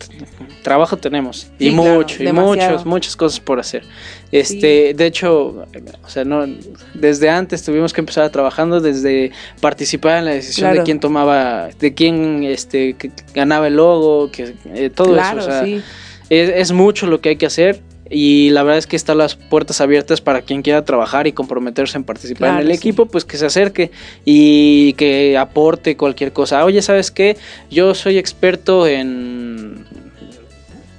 trabajo 0.63 0.97
tenemos 0.97 1.51
y 1.59 1.73
claro, 1.75 1.95
mucho, 1.95 2.23
y 2.23 2.33
muchos, 2.33 2.87
muchas 2.87 3.17
cosas 3.17 3.41
por 3.41 3.59
hacer. 3.59 3.83
Este, 4.31 4.95
de 4.95 5.07
hecho, 5.07 5.67
o 6.05 6.09
sea, 6.09 6.25
no, 6.25 6.47
desde 6.95 7.29
antes 7.29 7.65
tuvimos 7.65 7.93
que 7.93 8.01
empezar 8.01 8.31
trabajando 8.31 8.81
desde 8.81 9.33
participar 9.61 10.19
en 10.19 10.27
la 10.27 10.31
decisión 10.33 10.67
Claro. 10.69 10.81
de 10.81 10.85
quién 10.85 11.01
tomaba, 11.01 11.71
de 11.81 11.95
quién, 11.95 12.45
este, 12.45 12.95
que 12.95 13.11
ganaba 13.35 13.67
el 13.67 13.77
logo, 13.77 14.31
que 14.31 14.55
eh, 14.75 14.91
todo 14.91 15.15
claro, 15.15 15.41
eso, 15.41 15.49
o 15.49 15.53
sea, 15.53 15.65
sí. 15.65 15.83
es, 16.29 16.51
es 16.51 16.71
mucho 16.73 17.07
lo 17.07 17.21
que 17.21 17.31
hay 17.31 17.37
que 17.37 17.47
hacer. 17.47 17.81
Y 18.13 18.51
la 18.51 18.65
verdad 18.65 18.79
es 18.79 18.89
que 18.89 18.97
están 18.97 19.19
las 19.19 19.37
puertas 19.37 19.81
abiertas 19.81 20.21
para 20.21 20.43
quien 20.43 20.63
quiera 20.63 20.85
trabajar 20.85 21.29
y 21.29 21.33
comprometerse 21.33 21.97
en 21.97 22.03
participar 22.05 22.49
Claro, 22.49 22.55
en 22.63 22.67
el 22.67 22.73
sí. 22.73 22.79
equipo, 22.79 23.07
pues 23.07 23.25
que 23.25 23.37
se 23.39 23.47
acerque 23.47 23.93
y 24.25 24.95
que 24.95 25.39
aporte 25.39 25.97
cualquier 25.97 26.33
cosa. 26.33 26.65
Oye, 26.65 26.83
¿sabes 26.83 27.13
qué? 27.13 27.37
Yo 27.71 27.95
soy 27.95 28.19
experto 28.19 28.87
en 28.89 29.87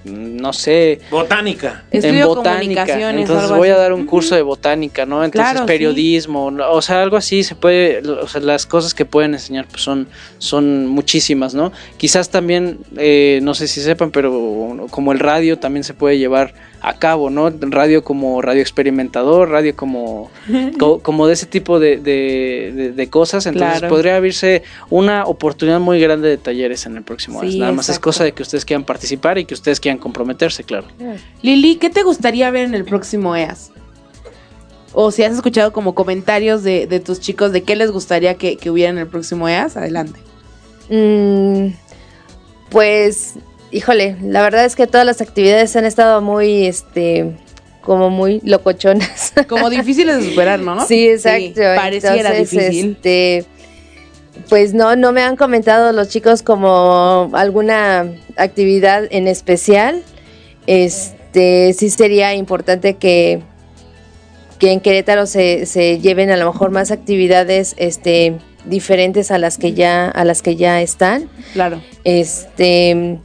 no 0.04 0.52
sé, 0.52 1.00
Botánica. 1.12 1.84
en 1.92 2.00
Estudio 2.00 2.28
botánica. 2.30 2.58
comunicaciones, 2.58 3.22
Entonces 3.22 3.46
algo 3.46 3.58
voy 3.58 3.70
a 3.70 3.78
dar 3.78 3.94
un 3.94 4.08
curso 4.08 4.34
de 4.34 4.42
botánica, 4.42 5.06
¿no? 5.06 5.24
Entonces 5.24 5.52
Claro, 5.52 5.68
periodismo, 5.68 6.48
o 6.48 6.82
sea, 6.82 7.04
algo 7.04 7.18
así 7.18 7.44
se 7.44 7.54
puede, 7.54 8.00
o 8.10 8.28
sea, 8.28 8.42
las 8.42 8.66
cosas 8.66 8.96
que 8.96 9.06
pueden 9.06 9.36
enseñar 9.36 9.68
pues 9.70 9.84
son, 9.84 10.08
son 10.40 10.88
muchísimas, 10.88 11.54
¿no? 11.54 11.72
Quizás 11.98 12.30
también, 12.30 12.80
eh, 12.98 13.40
no 13.44 13.54
sé 13.54 13.68
si 13.68 13.80
sepan, 13.82 14.10
pero 14.10 14.88
como 14.90 15.12
el 15.12 15.20
radio 15.20 15.60
también 15.60 15.84
se 15.84 15.94
puede 15.94 16.18
llevar 16.18 16.56
a 16.84 16.98
cabo, 16.98 17.30
¿no? 17.30 17.52
Radio 17.60 18.04
como 18.04 18.42
radio 18.42 18.62
experimentador, 18.62 19.50
radio 19.50 19.76
como, 19.76 20.32
co- 20.80 21.00
como 21.00 21.28
de 21.28 21.34
ese 21.34 21.46
tipo 21.46 21.80
de, 21.80 21.98
de- 21.98 22.72
de- 22.76 22.92
de 22.92 23.10
cosas. 23.10 23.46
Entonces 23.46 23.80
Claro. 23.80 23.94
podría 23.94 24.16
abrirse 24.18 24.64
una 24.90 25.26
oportunidad 25.26 25.80
muy 25.80 26.00
grande 26.00 26.28
de 26.30 26.38
talleres 26.38 26.86
en 26.88 26.98
el 26.98 27.04
próximo 27.04 27.42
Sí, 27.42 27.48
año. 27.50 27.58
Nada 27.60 27.72
más 27.74 27.90
es 27.90 28.00
cosa 28.00 28.24
de 28.24 28.32
que 28.32 28.42
ustedes 28.42 28.66
quieran 28.66 28.84
participar 28.84 29.38
y 29.38 29.46
que 29.46 29.54
ustedes 29.54 29.80
quieran 29.80 30.00
comprometerse, 30.00 30.64
claro. 30.64 30.88
Lili, 31.44 31.76
¿qué 31.76 31.90
te 31.92 32.02
gustaría 32.04 32.50
ver 32.50 32.66
en 32.66 32.74
el 32.74 32.84
próximo 32.86 33.36
EAS? 33.36 33.72
O 34.94 35.12
si 35.12 35.24
has 35.24 35.34
escuchado 35.34 35.72
como 35.72 35.96
comentarios 35.96 36.64
de, 36.64 36.88
de 36.88 37.00
tus 37.00 37.20
chicos 37.20 37.52
de 37.54 37.64
qué 37.64 37.76
les 37.76 37.92
gustaría 37.92 38.36
que, 38.36 38.58
que 38.58 38.70
hubiera 38.70 38.90
en 38.90 38.98
el 38.98 39.08
próximo 39.08 39.48
EAS, 39.48 39.78
adelante. 39.78 40.20
Mm, 40.90 41.68
pues, 42.70 43.36
híjole, 43.72 44.16
la 44.22 44.42
verdad 44.42 44.66
es 44.66 44.76
que 44.76 44.88
todas 44.88 45.06
las 45.06 45.22
actividades 45.22 45.76
han 45.76 45.86
estado 45.86 46.22
muy, 46.22 46.66
este, 46.66 47.32
como 47.82 48.10
muy 48.10 48.42
locochonas. 48.44 49.34
Como 49.48 49.70
difíciles 49.70 50.18
de 50.18 50.30
superar, 50.30 50.60
¿no? 50.60 50.86
Sí, 50.86 51.10
exacto. 51.10 51.62
pareciera 51.76 52.30
Entonces, 52.30 52.52
difícil. 52.52 52.92
Este, 52.92 53.46
pues 54.50 54.74
no, 54.74 54.96
no 54.96 55.12
me 55.12 55.22
han 55.22 55.36
comentado 55.36 55.92
los 55.92 56.10
chicos 56.10 56.42
como 56.44 57.30
alguna 57.34 58.12
actividad 58.38 59.06
en 59.10 59.28
especial. 59.28 60.04
Este, 60.68 61.74
sí 61.74 61.90
sería 61.90 62.34
importante 62.36 62.96
que, 62.96 63.42
que 64.60 64.72
en 64.72 64.80
Querétaro 64.80 65.26
se, 65.26 65.66
se 65.66 66.00
lleven 66.00 66.30
a 66.32 66.38
lo 66.38 66.52
mejor 66.52 66.72
más 66.72 66.92
actividades, 66.92 67.76
este, 67.78 68.38
diferentes 68.66 69.32
a 69.32 69.38
las 69.38 69.58
que 69.58 69.74
ya, 69.74 70.08
a 70.08 70.24
las 70.24 70.42
que 70.42 70.56
ya 70.56 70.82
están. 70.82 71.30
Claro. 71.54 71.82
Este, 72.04 73.20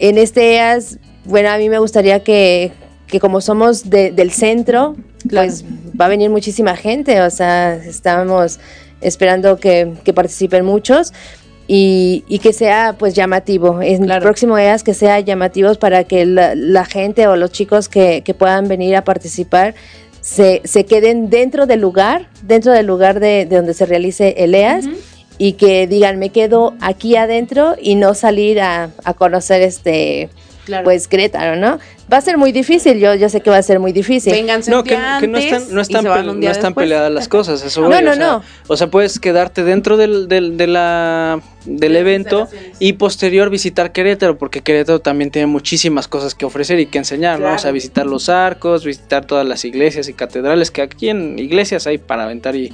en 0.00 0.18
este 0.18 0.54
EAS, 0.56 0.98
bueno, 1.24 1.50
a 1.50 1.58
mí 1.58 1.68
me 1.68 1.78
gustaría 1.78 2.20
que, 2.24 2.72
que 3.06 3.20
como 3.20 3.40
somos 3.40 3.88
de- 3.90 4.10
del 4.10 4.30
centro, 4.32 4.96
Claro. 5.28 5.46
pues 5.48 5.64
va 6.00 6.06
a 6.06 6.08
venir 6.08 6.30
muchísima 6.30 6.74
gente, 6.76 7.20
o 7.20 7.30
sea, 7.30 7.74
estamos 7.76 8.58
esperando 9.02 9.58
que, 9.58 9.92
que 10.04 10.12
participen 10.14 10.64
muchos 10.64 11.12
y, 11.68 12.24
y 12.26 12.38
que 12.38 12.52
sea 12.52 12.96
pues 12.98 13.14
llamativo. 13.14 13.80
En 13.82 14.04
Claro. 14.04 14.18
el 14.18 14.22
próximo 14.22 14.56
EAS 14.58 14.82
que 14.82 14.94
sea 14.94 15.20
llamativos 15.20 15.78
para 15.78 16.04
que 16.04 16.24
la, 16.24 16.54
la 16.54 16.84
gente 16.84 17.26
o 17.28 17.36
los 17.36 17.52
chicos 17.52 17.88
que, 17.88 18.22
que 18.24 18.34
puedan 18.34 18.66
venir 18.68 18.96
a 18.96 19.04
participar 19.04 19.74
se, 20.20 20.60
se 20.64 20.84
queden 20.84 21.30
dentro 21.30 21.66
del 21.66 21.80
lugar, 21.80 22.28
dentro 22.42 22.72
del 22.72 22.86
lugar 22.86 23.20
de, 23.20 23.46
de 23.46 23.56
donde 23.56 23.72
se 23.74 23.86
realice 23.86 24.34
el 24.38 24.54
EAS 24.54 24.86
y 25.42 25.54
que 25.54 25.86
digan 25.86 26.18
me 26.18 26.28
quedo 26.28 26.74
aquí 26.82 27.16
adentro 27.16 27.74
y 27.80 27.94
no 27.94 28.12
salir 28.12 28.60
a, 28.60 28.90
a 29.04 29.14
conocer 29.14 29.62
este 29.62 30.28
Claro. 30.66 30.84
pues 30.84 31.08
Querétaro, 31.08 31.56
¿no? 31.56 31.78
Va 32.12 32.18
a 32.18 32.20
ser 32.20 32.36
muy 32.36 32.52
difícil, 32.52 32.98
yo, 33.00 33.14
yo 33.14 33.28
sé 33.30 33.40
que 33.40 33.48
va 33.50 33.56
a 33.56 33.62
ser 33.62 33.80
muy 33.80 33.92
difícil. 33.92 34.32
Vénganse 34.32 34.70
No, 34.70 34.84
que, 34.84 34.90
que 35.18 35.26
no 35.26 35.38
están, 35.38 35.74
no 35.74 35.80
están, 35.80 36.04
no 36.04 36.50
están 36.50 36.74
peleadas 36.74 37.10
las 37.10 37.26
cosas. 37.28 37.64
Eso 37.64 37.80
No, 37.88 37.88
voy, 37.88 38.02
no, 38.04 38.10
o 38.10 38.14
sea, 38.14 38.26
no. 38.26 38.42
O 38.68 38.76
sea, 38.76 38.86
puedes 38.88 39.18
quedarte 39.18 39.64
dentro 39.64 39.96
del, 39.96 40.28
del- 40.28 40.56
de 40.58 40.66
la 40.66 41.40
del 41.64 41.96
evento 41.96 42.48
y 42.78 42.94
posterior 42.94 43.50
visitar 43.50 43.92
Querétaro, 43.92 44.38
porque 44.38 44.60
Querétaro 44.62 45.00
también 45.00 45.30
tiene 45.30 45.46
muchísimas 45.46 46.08
cosas 46.08 46.34
que 46.34 46.44
ofrecer 46.44 46.80
y 46.80 46.86
que 46.86 46.98
enseñar, 46.98 47.38
¿no? 47.40 47.54
O 47.54 47.58
sea, 47.58 47.70
visitar 47.70 48.06
los 48.06 48.28
arcos, 48.28 48.84
visitar 48.84 49.26
todas 49.26 49.46
las 49.46 49.64
iglesias 49.64 50.08
y 50.08 50.14
catedrales, 50.14 50.70
que 50.70 50.82
aquí 50.82 51.08
en 51.08 51.38
iglesias 51.38 51.86
hay 51.86 51.98
para 51.98 52.24
aventar 52.24 52.56
y... 52.56 52.72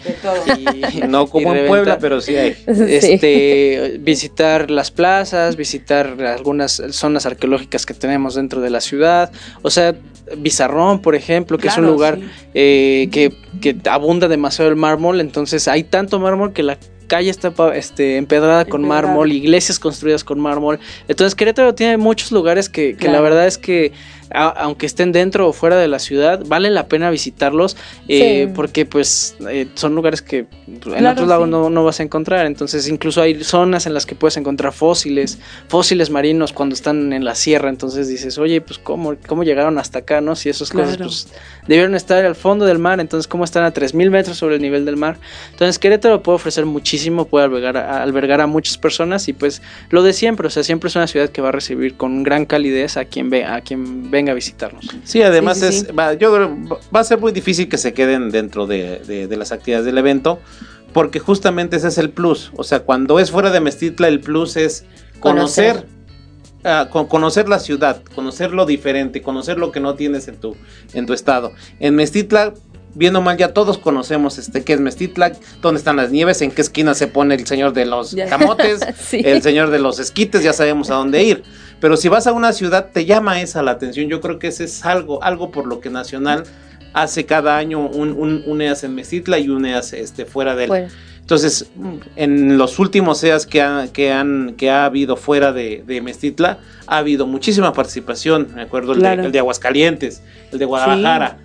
y- 0.59 1.01
No 1.09 1.27
como 1.27 1.55
y 1.55 1.59
en. 1.59 1.67
Puebla, 1.67 1.99
pero 1.99 2.21
sí 2.21 2.37
hay. 2.37 2.57
Este, 2.67 3.99
visitar 4.01 4.71
las 4.71 4.91
plazas, 4.91 5.57
visitar 5.57 6.17
algunas 6.23 6.83
zonas 6.91 7.27
arqueológicas 7.27 7.87
que 7.87 7.95
tenemos 7.95 8.35
dentro 8.35 8.61
de 8.61 8.71
la 8.71 8.81
ciudad, 8.81 9.31
o 9.63 9.71
sea, 9.71 9.95
Bizarrón, 10.39 11.03
por 11.03 11.15
ejemplo, 11.15 11.57
que 11.57 11.69
es 11.69 11.77
un 11.77 11.83
Claro, 11.85 11.93
lugar 11.93 12.17
sí. 12.19 12.25
eh, 12.55 13.09
que, 13.13 13.33
que 13.61 13.77
abunda 13.89 14.27
demasiado 14.27 14.69
el 14.69 14.77
mármol, 14.77 15.21
entonces 15.21 15.69
hay 15.69 15.85
tanto 15.85 16.19
mármol 16.19 16.53
que 16.53 16.65
la 16.65 16.79
calle 17.07 17.31
está 17.31 17.53
este, 17.75 18.17
empedrada 18.17 18.65
con 18.65 18.83
mármol, 18.87 19.33
iglesias 19.33 19.79
construidas 19.79 20.25
con 20.25 20.41
mármol, 20.41 20.79
entonces 21.09 21.35
Querétaro 21.35 21.75
tiene 21.75 21.97
muchos 21.97 22.33
lugares 22.33 22.69
que, 22.69 22.97
que 22.97 23.09
la 23.09 23.21
verdad 23.21 23.47
es 23.47 23.59
que 23.59 23.93
a- 24.31 24.49
aunque 24.49 24.87
estén 24.87 25.13
dentro 25.13 25.49
o 25.49 25.53
fuera 25.53 25.77
de 25.77 25.89
la 25.89 25.99
ciudad, 25.99 26.43
vale 26.47 26.71
la 26.71 26.87
pena 26.89 27.11
visitarlos 27.11 27.77
eh, 28.09 28.47
Sí. 28.47 28.53
porque 28.55 28.87
pues 28.87 29.37
eh, 29.51 29.67
son 29.75 29.95
lugares 29.95 30.23
que 30.23 30.47
en 30.67 30.79
Claro, 30.81 31.11
otros 31.13 31.29
lados 31.29 31.45
sí. 31.47 31.51
no, 31.51 31.71
no 31.71 31.85
vas 31.85 32.01
a 32.01 32.03
encontrar. 32.03 32.47
Entonces 32.47 32.89
incluso 32.89 33.23
hay 33.23 33.43
zonas 33.45 33.87
en 33.87 33.95
las 33.95 34.07
que 34.07 34.15
puedes 34.15 34.37
encontrar 34.37 34.73
fósiles, 34.73 35.39
fósiles 35.69 36.11
marinos 36.11 36.53
cuando 36.53 36.75
están 36.75 37.13
en 37.13 37.25
la 37.25 37.35
sierra. 37.35 37.69
Entonces 37.69 38.09
dices, 38.09 38.39
oye, 38.39 38.61
pues 38.61 38.79
cómo, 38.79 39.15
cómo 39.27 39.45
llegaron 39.45 39.79
hasta 39.79 40.01
acá, 40.01 40.21
¿no? 40.21 40.37
Si 40.37 40.49
esas 40.49 40.71
cosas 40.71 40.97
Claro. 40.97 41.05
pues 41.11 41.29
debieron 41.67 41.95
estar 41.95 42.25
al 42.25 42.35
fondo 42.37 42.65
del 42.65 42.79
mar, 42.79 43.01
entonces 43.01 43.29
cómo 43.29 43.45
están 43.45 43.65
a 43.65 43.73
3.000 43.73 44.11
metros 44.11 44.37
sobre 44.37 44.57
el 44.57 44.63
nivel 44.63 44.85
del 44.85 44.97
mar. 44.97 45.19
Entonces 45.53 45.79
Querétaro 45.79 46.23
puede 46.23 46.37
ofrecer 46.37 46.67
muchísimo, 46.67 47.27
puede 47.27 47.45
albergar 47.47 47.77
a, 47.77 48.03
albergar 48.03 48.41
a 48.41 48.47
muchas 48.47 48.79
personas 48.79 49.29
y 49.29 49.33
pues 49.33 49.63
lo 49.91 50.03
de 50.03 50.13
siempre, 50.13 50.47
o 50.47 50.51
sea, 50.51 50.63
siempre 50.63 50.89
es 50.89 50.97
una 50.97 51.07
ciudad 51.07 51.31
que 51.31 51.41
va 51.43 51.49
a 51.49 51.53
recibir 51.53 51.97
con 51.97 52.23
gran 52.23 52.45
calidez 52.47 52.97
a 52.97 53.05
quien, 53.05 53.31
ve, 53.31 53.45
a 53.45 53.61
quien 53.61 54.11
venga 54.17 54.33
a 54.33 54.35
visitarnos. 54.35 54.87
Sí, 55.05 55.23
además 55.23 55.59
Sí, 55.59 55.63
sí, 55.63 55.69
es, 55.69 55.81
sí. 55.87 55.93
Va, 55.93 56.15
yo 56.15 56.35
creo, 56.35 56.57
va 56.95 57.01
a 57.01 57.05
ser 57.05 57.19
muy 57.19 57.33
difícil 57.33 57.69
que 57.69 57.79
se 57.79 57.93
queden 57.95 58.31
dentro 58.31 58.67
de, 58.67 59.01
de- 59.07 59.27
de 59.29 59.37
las 59.37 59.53
actividades 59.53 59.87
del 59.87 59.99
evento, 59.99 60.41
porque 60.93 61.19
justamente 61.21 61.77
ese 61.77 61.89
es 61.89 61.99
el 61.99 62.11
plus. 62.11 62.51
O 62.57 62.65
sea, 62.65 62.81
cuando 62.81 63.19
es 63.21 63.31
fuera 63.31 63.51
de 63.51 63.61
Mestitla, 63.61 64.09
el 64.09 64.21
plus 64.21 64.57
es 64.57 64.85
conocer, 65.21 65.75
Conocer. 65.77 65.89
ah, 66.65 66.89
con- 66.91 67.07
conocer 67.07 67.49
la 67.49 67.59
ciudad, 67.59 68.03
conocer 68.15 68.53
lo 68.53 68.67
diferente, 68.67 69.23
conocer 69.23 69.59
lo 69.59 69.73
que 69.73 69.81
no 69.81 69.95
tienes 69.95 70.27
en 70.29 70.37
tu, 70.37 70.57
en 70.95 71.07
tu 71.07 71.13
estado. 71.13 71.53
En 71.81 71.95
Mestitla, 71.95 72.55
bien 72.95 73.15
o 73.15 73.21
mal, 73.21 73.37
ya 73.37 73.53
todos 73.53 73.77
conocemos 73.77 74.39
este 74.39 74.65
qué 74.65 74.73
es 74.73 74.81
Mestitla, 74.81 75.33
dónde 75.61 75.79
están 75.79 75.97
las 75.97 76.11
nieves, 76.11 76.41
en 76.41 76.51
qué 76.51 76.63
esquina 76.63 76.95
se 76.95 77.09
pone 77.09 77.35
el 77.35 77.47
señor 77.47 77.75
de 77.75 77.85
los 77.85 78.17
camotes, 78.31 78.81
Sí. 78.99 79.21
el 79.23 79.43
señor 79.43 79.69
de 79.71 79.79
los 79.79 79.99
esquites, 79.99 80.43
ya 80.43 80.55
sabemos 80.55 80.89
a 80.91 80.95
dónde 80.95 81.23
ir. 81.23 81.43
Pero 81.81 81.97
si 81.97 82.09
vas 82.09 82.27
a 82.27 82.33
una 82.33 82.53
ciudad, 82.53 82.91
te 82.93 83.05
llama 83.05 83.41
esa 83.41 83.63
la 83.63 83.73
atención. 83.73 84.09
Yo 84.09 84.21
creo 84.21 84.39
que 84.39 84.49
ese 84.49 84.65
es 84.65 84.85
algo, 84.85 85.23
algo 85.23 85.51
por 85.51 85.67
lo 85.67 85.81
que 85.81 85.91
Nacional 85.91 86.45
hace 86.95 87.27
cada 87.27 87.57
año 87.59 87.81
un, 87.87 88.13
un, 88.13 88.43
un 88.47 88.63
EAS 88.63 88.85
en 88.85 88.95
Mestitla 88.95 89.39
y 89.39 89.49
un 89.51 89.67
EAS 89.67 89.93
este, 89.93 90.25
fuera 90.25 90.55
del. 90.57 90.69
Bueno, 90.69 90.89
Entonces, 91.21 91.67
en 92.17 92.57
los 92.57 92.79
últimos 92.79 93.23
EAS 93.23 93.47
que, 93.47 93.61
ha- 93.61 93.89
que, 93.93 94.11
han, 94.13 94.55
que 94.57 94.71
ha 94.71 94.87
habido 94.87 95.17
fuera 95.17 95.53
de, 95.53 95.83
de 95.87 96.01
Mestitla, 96.01 96.59
ha 96.87 96.97
habido 96.99 97.27
muchísima 97.27 97.73
participación. 97.75 98.49
Me 98.55 98.63
acuerdo 98.63 98.93
el, 98.93 99.01
Claro. 99.01 99.21
de, 99.23 99.27
el 99.27 99.33
de 99.33 99.39
Aguascalientes, 99.41 100.23
el 100.53 100.59
de 100.59 100.65
Guadalajara. 100.65 101.39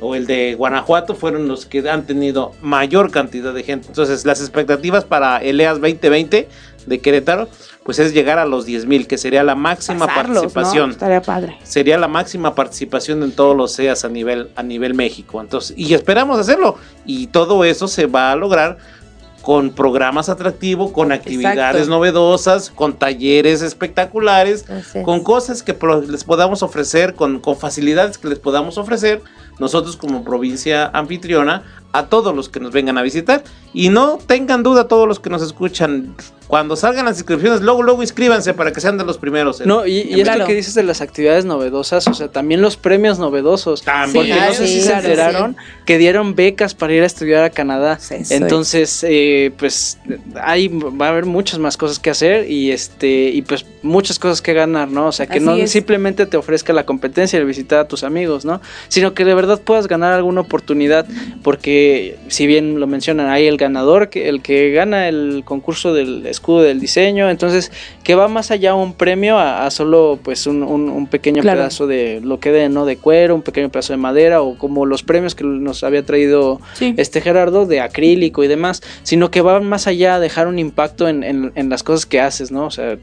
O 0.00 0.14
el 0.14 0.26
de 0.26 0.54
Guanajuato 0.54 1.16
fueron 1.16 1.48
los 1.48 1.66
que 1.66 1.88
han 1.90 2.06
tenido 2.06 2.52
mayor 2.62 3.10
cantidad 3.10 3.52
de 3.52 3.64
gente. 3.64 3.88
Entonces, 3.88 4.24
las 4.24 4.40
expectativas 4.40 5.04
para 5.04 5.38
el 5.38 5.60
EAS 5.60 5.80
2020 5.80 6.48
de 6.86 6.98
Querétaro, 7.00 7.48
pues 7.88 7.98
es 8.00 8.12
llegar 8.12 8.38
a 8.38 8.44
los 8.44 8.66
10 8.66 8.84
mil, 8.84 9.06
que 9.06 9.16
sería 9.16 9.42
la 9.42 9.54
máxima 9.54 10.06
Pasarlos, 10.06 10.34
¿no? 10.34 10.40
participación 10.42 10.90
Estaría 10.90 11.22
padre. 11.22 11.56
sería 11.62 11.96
la 11.96 12.06
máxima 12.06 12.54
participación 12.54 13.22
en 13.22 13.32
todos 13.32 13.56
los 13.56 13.72
SEAS 13.72 14.04
a 14.04 14.10
nivel, 14.10 14.50
a 14.56 14.62
nivel 14.62 14.92
México. 14.92 15.40
Entonces, 15.40 15.72
y 15.74 15.94
esperamos 15.94 16.38
hacerlo. 16.38 16.76
Y 17.06 17.28
todo 17.28 17.64
eso 17.64 17.88
se 17.88 18.04
va 18.04 18.30
a 18.30 18.36
lograr 18.36 18.76
con 19.40 19.70
programas 19.70 20.28
atractivos, 20.28 20.92
con 20.92 21.12
actividades 21.12 21.56
Exacto. 21.56 21.88
novedosas, 21.88 22.68
con 22.68 22.92
talleres 22.92 23.62
espectaculares, 23.62 24.66
con 25.02 25.24
cosas 25.24 25.62
que 25.62 25.74
les 26.06 26.24
podamos 26.24 26.62
ofrecer, 26.62 27.14
con, 27.14 27.40
con 27.40 27.56
facilidades 27.56 28.18
que 28.18 28.28
les 28.28 28.38
podamos 28.38 28.76
ofrecer 28.76 29.22
nosotros 29.58 29.96
como 29.96 30.24
provincia 30.24 30.90
anfitriona 30.92 31.62
a 31.92 32.06
todos 32.06 32.36
los 32.36 32.50
que 32.50 32.60
nos 32.60 32.70
vengan 32.70 32.98
a 32.98 33.02
visitar. 33.02 33.42
Y 33.72 33.88
no 33.88 34.18
tengan 34.18 34.62
duda 34.62 34.88
todos 34.88 35.08
los 35.08 35.20
que 35.20 35.30
nos 35.30 35.40
escuchan, 35.40 36.14
cuando 36.48 36.74
salgan 36.76 37.04
las 37.04 37.18
inscripciones, 37.18 37.60
luego, 37.60 37.82
luego 37.84 38.02
inscríbanse 38.02 38.54
para 38.54 38.72
que 38.72 38.80
sean 38.80 38.98
de 38.98 39.04
los 39.04 39.18
primeros. 39.18 39.60
en- 39.60 39.68
No, 39.68 39.86
y, 39.86 39.98
y 39.98 40.12
esto 40.14 40.24
Claro. 40.24 40.46
que 40.46 40.54
dices 40.54 40.74
de 40.74 40.82
las 40.82 41.00
actividades 41.00 41.44
novedosas, 41.44 42.06
o 42.08 42.14
sea, 42.14 42.28
también 42.28 42.60
los 42.62 42.76
premios 42.76 43.18
novedosos. 43.20 43.82
También. 43.82 44.26
Porque 44.26 44.40
no 44.48 44.54
sé 44.54 44.66
si 44.66 44.80
sí, 44.80 44.86
se 44.86 44.92
enteraron 44.94 45.56
que 45.84 45.98
dieron 45.98 46.34
becas 46.34 46.74
para 46.74 46.92
ir 46.94 47.02
a 47.02 47.06
estudiar 47.06 47.44
a 47.44 47.50
Canadá. 47.50 47.98
Sí, 48.00 48.24
sí. 48.24 48.34
Entonces, 48.34 49.04
eh, 49.08 49.52
pues 49.58 49.98
hay, 50.42 50.68
va 50.68 51.06
a 51.06 51.10
haber 51.10 51.26
muchas 51.26 51.58
más 51.60 51.76
cosas 51.76 51.98
que 51.98 52.10
hacer 52.10 52.50
y 52.50 52.72
este 52.72 53.28
y 53.28 53.42
pues 53.42 53.64
muchas 53.82 54.18
cosas 54.18 54.40
que 54.42 54.54
ganar, 54.54 54.88
¿no? 54.88 55.06
O 55.08 55.12
sea, 55.12 55.26
que 55.26 55.34
Así 55.36 55.44
no 55.44 55.54
es. 55.54 55.70
simplemente 55.70 56.26
te 56.26 56.36
ofrezca 56.36 56.72
la 56.72 56.86
competencia 56.86 57.38
de 57.38 57.44
visitar 57.44 57.78
a 57.78 57.88
tus 57.88 58.02
amigos, 58.04 58.44
¿no? 58.44 58.60
Sino 58.88 59.12
que 59.12 59.24
de 59.26 59.34
verdad 59.34 59.60
puedas 59.62 59.86
ganar 59.86 60.14
alguna 60.14 60.40
oportunidad, 60.40 61.06
porque 61.42 62.16
si 62.28 62.46
bien 62.46 62.80
lo 62.80 62.86
mencionan, 62.86 63.28
hay 63.28 63.46
el 63.46 63.56
ganador, 63.56 64.08
que 64.08 64.28
el 64.28 64.40
que 64.42 64.70
gana 64.72 65.08
el 65.08 65.42
concurso 65.44 65.92
del 65.92 66.26
escudo 66.38 66.62
del 66.62 66.80
diseño, 66.80 67.28
entonces 67.30 67.70
que 68.02 68.14
va 68.14 68.28
más 68.28 68.50
allá 68.50 68.74
un 68.74 68.94
premio 68.94 69.38
a, 69.38 69.66
a 69.66 69.70
solo 69.70 70.18
pues 70.22 70.46
un, 70.46 70.62
un- 70.62 70.88
un 70.88 71.06
pequeño 71.06 71.42
Claro. 71.42 71.58
pedazo 71.58 71.86
de 71.86 72.20
lo 72.22 72.40
que 72.40 72.50
de 72.52 72.68
no 72.68 72.84
de 72.86 72.96
cuero, 72.96 73.34
un 73.34 73.42
pequeño 73.42 73.68
pedazo 73.70 73.92
de 73.92 73.96
madera 73.98 74.40
o 74.42 74.56
como 74.56 74.86
los 74.86 75.02
premios 75.02 75.34
que 75.34 75.44
nos 75.44 75.84
había 75.84 76.04
traído 76.04 76.60
Sí. 76.74 76.94
este 76.96 77.20
Gerardo 77.20 77.66
de 77.66 77.80
acrílico 77.80 78.42
y 78.44 78.48
demás, 78.48 78.82
sino 79.02 79.30
que 79.30 79.40
van 79.40 79.64
más 79.66 79.86
allá 79.86 80.14
a 80.14 80.20
dejar 80.20 80.46
un 80.46 80.58
impacto 80.58 81.08
en, 81.08 81.22
en- 81.24 81.52
en 81.54 81.68
las 81.68 81.82
cosas 81.82 82.06
que 82.06 82.20
haces, 82.20 82.50
¿no? 82.50 82.66
O 82.66 82.70
sea, 82.70 82.96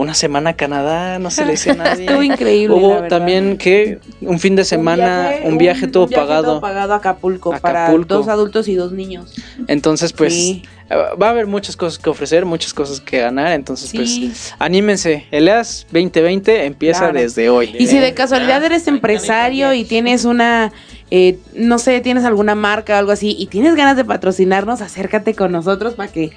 una 0.00 0.14
semana 0.14 0.50
a 0.50 0.52
Canadá, 0.54 1.18
no 1.18 1.30
se 1.30 1.44
le 1.44 1.52
dice 1.52 1.70
a 1.70 1.74
nadie. 1.76 2.04
Estuvo 2.04 2.22
increíble. 2.22 2.74
Hubo 2.76 3.02
también 3.08 3.56
que 3.58 3.98
un 4.20 4.38
fin 4.38 4.56
de 4.56 4.64
semana, 4.64 5.30
un 5.44 5.58
viaje, 5.58 5.86
todo 5.88 6.04
un 6.04 6.08
viaje 6.10 6.22
pagado. 6.26 6.44
todo 6.44 6.60
pagado 6.60 6.92
a 6.94 6.96
Acapulco, 6.96 7.54
para 7.60 7.90
dos 7.92 8.28
adultos 8.28 8.68
y 8.68 8.74
dos 8.74 8.92
niños. 8.92 9.34
Entonces, 9.68 10.12
pues 10.12 10.32
Sí. 10.32 10.62
va 10.90 11.26
a 11.28 11.30
haber 11.30 11.46
muchas 11.46 11.76
cosas 11.76 11.98
que 11.98 12.10
ofrecer, 12.10 12.44
muchas 12.46 12.74
cosas 12.74 13.00
que 13.00 13.18
ganar. 13.20 13.52
Entonces, 13.52 13.90
Sí. 13.90 13.98
pues 14.26 14.54
anímense. 14.58 15.26
El 15.30 15.46
EAS 15.48 15.86
2020 15.92 16.64
empieza 16.64 17.00
Claro. 17.10 17.20
desde 17.20 17.48
hoy. 17.50 17.74
Y 17.78 17.86
si 17.86 17.98
de 17.98 18.12
casualidad 18.14 18.64
eres 18.64 18.88
empresario 18.88 19.72
y 19.74 19.84
tienes 19.84 20.24
una, 20.24 20.72
eh, 21.10 21.38
no 21.54 21.78
sé, 21.78 22.00
tienes 22.00 22.24
alguna 22.24 22.54
marca 22.54 22.94
o 22.94 22.98
algo 22.98 23.12
así 23.12 23.36
y 23.38 23.46
tienes 23.46 23.74
ganas 23.76 23.96
de 23.96 24.04
patrocinarnos, 24.04 24.80
acércate 24.80 25.34
con 25.34 25.52
nosotros 25.52 25.94
para 25.94 26.10
que 26.10 26.30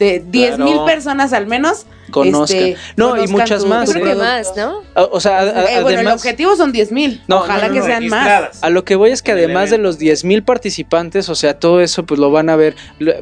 te 0.00 0.24
10 0.26 0.56
mil 0.58 0.78
personas 0.86 1.34
al 1.34 1.46
menos 1.46 1.84
Conozcan. 2.10 2.58
este, 2.58 2.76
No, 2.96 3.22
y 3.22 3.28
muchas 3.28 3.62
tu- 3.64 3.68
más, 3.68 3.92
Yo 3.92 4.00
creo 4.00 4.16
más, 4.16 4.50
¿no? 4.56 4.78
O, 4.96 5.08
o 5.12 5.20
sea, 5.20 5.40
a- 5.40 5.42
a- 5.42 5.78
Eh, 5.78 5.82
bueno, 5.82 6.00
el 6.00 6.06
objetivo 6.08 6.56
son 6.56 6.72
10 6.72 6.90
mil. 6.90 7.20
No, 7.28 7.40
Ojalá 7.40 7.68
no, 7.68 7.74
no, 7.74 7.80
que 7.82 7.86
sean 7.86 8.08
más. 8.08 8.62
A 8.62 8.70
lo 8.70 8.82
que 8.82 8.96
voy 8.96 9.10
es 9.10 9.20
que 9.20 9.32
además 9.32 9.68
de 9.68 9.76
los 9.76 9.98
10.000 9.98 10.42
participantes, 10.42 11.28
o 11.28 11.34
sea, 11.34 11.58
todo 11.58 11.82
eso 11.82 12.06
pues 12.06 12.18
lo 12.18 12.30
van 12.30 12.48
a 12.48 12.56
ver, 12.56 12.76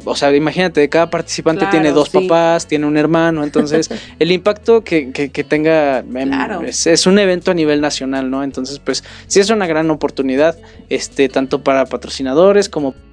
o 0.05 0.15
sea, 0.15 0.33
imagínate, 0.33 0.87
cada 0.87 1.09
participante 1.09 1.59
Claro, 1.59 1.71
tiene 1.71 1.91
dos 1.91 2.07
sí. 2.11 2.17
papás, 2.21 2.65
tiene 2.65 2.85
un 2.85 2.95
hermano, 2.95 3.43
entonces 3.43 3.89
el 4.19 4.31
impacto 4.31 4.81
que, 4.81 5.11
que- 5.11 5.31
que 5.33 5.43
tenga 5.43 6.01
Claro. 6.03 6.61
es, 6.61 6.87
es 6.87 7.05
un 7.05 7.19
evento 7.19 7.51
a 7.51 7.53
nivel 7.55 7.81
nacional, 7.81 8.31
¿no? 8.31 8.41
Entonces, 8.41 8.79
pues 8.79 9.03
sí 9.27 9.41
es 9.41 9.49
una 9.49 9.67
gran 9.67 9.91
oportunidad, 9.91 10.55
este, 10.87 11.27
tanto 11.27 11.61
para 11.61 11.85
patrocinadores 11.87 12.69
como 12.69 12.93
para, 12.93 13.08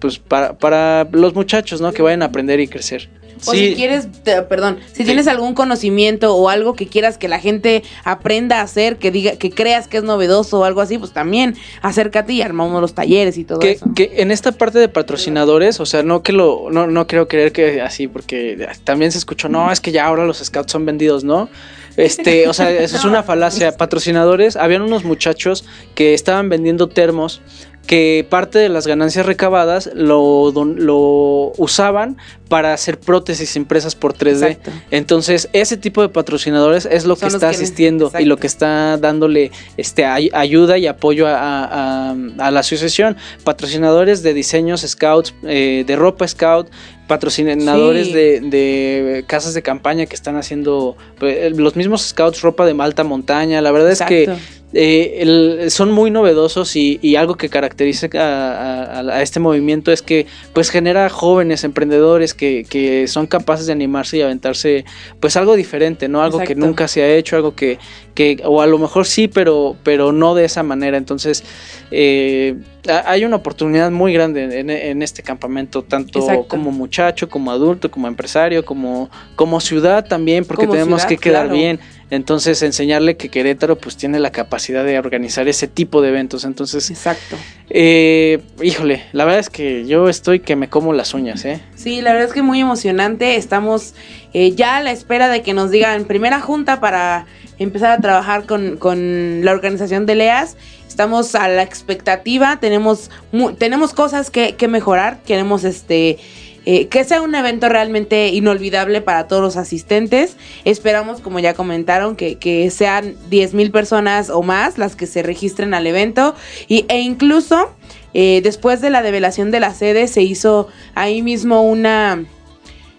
pues, 0.00 0.18
para, 0.18 0.58
para 0.58 1.08
los 1.12 1.34
muchachos, 1.34 1.80
¿no? 1.80 1.92
Que 1.92 2.02
vayan 2.02 2.22
a 2.22 2.26
aprender 2.26 2.60
y 2.60 2.68
crecer. 2.68 3.08
O 3.46 3.52
si 3.52 3.74
quieres, 3.74 4.08
te- 4.22 4.40
perdón, 4.42 4.78
si 4.92 5.04
tienes 5.04 5.26
algún 5.26 5.54
conocimiento 5.54 6.34
o 6.34 6.48
algo 6.48 6.74
que 6.74 6.86
quieras 6.86 7.18
que 7.18 7.28
la 7.28 7.40
gente 7.40 7.82
aprenda 8.04 8.60
a 8.60 8.62
hacer, 8.62 8.96
que 8.96 9.10
diga, 9.10 9.32
que 9.32 9.50
creas 9.50 9.88
que 9.88 9.98
es 9.98 10.02
novedoso 10.04 10.60
o 10.60 10.64
algo 10.64 10.80
así, 10.80 10.98
pues 10.98 11.12
también 11.12 11.54
acércate 11.82 12.32
y 12.32 12.42
armamos 12.42 12.80
los 12.80 12.94
talleres 12.94 13.36
y 13.36 13.44
todo 13.44 13.58
que, 13.58 13.72
eso. 13.72 13.86
que 13.94 14.12
en 14.18 14.30
esta 14.30 14.52
parte 14.52 14.78
de 14.78 14.88
patrocinadores, 14.88 15.80
o 15.80 15.84
sea, 15.84 16.02
no 16.02 16.22
que 16.22 16.32
lo, 16.32 16.68
no, 16.70 16.86
no 16.86 17.06
creo 17.06 17.26
creer 17.28 17.52
que 17.52 17.82
así, 17.82 18.06
porque 18.06 18.66
también 18.84 19.12
se 19.12 19.18
escuchó, 19.18 19.48
no, 19.48 19.70
es 19.70 19.80
que 19.80 19.92
ya 19.92 20.06
ahora 20.06 20.24
los 20.24 20.38
scouts 20.38 20.70
son 20.72 20.86
vendidos, 20.86 21.24
¿no? 21.24 21.50
Este, 21.96 22.48
o 22.48 22.54
sea, 22.54 22.70
eso 22.70 22.96
es 22.96 23.04
una 23.04 23.22
falacia. 23.24 23.76
Patrocinadores, 23.76 24.56
habían 24.56 24.82
unos 24.82 25.04
muchachos 25.04 25.64
que 25.94 26.14
estaban 26.14 26.48
vendiendo 26.48 26.88
termos 26.88 27.42
que 27.86 28.26
parte 28.28 28.58
de 28.58 28.68
las 28.68 28.86
ganancias 28.86 29.26
recabadas 29.26 29.90
lo, 29.94 30.50
don- 30.52 30.86
lo 30.86 31.52
usaban 31.58 32.16
para 32.48 32.72
hacer 32.72 32.98
prótesis 32.98 33.56
impresas 33.56 33.94
por 33.94 34.14
3D. 34.14 34.46
Exacto. 34.52 34.70
Entonces, 34.90 35.48
ese 35.52 35.76
tipo 35.76 36.00
de 36.02 36.08
patrocinadores 36.08 36.86
es 36.86 37.04
lo 37.04 37.14
que 37.16 37.20
Son 37.30 37.34
está 37.34 37.50
que- 37.50 37.56
asistiendo 37.56 38.10
y 38.18 38.24
lo 38.24 38.36
que 38.38 38.46
está 38.46 38.96
dándole 38.96 39.50
este 39.76 40.04
ay- 40.04 40.30
ayuda 40.32 40.78
y 40.78 40.86
apoyo 40.86 41.26
a, 41.26 41.34
a- 41.36 42.10
a- 42.10 42.16
a 42.38 42.50
la 42.50 42.60
asociación. 42.60 43.16
Patrocinadores 43.44 44.22
de 44.22 44.34
diseños 44.34 44.80
scouts, 44.82 45.34
eh, 45.42 45.84
de 45.86 45.96
ropa 45.96 46.26
scout, 46.26 46.68
patrocinadores 47.06 48.06
Sí. 48.08 48.12
de, 48.12 48.40
de 48.40 49.24
casas 49.26 49.54
de 49.54 49.62
campaña 49.62 50.06
que 50.06 50.14
están 50.14 50.36
haciendo 50.36 50.96
pues, 51.18 51.56
los 51.56 51.76
mismos 51.76 52.02
scouts 52.02 52.40
ropa 52.42 52.66
de 52.66 52.74
alta 52.82 53.04
montaña. 53.04 53.60
La 53.60 53.70
verdad 53.72 53.90
es 53.92 54.02
que 54.02 54.28
eh, 54.76 55.18
el- 55.20 55.70
son 55.70 55.92
muy 55.92 56.10
novedosos 56.10 56.74
y, 56.74 56.98
y 57.00 57.14
algo 57.14 57.36
que 57.36 57.48
caracteriza 57.48 58.08
a, 58.14 58.82
a- 58.82 59.00
a 59.18 59.22
este 59.22 59.38
movimiento 59.38 59.92
es 59.92 60.02
que 60.02 60.26
pues 60.52 60.68
genera 60.70 61.08
jóvenes 61.08 61.62
emprendedores 61.62 62.34
que, 62.34 62.66
que 62.68 63.06
son 63.06 63.26
capaces 63.28 63.66
de 63.66 63.72
animarse 63.72 64.16
y 64.16 64.22
aventarse 64.22 64.84
pues 65.20 65.36
algo 65.36 65.54
diferente, 65.54 66.08
¿no? 66.08 66.22
Algo 66.24 66.40
que 66.40 66.56
nunca 66.56 66.88
se 66.88 67.02
ha 67.02 67.08
hecho, 67.14 67.36
algo 67.36 67.54
que, 67.54 67.78
que 68.14 68.40
o 68.44 68.62
a 68.62 68.66
lo 68.66 68.78
mejor 68.78 69.06
sí, 69.06 69.28
pero, 69.28 69.76
pero 69.82 70.12
no 70.12 70.34
de 70.34 70.44
esa 70.44 70.62
manera. 70.62 70.96
Entonces 70.96 71.44
eh, 71.90 72.56
hay 73.04 73.24
una 73.24 73.36
oportunidad 73.36 73.90
muy 73.90 74.12
grande 74.12 74.60
en, 74.60 74.70
en 74.70 75.02
este 75.02 75.22
campamento, 75.22 75.82
tanto 75.82 76.20
Exacto. 76.20 76.48
como 76.48 76.70
muchacho, 76.70 77.28
como 77.28 77.50
adulto, 77.50 77.90
como 77.90 78.08
empresario, 78.08 78.64
como, 78.64 79.10
como 79.36 79.60
ciudad 79.60 80.06
también, 80.06 80.44
porque 80.44 80.66
Como 80.66 80.74
tenemos 80.74 81.02
ciudad, 81.02 81.08
que 81.08 81.18
quedar 81.18 81.44
claro. 81.46 81.56
bien. 81.58 81.80
Entonces, 82.10 82.62
enseñarle 82.62 83.16
que 83.16 83.28
Querétaro 83.30 83.76
pues 83.76 83.96
tiene 83.96 84.20
la 84.20 84.30
capacidad 84.30 84.84
de 84.84 84.98
organizar 84.98 85.48
ese 85.48 85.66
tipo 85.66 86.02
de 86.02 86.10
eventos. 86.10 86.44
Entonces, 86.44 86.90
Exacto. 86.90 87.36
eh, 87.70 88.40
híjole, 88.62 89.02
la 89.12 89.24
verdad 89.24 89.40
es 89.40 89.50
que 89.50 89.86
yo 89.86 90.08
estoy 90.08 90.40
que 90.40 90.54
me 90.54 90.68
como 90.68 90.92
las 90.92 91.14
uñas, 91.14 91.44
¿eh? 91.44 91.60
Sí, 91.74 92.02
la 92.02 92.12
verdad 92.12 92.28
es 92.28 92.34
que 92.34 92.42
muy 92.42 92.60
emocionante. 92.60 93.36
Estamos 93.36 93.94
eh, 94.34 94.52
ya 94.54 94.76
a 94.76 94.82
la 94.82 94.92
espera 94.92 95.28
de 95.28 95.42
que 95.42 95.54
nos 95.54 95.70
digan 95.70 96.04
primera 96.04 96.40
junta 96.40 96.80
para 96.80 97.26
empezar 97.58 97.92
a 97.92 98.00
trabajar 98.00 98.46
con, 98.46 98.76
con 98.76 99.44
la 99.44 99.52
organización 99.52 100.04
de 100.06 100.16
LEAS. 100.16 100.56
Estamos 100.88 101.34
a 101.34 101.48
la 101.48 101.62
expectativa, 101.62 102.58
tenemos, 102.60 103.10
tenemos 103.58 103.94
cosas 103.94 104.30
que, 104.30 104.54
que 104.56 104.68
mejorar, 104.68 105.18
queremos 105.26 105.64
este... 105.64 106.18
eh, 106.66 106.86
que 106.88 107.04
sea 107.04 107.20
un 107.20 107.34
evento 107.34 107.68
realmente 107.68 108.28
inolvidable 108.28 109.00
para 109.00 109.26
todos 109.28 109.42
los 109.42 109.56
asistentes. 109.56 110.36
Esperamos, 110.64 111.20
como 111.20 111.38
ya 111.38 111.54
comentaron, 111.54 112.16
que, 112.16 112.36
que 112.36 112.70
sean 112.70 113.16
10 113.28 113.54
mil 113.54 113.70
personas 113.70 114.30
o 114.30 114.42
más 114.42 114.78
las 114.78 114.96
que 114.96 115.06
se 115.06 115.22
registren 115.22 115.74
al 115.74 115.86
evento. 115.86 116.34
Y, 116.68 116.86
e 116.88 117.00
incluso 117.00 117.70
eh, 118.14 118.40
después 118.42 118.80
de 118.80 118.90
la 118.90 119.02
develación 119.02 119.50
de 119.50 119.60
la 119.60 119.74
sede 119.74 120.06
se 120.06 120.22
hizo 120.22 120.68
ahí 120.94 121.20
mismo 121.22 121.62
una, 121.62 122.24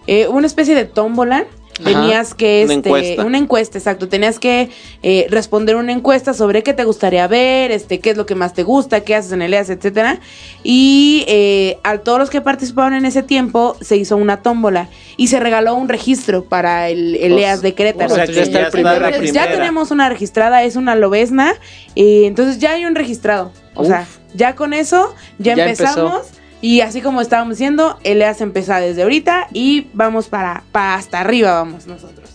eh, 0.08 0.28
una 0.28 0.48
especie 0.48 0.76
de 0.76 0.86
tómbola. 0.86 1.46
Ajá, 1.78 1.84
Tenías 1.92 2.34
que, 2.34 2.62
una 2.64 2.74
este, 2.76 2.88
encuesta. 2.88 3.26
una 3.26 3.38
encuesta, 3.38 3.78
exacto. 3.78 4.08
Tenías 4.08 4.40
que 4.40 4.70
eh, 5.04 5.28
responder 5.30 5.76
una 5.76 5.92
encuesta 5.92 6.34
sobre 6.34 6.64
qué 6.64 6.74
te 6.74 6.86
gustaría 6.86 7.28
ver, 7.28 7.70
este, 7.72 8.00
qué 8.00 8.12
es 8.12 8.18
lo 8.18 8.26
que 8.26 8.34
más 8.34 8.54
te 8.54 8.64
gusta, 8.64 9.02
qué 9.02 9.14
haces 9.14 9.34
en 9.34 9.42
el 9.42 9.54
EAS, 9.54 9.70
etcétera. 9.70 10.22
Y 10.64 11.26
eh, 11.28 11.78
a 11.84 11.98
todos 11.98 12.18
los 12.18 12.30
que 12.30 12.40
participaron 12.40 12.94
en 12.94 13.04
ese 13.04 13.24
tiempo 13.24 13.76
se 13.82 13.98
hizo 13.98 14.16
una 14.16 14.42
tómbola 14.42 14.88
y 15.18 15.28
se 15.28 15.38
regaló 15.42 15.76
un 15.76 15.90
registro 15.90 16.46
para 16.46 16.88
el, 16.88 17.16
el 17.18 17.34
Pues, 17.34 17.44
EAS 17.44 17.62
de 17.62 17.74
Querétaro. 17.74 18.14
o 18.14 18.16
sea 18.16 18.26
que 18.26 18.34
ya 18.36 18.44
está 18.44 18.60
el 18.68 18.72
primero. 18.72 19.10
ya 19.24 19.52
tenemos 19.52 19.92
una 19.92 20.08
registrada, 20.08 20.64
es 20.64 20.78
una 20.78 20.96
lobesna, 20.96 21.56
eh, 21.98 22.22
entonces 22.26 22.58
ya 22.60 22.72
hay 22.72 22.86
un 22.86 22.96
registrado. 22.96 23.52
O 23.74 23.82
Uf. 23.82 23.88
sea, 23.90 24.08
ya 24.34 24.56
con 24.56 24.72
eso 24.72 25.14
ya, 25.40 25.56
Ya 25.56 25.64
empezamos. 25.66 26.22
Y 26.62 26.82
así 26.82 27.02
como 27.02 27.22
estábamos 27.22 27.58
diciendo, 27.58 28.00
el 28.04 28.22
EAS 28.22 28.42
empieza 28.42 28.80
desde 28.80 29.04
ahorita 29.04 29.48
y 29.54 29.88
vamos 29.94 30.28
para, 30.28 30.64
para 30.72 30.96
hasta 30.96 31.20
arriba, 31.20 31.52
vamos 31.52 31.86
nosotros. 31.86 32.35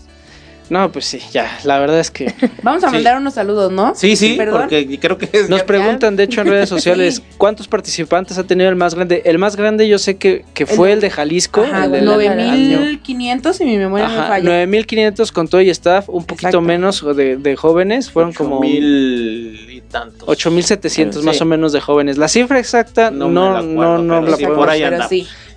No, 0.70 0.90
pues 0.92 1.04
sí, 1.04 1.20
ya, 1.32 1.58
la 1.64 1.78
verdad 1.80 1.98
es 2.00 2.10
que 2.10 2.32
Vamos 2.62 2.82
a 2.84 2.88
Sí. 2.88 2.94
mandar 2.94 3.18
unos 3.18 3.34
saludos, 3.34 3.70
¿no? 3.72 3.92
Sí, 3.94 4.14
sí, 4.16 4.34
Perdón. 4.38 4.60
porque 4.62 4.98
creo 5.00 5.18
que 5.18 5.28
es 5.32 5.50
nos 5.50 5.64
preguntan, 5.64 6.14
de 6.16 6.22
hecho, 6.22 6.40
en 6.40 6.46
redes 6.46 6.68
sociales. 6.70 7.22
¿cuántos 7.36 7.66
participantes 7.68 8.38
ha 8.38 8.44
tenido 8.44 8.70
el 8.70 8.76
más 8.76 8.94
grande? 8.94 9.20
El 9.24 9.38
más 9.38 9.56
grande 9.56 9.88
yo 9.88 9.98
sé 9.98 10.16
que, 10.16 10.44
que 10.54 10.66
fue 10.66 10.92
el, 10.92 11.00
de 11.00 11.10
Jalisco. 11.10 11.62
Ajá, 11.62 11.84
el 11.86 11.90
del 11.92 12.08
año. 12.08 12.78
9500 12.80 13.56
si 13.56 13.64
mi 13.64 13.76
memoria 13.78 14.06
no 14.08 14.14
me 14.20 14.26
falla. 14.28 14.44
9500 14.48 15.32
con 15.32 15.48
todo 15.48 15.60
y 15.60 15.70
staff, 15.70 16.08
un 16.08 16.24
poquito 16.24 16.48
Exacto. 16.48 16.60
menos 16.62 17.16
de, 17.16 17.36
de 17.36 17.56
jóvenes, 17.56 18.10
fueron 18.10 18.30
ocho 18.30 18.38
como 18.44 18.60
mil 18.60 19.66
y 19.70 19.80
tantos. 19.82 20.28
8700 20.28 21.20
Sí. 21.20 21.26
más 21.26 21.40
o 21.40 21.44
menos 21.44 21.72
de 21.72 21.80
jóvenes. 21.80 22.16
La 22.16 22.28
cifra 22.28 22.58
exacta 22.60 23.10
no, 23.10 23.28
No 23.28 23.48
me 23.50 23.54
la 23.56 23.62
no, 23.62 23.98
no, 23.98 24.20
pero 24.20 24.30
la 24.30 24.36
sí, 24.36 24.42
podemos- 24.44 24.58
por 24.58 24.70
ahí 24.70 24.80
pero 24.82 24.94
anda. 24.94 25.08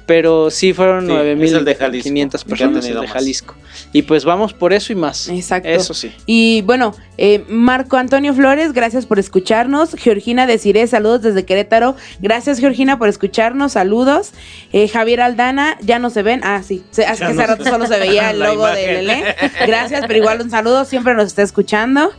Pero 0.06 0.50
sí 0.52 0.74
fueron 0.74 1.08
Sí, 1.08 1.14
es 1.14 1.54
el 1.54 1.66
de 1.66 1.74
9500 1.76 2.44
Jalisco, 2.44 2.48
que 2.58 2.64
ha 2.64 2.68
personas 2.68 2.86
el 2.88 3.02
de. 3.02 3.08
Jalisco. 3.08 3.56
Y 3.94 4.02
pues 4.04 4.26
vamos 4.26 4.54
por 4.54 4.74
eso 4.74 4.92
y 4.92 4.96
más. 4.96 5.30
Exacto. 5.30 5.70
Eso 5.70 5.94
sí. 5.94 6.12
Y 6.26 6.62
bueno, 6.64 6.96
eh, 7.18 7.44
Marco 7.48 7.98
Antonio 7.98 8.34
Flores, 8.34 8.74
gracias 8.74 9.06
por 9.06 9.20
escucharnos. 9.20 9.94
Georgina 9.96 10.46
Desiré, 10.48 10.86
saludos 10.88 11.22
desde 11.22 11.46
Querétaro. 11.46 11.96
Gracias, 12.20 12.60
Georgina, 12.60 12.98
por 13.00 13.08
escucharnos. 13.08 13.74
Saludos. 13.74 14.32
Eh, 14.74 14.88
Javier 14.88 15.22
Aldana, 15.22 15.78
ya 15.82 16.00
no 16.00 16.10
se 16.10 16.24
ven. 16.24 16.42
Ah, 16.44 16.62
sí. 16.64 16.84
Se- 16.92 17.04
Ya 17.04 17.16
que 17.16 17.24
no 17.24 17.30
hace 17.30 17.48
rato 17.48 17.64
solo 17.64 17.86
se 17.88 18.00
veía 18.00 18.32
el 18.32 18.40
logo 18.40 18.68
de. 18.68 19.04
Lele. 19.04 19.36
Gracias, 19.68 20.06
pero 20.08 20.20
igual 20.20 20.42
un 20.42 20.50
saludo. 20.50 20.86
Siempre 20.86 21.14
nos 21.14 21.26
está 21.28 21.44
escuchando. 21.44 22.12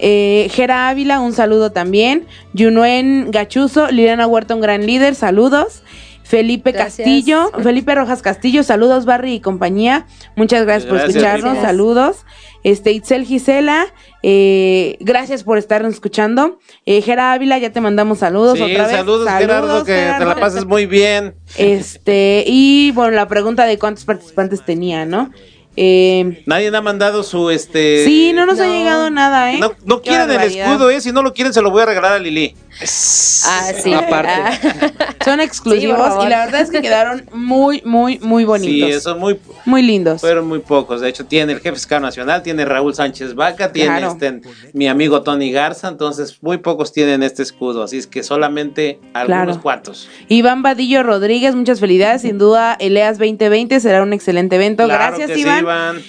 Eh, 0.00 0.48
Gera 0.52 0.88
Ávila, 0.88 1.18
un 1.20 1.32
saludo 1.32 1.72
también. 1.72 2.26
Yunuen 2.52 3.30
Gachuzo, 3.32 3.88
Liliana 3.90 4.26
Huerta, 4.26 4.54
un 4.54 4.60
gran 4.60 4.86
líder, 4.86 5.14
saludos. 5.14 5.82
Felipe 6.28 6.72
Gracias. 6.72 7.06
Castillo, 7.06 7.50
Felipe 7.62 7.94
Rojas 7.94 8.20
Castillo, 8.20 8.62
saludos 8.62 9.06
Barry 9.06 9.32
y 9.32 9.40
compañía. 9.40 10.06
Muchas 10.36 10.66
gracias, 10.66 10.84
por 10.90 11.00
escucharnos, 11.00 11.56
saludos. 11.62 12.26
Este, 12.64 12.92
Itzel 12.92 13.24
Gisela, 13.24 13.86
eh, 14.22 14.98
gracias 15.00 15.42
por 15.42 15.56
estarnos 15.56 15.94
escuchando. 15.94 16.58
Eh, 16.84 17.00
Gera 17.00 17.32
Ávila, 17.32 17.56
ya 17.56 17.72
te 17.72 17.80
mandamos 17.80 18.18
saludos 18.18 18.58
Sí, 18.58 18.62
otra 18.64 18.88
vez. 18.88 18.96
saludos, 18.96 19.26
Gerardo, 19.26 19.84
que 19.84 19.92
te 20.18 20.24
la 20.26 20.34
pases 20.38 20.66
muy 20.66 20.84
bien. 20.84 21.34
Este, 21.56 22.44
y 22.46 22.90
bueno, 22.90 23.12
la 23.12 23.26
pregunta 23.26 23.64
de 23.64 23.78
cuántos 23.78 24.04
participantes 24.04 24.62
tenía, 24.62 25.06
¿no? 25.06 25.30
Eh, 25.80 26.42
Nadie 26.44 26.74
ha 26.76 26.80
mandado 26.82 27.22
su 27.22 27.50
este. 27.50 28.04
sí, 28.04 28.32
no 28.34 28.46
nos 28.46 28.58
ha 28.58 28.66
llegado 28.66 29.10
nada, 29.10 29.52
¿eh? 29.52 29.60
No, 29.60 30.02
quieren 30.02 30.28
el 30.28 30.40
escudo, 30.42 30.90
eh. 30.90 31.00
Si 31.00 31.12
no 31.12 31.22
lo 31.22 31.32
quieren, 31.32 31.52
se 31.52 31.62
lo 31.62 31.70
voy 31.70 31.82
a 31.82 31.86
regalar 31.86 32.14
a 32.14 32.18
Lili. 32.18 32.56
Ah, 32.80 33.70
sí. 33.80 33.92
Aparte. 33.92 34.30
Ah. 34.32 35.14
Son 35.24 35.40
exclusivos 35.40 36.14
Sí, 36.20 36.26
y 36.26 36.28
la 36.28 36.44
verdad 36.46 36.60
es 36.62 36.70
que 36.70 36.80
quedaron 36.80 37.24
muy, 37.32 37.80
muy, 37.84 38.18
muy 38.20 38.44
bonitos. 38.44 38.88
Sí, 38.88 38.96
eso 38.96 39.16
muy, 39.16 39.38
Muy 39.64 39.82
lindos. 39.82 40.20
fueron 40.20 40.48
muy 40.48 40.60
pocos. 40.60 41.00
De 41.00 41.08
hecho, 41.08 41.24
tiene 41.26 41.52
el 41.52 41.60
jefe 41.60 41.74
fiscal 41.76 42.02
nacional, 42.02 42.42
tiene 42.42 42.64
Raúl 42.64 42.94
Sánchez 42.94 43.34
Vaca, 43.34 43.70
tiene 43.72 43.98
Claro. 43.98 44.12
este, 44.12 44.40
mi 44.72 44.88
amigo 44.88 45.22
Tony 45.22 45.52
Garza. 45.52 45.88
Entonces, 45.88 46.38
muy 46.40 46.58
pocos 46.58 46.92
tienen 46.92 47.22
este 47.22 47.42
escudo. 47.42 47.82
Así 47.84 47.98
es 47.98 48.06
que 48.06 48.22
solamente 48.24 48.98
algunos 49.12 49.44
Claro. 49.44 49.60
cuantos. 49.62 50.08
Iván 50.28 50.62
Vadillo 50.62 51.02
Rodríguez, 51.04 51.54
muchas 51.54 51.78
felicidades. 51.80 52.22
Sin 52.22 52.38
duda, 52.38 52.76
el 52.80 52.96
EAS 52.96 53.18
2020 53.18 53.78
será 53.80 54.02
un 54.02 54.12
excelente 54.12 54.56
evento. 54.56 54.84
Claro 54.86 55.16
Gracias, 55.16 55.32
sí, 55.36 55.40
Iván. 55.42 55.64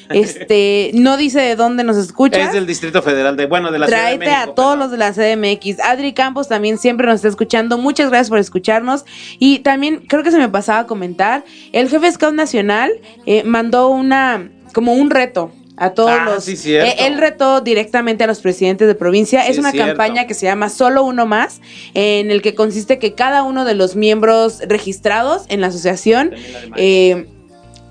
Este, 0.10 0.92
no 0.94 1.18
dice 1.18 1.40
de 1.42 1.56
dónde 1.56 1.84
nos 1.84 1.98
escucha. 1.98 2.40
Es 2.42 2.54
del 2.54 2.66
Distrito 2.68 3.02
Federal 3.02 3.36
de, 3.38 3.46
bueno, 3.46 3.72
de 3.72 3.80
la 3.80 3.88
Ciudad 3.88 4.10
de 4.12 4.18
Tráete 4.18 4.26
México, 4.36 4.52
a 4.52 4.56
todos 4.56 4.74
pero- 4.76 4.82
los 4.82 4.92
de 4.92 4.98
la 4.98 5.14
CDMX. 5.14 5.80
Adri 5.82 6.14
Campos 6.14 6.48
también 6.48 6.78
siempre 6.78 7.06
nos 7.08 7.16
está 7.18 7.28
escuchando. 7.28 7.78
Muchas 7.78 8.10
gracias 8.10 8.30
por 8.30 8.40
escucharnos. 8.40 9.06
Y 9.40 9.60
también 9.60 10.04
creo 10.08 10.24
que 10.24 10.32
se 10.32 10.38
me 10.38 10.50
pasaba 10.50 10.80
a 10.80 10.88
comentar. 10.88 11.44
El 11.72 11.90
jefe 11.90 12.12
Scout 12.12 12.34
Nacional 12.34 12.92
eh, 13.26 13.44
mandó 13.44 13.90
una, 13.90 14.50
como 14.74 14.94
un 14.94 15.10
reto. 15.10 15.52
A 15.82 15.92
todos 15.92 16.12
Ah, 16.12 16.26
los. 16.26 16.44
sí, 16.44 16.58
cierto. 16.58 16.90
Eh, 16.92 17.08
él 17.08 17.18
retó 17.18 17.62
directamente 17.62 18.26
a 18.26 18.28
los 18.28 18.42
presidentes 18.42 18.86
de 18.86 18.96
provincia. 18.96 19.44
Sí, 19.46 19.52
es 19.52 19.58
una 19.60 19.72
cierto. 19.72 19.88
campaña 19.88 20.28
que 20.28 20.34
se 20.34 20.46
llama 20.46 20.68
Solo 20.68 21.06
Uno 21.06 21.26
Más, 21.26 21.62
en 21.94 22.32
el 22.32 22.42
que 22.42 22.54
consiste 22.54 23.00
que 23.00 23.14
cada 23.16 23.44
uno 23.44 23.64
de 23.64 23.76
los 23.76 23.96
miembros 23.96 24.60
registrados 24.68 25.44
en 25.48 25.62
la 25.62 25.68
asociación 25.68 26.34
eh, 26.76 27.28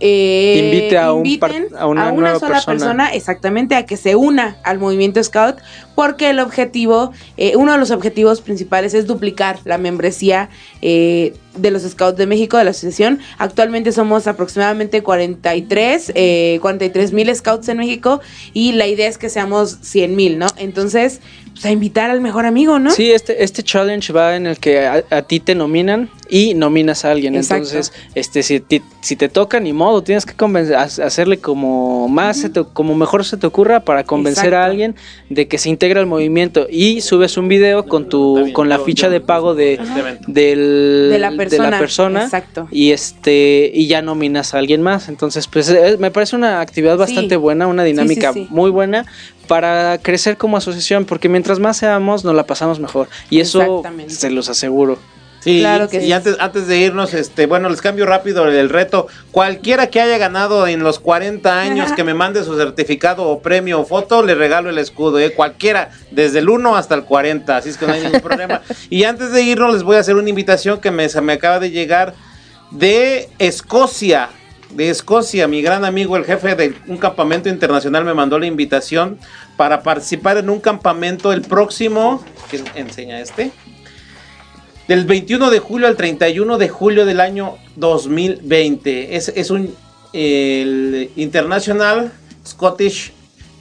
eh, 0.01 0.61
Invite 0.64 0.99
a 0.99 1.12
un 1.12 1.38
par- 1.38 1.53
a 1.78 1.86
una 1.86 2.12
nueva 2.12 2.38
sola 2.38 2.55
persona. 2.55 2.76
persona 2.78 3.09
exactamente 3.14 3.74
a 3.74 3.84
que 3.84 3.96
se 3.96 4.14
una 4.16 4.57
al 4.64 4.78
movimiento 4.78 5.22
Scout 5.22 5.57
porque 5.94 6.30
el 6.30 6.38
objetivo, 6.38 7.12
eh, 7.36 7.57
uno 7.57 7.72
de 7.72 7.78
los 7.78 7.90
objetivos 7.90 8.40
principales 8.40 8.94
es 8.94 9.07
duplicar 9.07 9.59
la 9.64 9.78
membresía 9.78 10.49
eh, 10.82 11.34
de 11.57 11.70
los 11.72 11.82
Scouts 11.82 12.16
de 12.16 12.26
México, 12.26 12.57
de 12.57 12.62
la 12.64 12.70
asociación. 12.70 13.18
Actualmente 13.38 13.90
somos 13.90 14.28
aproximadamente 14.28 15.03
43, 15.03 16.12
eh, 16.14 16.59
43 16.62 17.12
mil 17.12 17.34
Scouts 17.34 17.68
en 17.68 17.78
México 17.78 18.20
y 18.53 18.72
la 18.72 18.86
idea 18.86 19.09
es 19.09 19.18
que 19.18 19.28
seamos 19.28 19.78
100 19.82 20.14
mil, 20.14 20.38
¿no? 20.38 20.46
Entonces, 20.57 21.20
pues 21.61 21.66
a 21.66 21.70
invitar 21.72 22.11
al 22.11 22.20
mejor 22.20 22.46
amigo, 22.46 22.78
¿no? 22.78 22.90
Sí, 22.90 23.11
este, 23.11 23.42
este 23.42 23.62
challenge 23.62 24.12
va 24.12 24.36
en 24.36 24.46
el 24.46 24.59
que 24.59 24.86
a, 24.86 25.02
a 25.11 25.22
ti 25.22 25.40
te 25.40 25.54
nominan 25.54 26.09
y 26.30 26.54
nominas 26.54 27.04
a 27.04 27.11
alguien. 27.11 27.34
Exacto. 27.34 27.64
Entonces, 27.68 27.92
este, 28.14 28.42
si, 28.44 28.61
ti- 28.61 28.82
si 29.00 29.16
te 29.16 29.28
toca, 29.28 29.59
ni 29.59 29.72
modo, 29.72 30.02
tienes 30.02 30.24
que 30.24 30.34
convencer, 30.34 30.76
ha- 30.76 30.82
hacerle 30.82 31.38
como 31.38 32.06
más, 32.09 32.36
se 32.36 32.48
te- 32.50 32.64
como 32.72 32.94
mejor 32.94 33.24
se 33.24 33.36
te 33.38 33.46
ocurra 33.46 33.80
para 33.80 34.04
convencer 34.04 34.54
a 34.54 34.64
alguien 34.64 34.94
de 35.30 35.48
que 35.48 35.59
se 35.59 35.68
integre 35.68 35.98
al 36.00 36.06
movimiento 36.06 36.66
y 36.70 37.00
subes 37.00 37.36
un 37.36 37.48
video 37.48 37.86
con 37.86 38.09
tu, 38.09 38.36
bien, 38.36 38.52
con 38.52 38.68
la 38.68 38.76
yo- 38.76 38.84
ficha 38.84 39.06
yo- 39.09 39.12
de 39.14 39.20
pago 39.20 39.54
de, 39.54 39.74
este 39.74 40.18
del, 40.26 41.09
De 41.11 41.18
la 41.18 41.32
persona, 41.32 41.78
persona, 41.78 42.24
exacto. 42.24 42.68
y 42.70 42.92
este 42.92 43.70
y 43.74 43.86
ya 43.88 44.02
nominas 44.02 44.54
a 44.54 44.59
alguien 44.59 44.82
más. 44.82 45.09
Entonces, 45.09 45.46
pues 45.48 45.68
eh, 45.70 45.96
me 45.98 46.11
parece 46.11 46.36
una 46.36 46.61
actividad 46.61 46.96
bastante 46.96 47.34
Sí. 47.34 47.40
buena, 47.40 47.66
una 47.66 47.82
Sí, 47.82 47.88
sí, 47.88 47.92
dinámica 47.92 48.32
sí. 48.32 48.46
muy 48.50 48.70
buena 48.70 49.04
para 49.49 49.99
crecer 49.99 50.36
como 50.36 50.57
asociación, 50.57 51.05
porque 51.05 51.28
mientras 51.28 51.59
más 51.59 51.78
seamos, 51.78 52.24
nos 52.24 52.34
la 52.34 52.46
pasamos 52.46 52.78
mejor. 52.78 53.09
Y 53.30 53.40
eso 53.40 53.82
se 54.07 54.30
los 54.30 54.49
aseguro. 54.49 54.99
Sí, 55.40 55.61
claro 55.61 55.88
que 55.88 56.05
y 56.05 56.12
antes, 56.12 56.36
antes 56.40 56.66
de 56.66 56.78
irnos, 56.78 57.14
este, 57.14 57.46
bueno, 57.46 57.68
les 57.68 57.80
cambio 57.80 58.07
rápido 58.07 58.46
el 58.49 58.68
reto. 58.68 59.07
Cualquiera 59.30 59.86
que 59.86 60.01
haya 60.01 60.18
ganado 60.18 60.66
en 60.66 60.82
los 60.82 60.99
40 60.99 61.61
años 61.61 61.92
que 61.92 62.03
me 62.03 62.12
mande 62.12 62.42
su 62.44 62.57
certificado 62.57 63.24
o 63.24 63.40
premio 63.40 63.80
o 63.80 63.84
foto, 63.84 64.22
le 64.24 64.34
regalo 64.34 64.68
el 64.68 64.78
escudo, 64.78 65.18
¿eh? 65.20 65.32
Cualquiera, 65.32 65.90
desde 66.11 66.40
el 66.40 66.49
1 66.49 66.76
hasta 66.76 66.96
el 66.96 67.05
40, 67.05 67.57
así 67.57 67.68
es 67.68 67.78
que 67.78 67.86
no 67.86 67.92
hay 67.92 68.03
ningún 68.03 68.20
problema. 68.20 68.62
Y 68.90 69.05
antes 69.05 69.32
de 69.32 69.42
irnos, 69.42 69.74
les 69.74 69.82
voy 69.82 69.96
a 69.96 70.01
hacer 70.01 70.16
una 70.16 70.28
invitación 70.28 70.80
que 70.80 70.90
me, 70.90 71.07
me 71.22 71.32
acaba 71.32 71.61
de 71.61 71.70
llegar 71.70 72.14
de 72.70 73.28
Escocia. 73.38 74.30
De 74.70 74.90
Escocia, 74.90 75.48
mi 75.48 75.62
gran 75.62 75.84
amigo, 75.84 76.16
el 76.16 76.24
jefe 76.24 76.54
de 76.54 76.74
un 76.86 76.98
campamento 76.98 77.48
internacional, 77.48 78.04
me 78.04 78.14
mandó 78.14 78.38
la 78.38 78.46
invitación 78.46 79.18
para 79.56 79.82
participar 79.82 80.36
en 80.36 80.50
un 80.50 80.60
campamento 80.60 81.32
el 81.32 81.42
próximo. 81.42 82.22
¿Quién 82.50 82.64
enseña 82.74 83.20
este? 83.20 83.50
Del 84.86 85.04
21 85.04 85.50
de 85.50 85.58
julio 85.58 85.86
al 85.86 85.96
31 85.96 86.58
de 86.58 86.68
julio 86.68 87.06
del 87.06 87.20
año 87.20 87.56
2020. 87.76 89.16
Es, 89.16 89.32
es 89.34 89.50
un 89.50 89.74
International 90.12 92.12
Scottish 92.46 93.12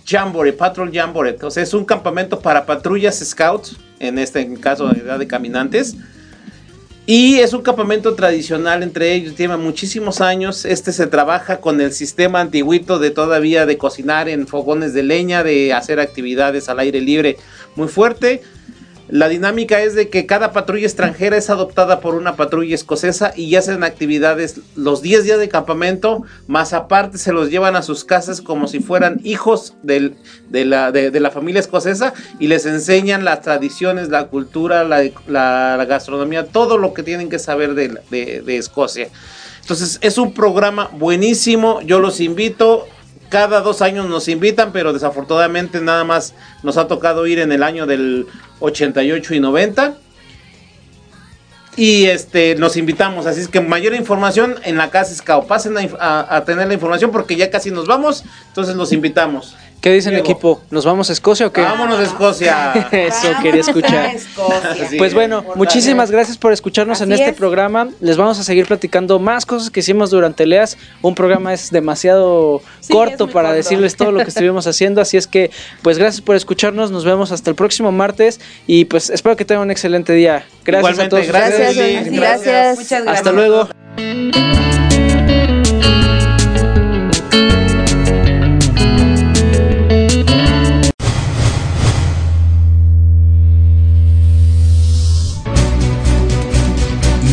Jamboree, 0.05 0.53
Patrol 0.53 0.91
Jamboree. 0.93 1.37
O 1.41 1.51
sea, 1.51 1.63
es 1.63 1.73
un 1.73 1.85
campamento 1.85 2.39
para 2.39 2.65
patrullas 2.65 3.19
scouts, 3.19 3.77
en 3.99 4.19
este 4.19 4.53
caso 4.55 4.87
de 4.87 5.17
de 5.17 5.27
caminantes. 5.27 5.95
Y 7.09 7.39
es 7.39 7.53
un 7.53 7.61
campamento 7.61 8.15
tradicional 8.15 8.83
entre 8.83 9.13
ellos, 9.13 9.33
tiene 9.33 9.55
muchísimos 9.55 10.19
años. 10.19 10.65
Este 10.65 10.91
se 10.91 11.07
trabaja 11.07 11.61
con 11.61 11.79
el 11.79 11.93
sistema 11.93 12.41
antiguito 12.41 12.99
de 12.99 13.11
todavía 13.11 13.65
de 13.65 13.77
cocinar 13.77 14.27
en 14.27 14.45
fogones 14.45 14.93
de 14.93 15.03
leña, 15.03 15.41
de 15.41 15.71
hacer 15.71 16.01
actividades 16.01 16.67
al 16.67 16.79
aire 16.79 16.99
libre 16.99 17.37
muy 17.77 17.87
fuerte. 17.87 18.41
La 19.09 19.29
dinámica 19.29 19.81
es 19.81 19.95
de 19.95 20.09
que 20.09 20.25
cada 20.25 20.51
patrulla 20.51 20.85
extranjera 20.85 21.37
es 21.37 21.49
adoptada 21.49 22.01
por 22.01 22.15
una 22.15 22.35
patrulla 22.35 22.75
escocesa 22.75 23.31
y 23.35 23.55
hacen 23.55 23.83
actividades 23.83 24.59
los 24.75 25.01
10 25.01 25.23
días 25.23 25.39
de 25.39 25.47
campamento, 25.47 26.23
más 26.47 26.73
aparte 26.73 27.17
se 27.17 27.31
los 27.31 27.49
llevan 27.49 27.75
a 27.75 27.83
sus 27.83 28.03
casas 28.03 28.41
como 28.41 28.67
si 28.67 28.79
fueran 28.79 29.21
hijos 29.23 29.75
de, 29.81 30.13
la, 30.51 31.31
familia 31.31 31.59
escocesa 31.59 32.13
y 32.39 32.47
les 32.47 32.65
enseñan 32.65 33.23
las 33.23 33.41
tradiciones, 33.41 34.09
la 34.09 34.27
cultura, 34.27 34.83
la, 34.83 35.85
gastronomía, 35.85 36.47
todo 36.47 36.77
lo 36.77 36.93
que 36.93 37.03
tienen 37.03 37.29
que 37.29 37.39
saber 37.39 37.75
de 37.75 38.57
Escocia. 38.57 39.09
Entonces 39.67 39.99
es 40.01 40.17
un 40.17 40.33
programa 40.33 40.89
buenísimo, 40.93 41.81
yo 41.81 41.99
los 41.99 42.21
invito, 42.21 42.87
cada 43.27 43.59
dos 43.59 43.81
años 43.81 44.07
nos 44.07 44.29
invitan, 44.29 44.71
pero 44.71 44.93
desafortunadamente 44.93 45.81
nada 45.81 46.05
más 46.05 46.33
nos 46.63 46.77
ha 46.77 46.87
tocado 46.87 47.27
ir 47.27 47.39
en 47.39 47.51
el 47.51 47.63
año 47.63 47.85
del 47.85 48.27
88 48.59 49.33
y 49.33 49.39
90. 49.39 49.97
Y 51.77 52.05
este, 52.05 52.55
nos 52.55 52.75
invitamos, 52.75 53.27
así 53.27 53.39
es 53.39 53.47
que 53.47 53.61
mayor 53.61 53.93
información 53.93 54.55
en 54.63 54.77
la 54.77 54.89
casa 54.89 55.13
Scout. 55.13 55.45
Pasen 55.45 55.75
a, 55.99 56.43
tener 56.43 56.67
la 56.67 56.73
información 56.73 57.11
porque 57.11 57.35
ya 57.35 57.51
casi 57.51 57.69
nos 57.69 57.85
vamos, 57.85 58.23
entonces 58.47 58.75
los 58.75 58.91
invitamos. 58.91 59.55
¿Qué 59.81 59.91
dice 59.91 60.09
el 60.09 60.17
equipo? 60.17 60.61
¿Nos 60.71 60.85
vamos 60.85 61.09
a 61.09 61.13
Escocia 61.13 61.47
o 61.47 61.51
qué? 61.53 61.61
Vámonos 61.61 61.99
a 61.99 62.03
Escocia. 62.03 62.73
Eso 62.91 63.29
quería 63.41 63.61
escuchar. 63.61 64.15
pues 64.97 65.13
bueno, 65.13 65.45
muchísimas 65.55 66.09
gracias 66.09 66.37
por 66.37 66.51
escucharnos 66.51 67.01
en 67.01 67.11
este 67.11 67.33
programa. 67.33 67.89
Les 67.99 68.17
vamos 68.17 68.39
a 68.39 68.43
seguir 68.43 68.65
platicando 68.65 69.19
más 69.19 69.45
cosas 69.45 69.69
que 69.69 69.81
hicimos 69.81 70.09
durante 70.09 70.45
LEAS. 70.45 70.77
Un 71.01 71.13
programa 71.13 71.53
es 71.53 71.69
demasiado 71.69 72.61
corto 72.89 73.29
para 73.29 73.53
decirles 73.53 73.95
todo 73.95 74.11
lo 74.11 74.19
que 74.23 74.29
estuvimos 74.29 74.65
haciendo. 74.67 74.99
Así 74.99 75.15
es 75.15 75.27
que, 75.27 75.51
pues 75.83 75.97
gracias 75.97 76.21
por 76.21 76.35
escucharnos. 76.35 76.89
Nos 76.89 77.05
vemos 77.05 77.31
hasta 77.31 77.49
el 77.49 77.55
próximo 77.55 77.91
martes. 77.91 78.39
Y 78.65 78.85
pues 78.85 79.09
espero 79.09 79.35
que 79.35 79.45
tengan 79.45 79.63
un 79.63 79.71
excelente 79.71 80.13
día. 80.13 80.45
Gracias 80.65 80.99
a 80.99 81.09
todos. 81.09 81.27
Gracias, 81.27 81.75
gracias. 81.75 82.11
gracias. 82.11 82.77
Muchas 82.77 83.03
gracias. 83.03 83.07
Hasta 83.07 83.31
luego. 83.31 83.69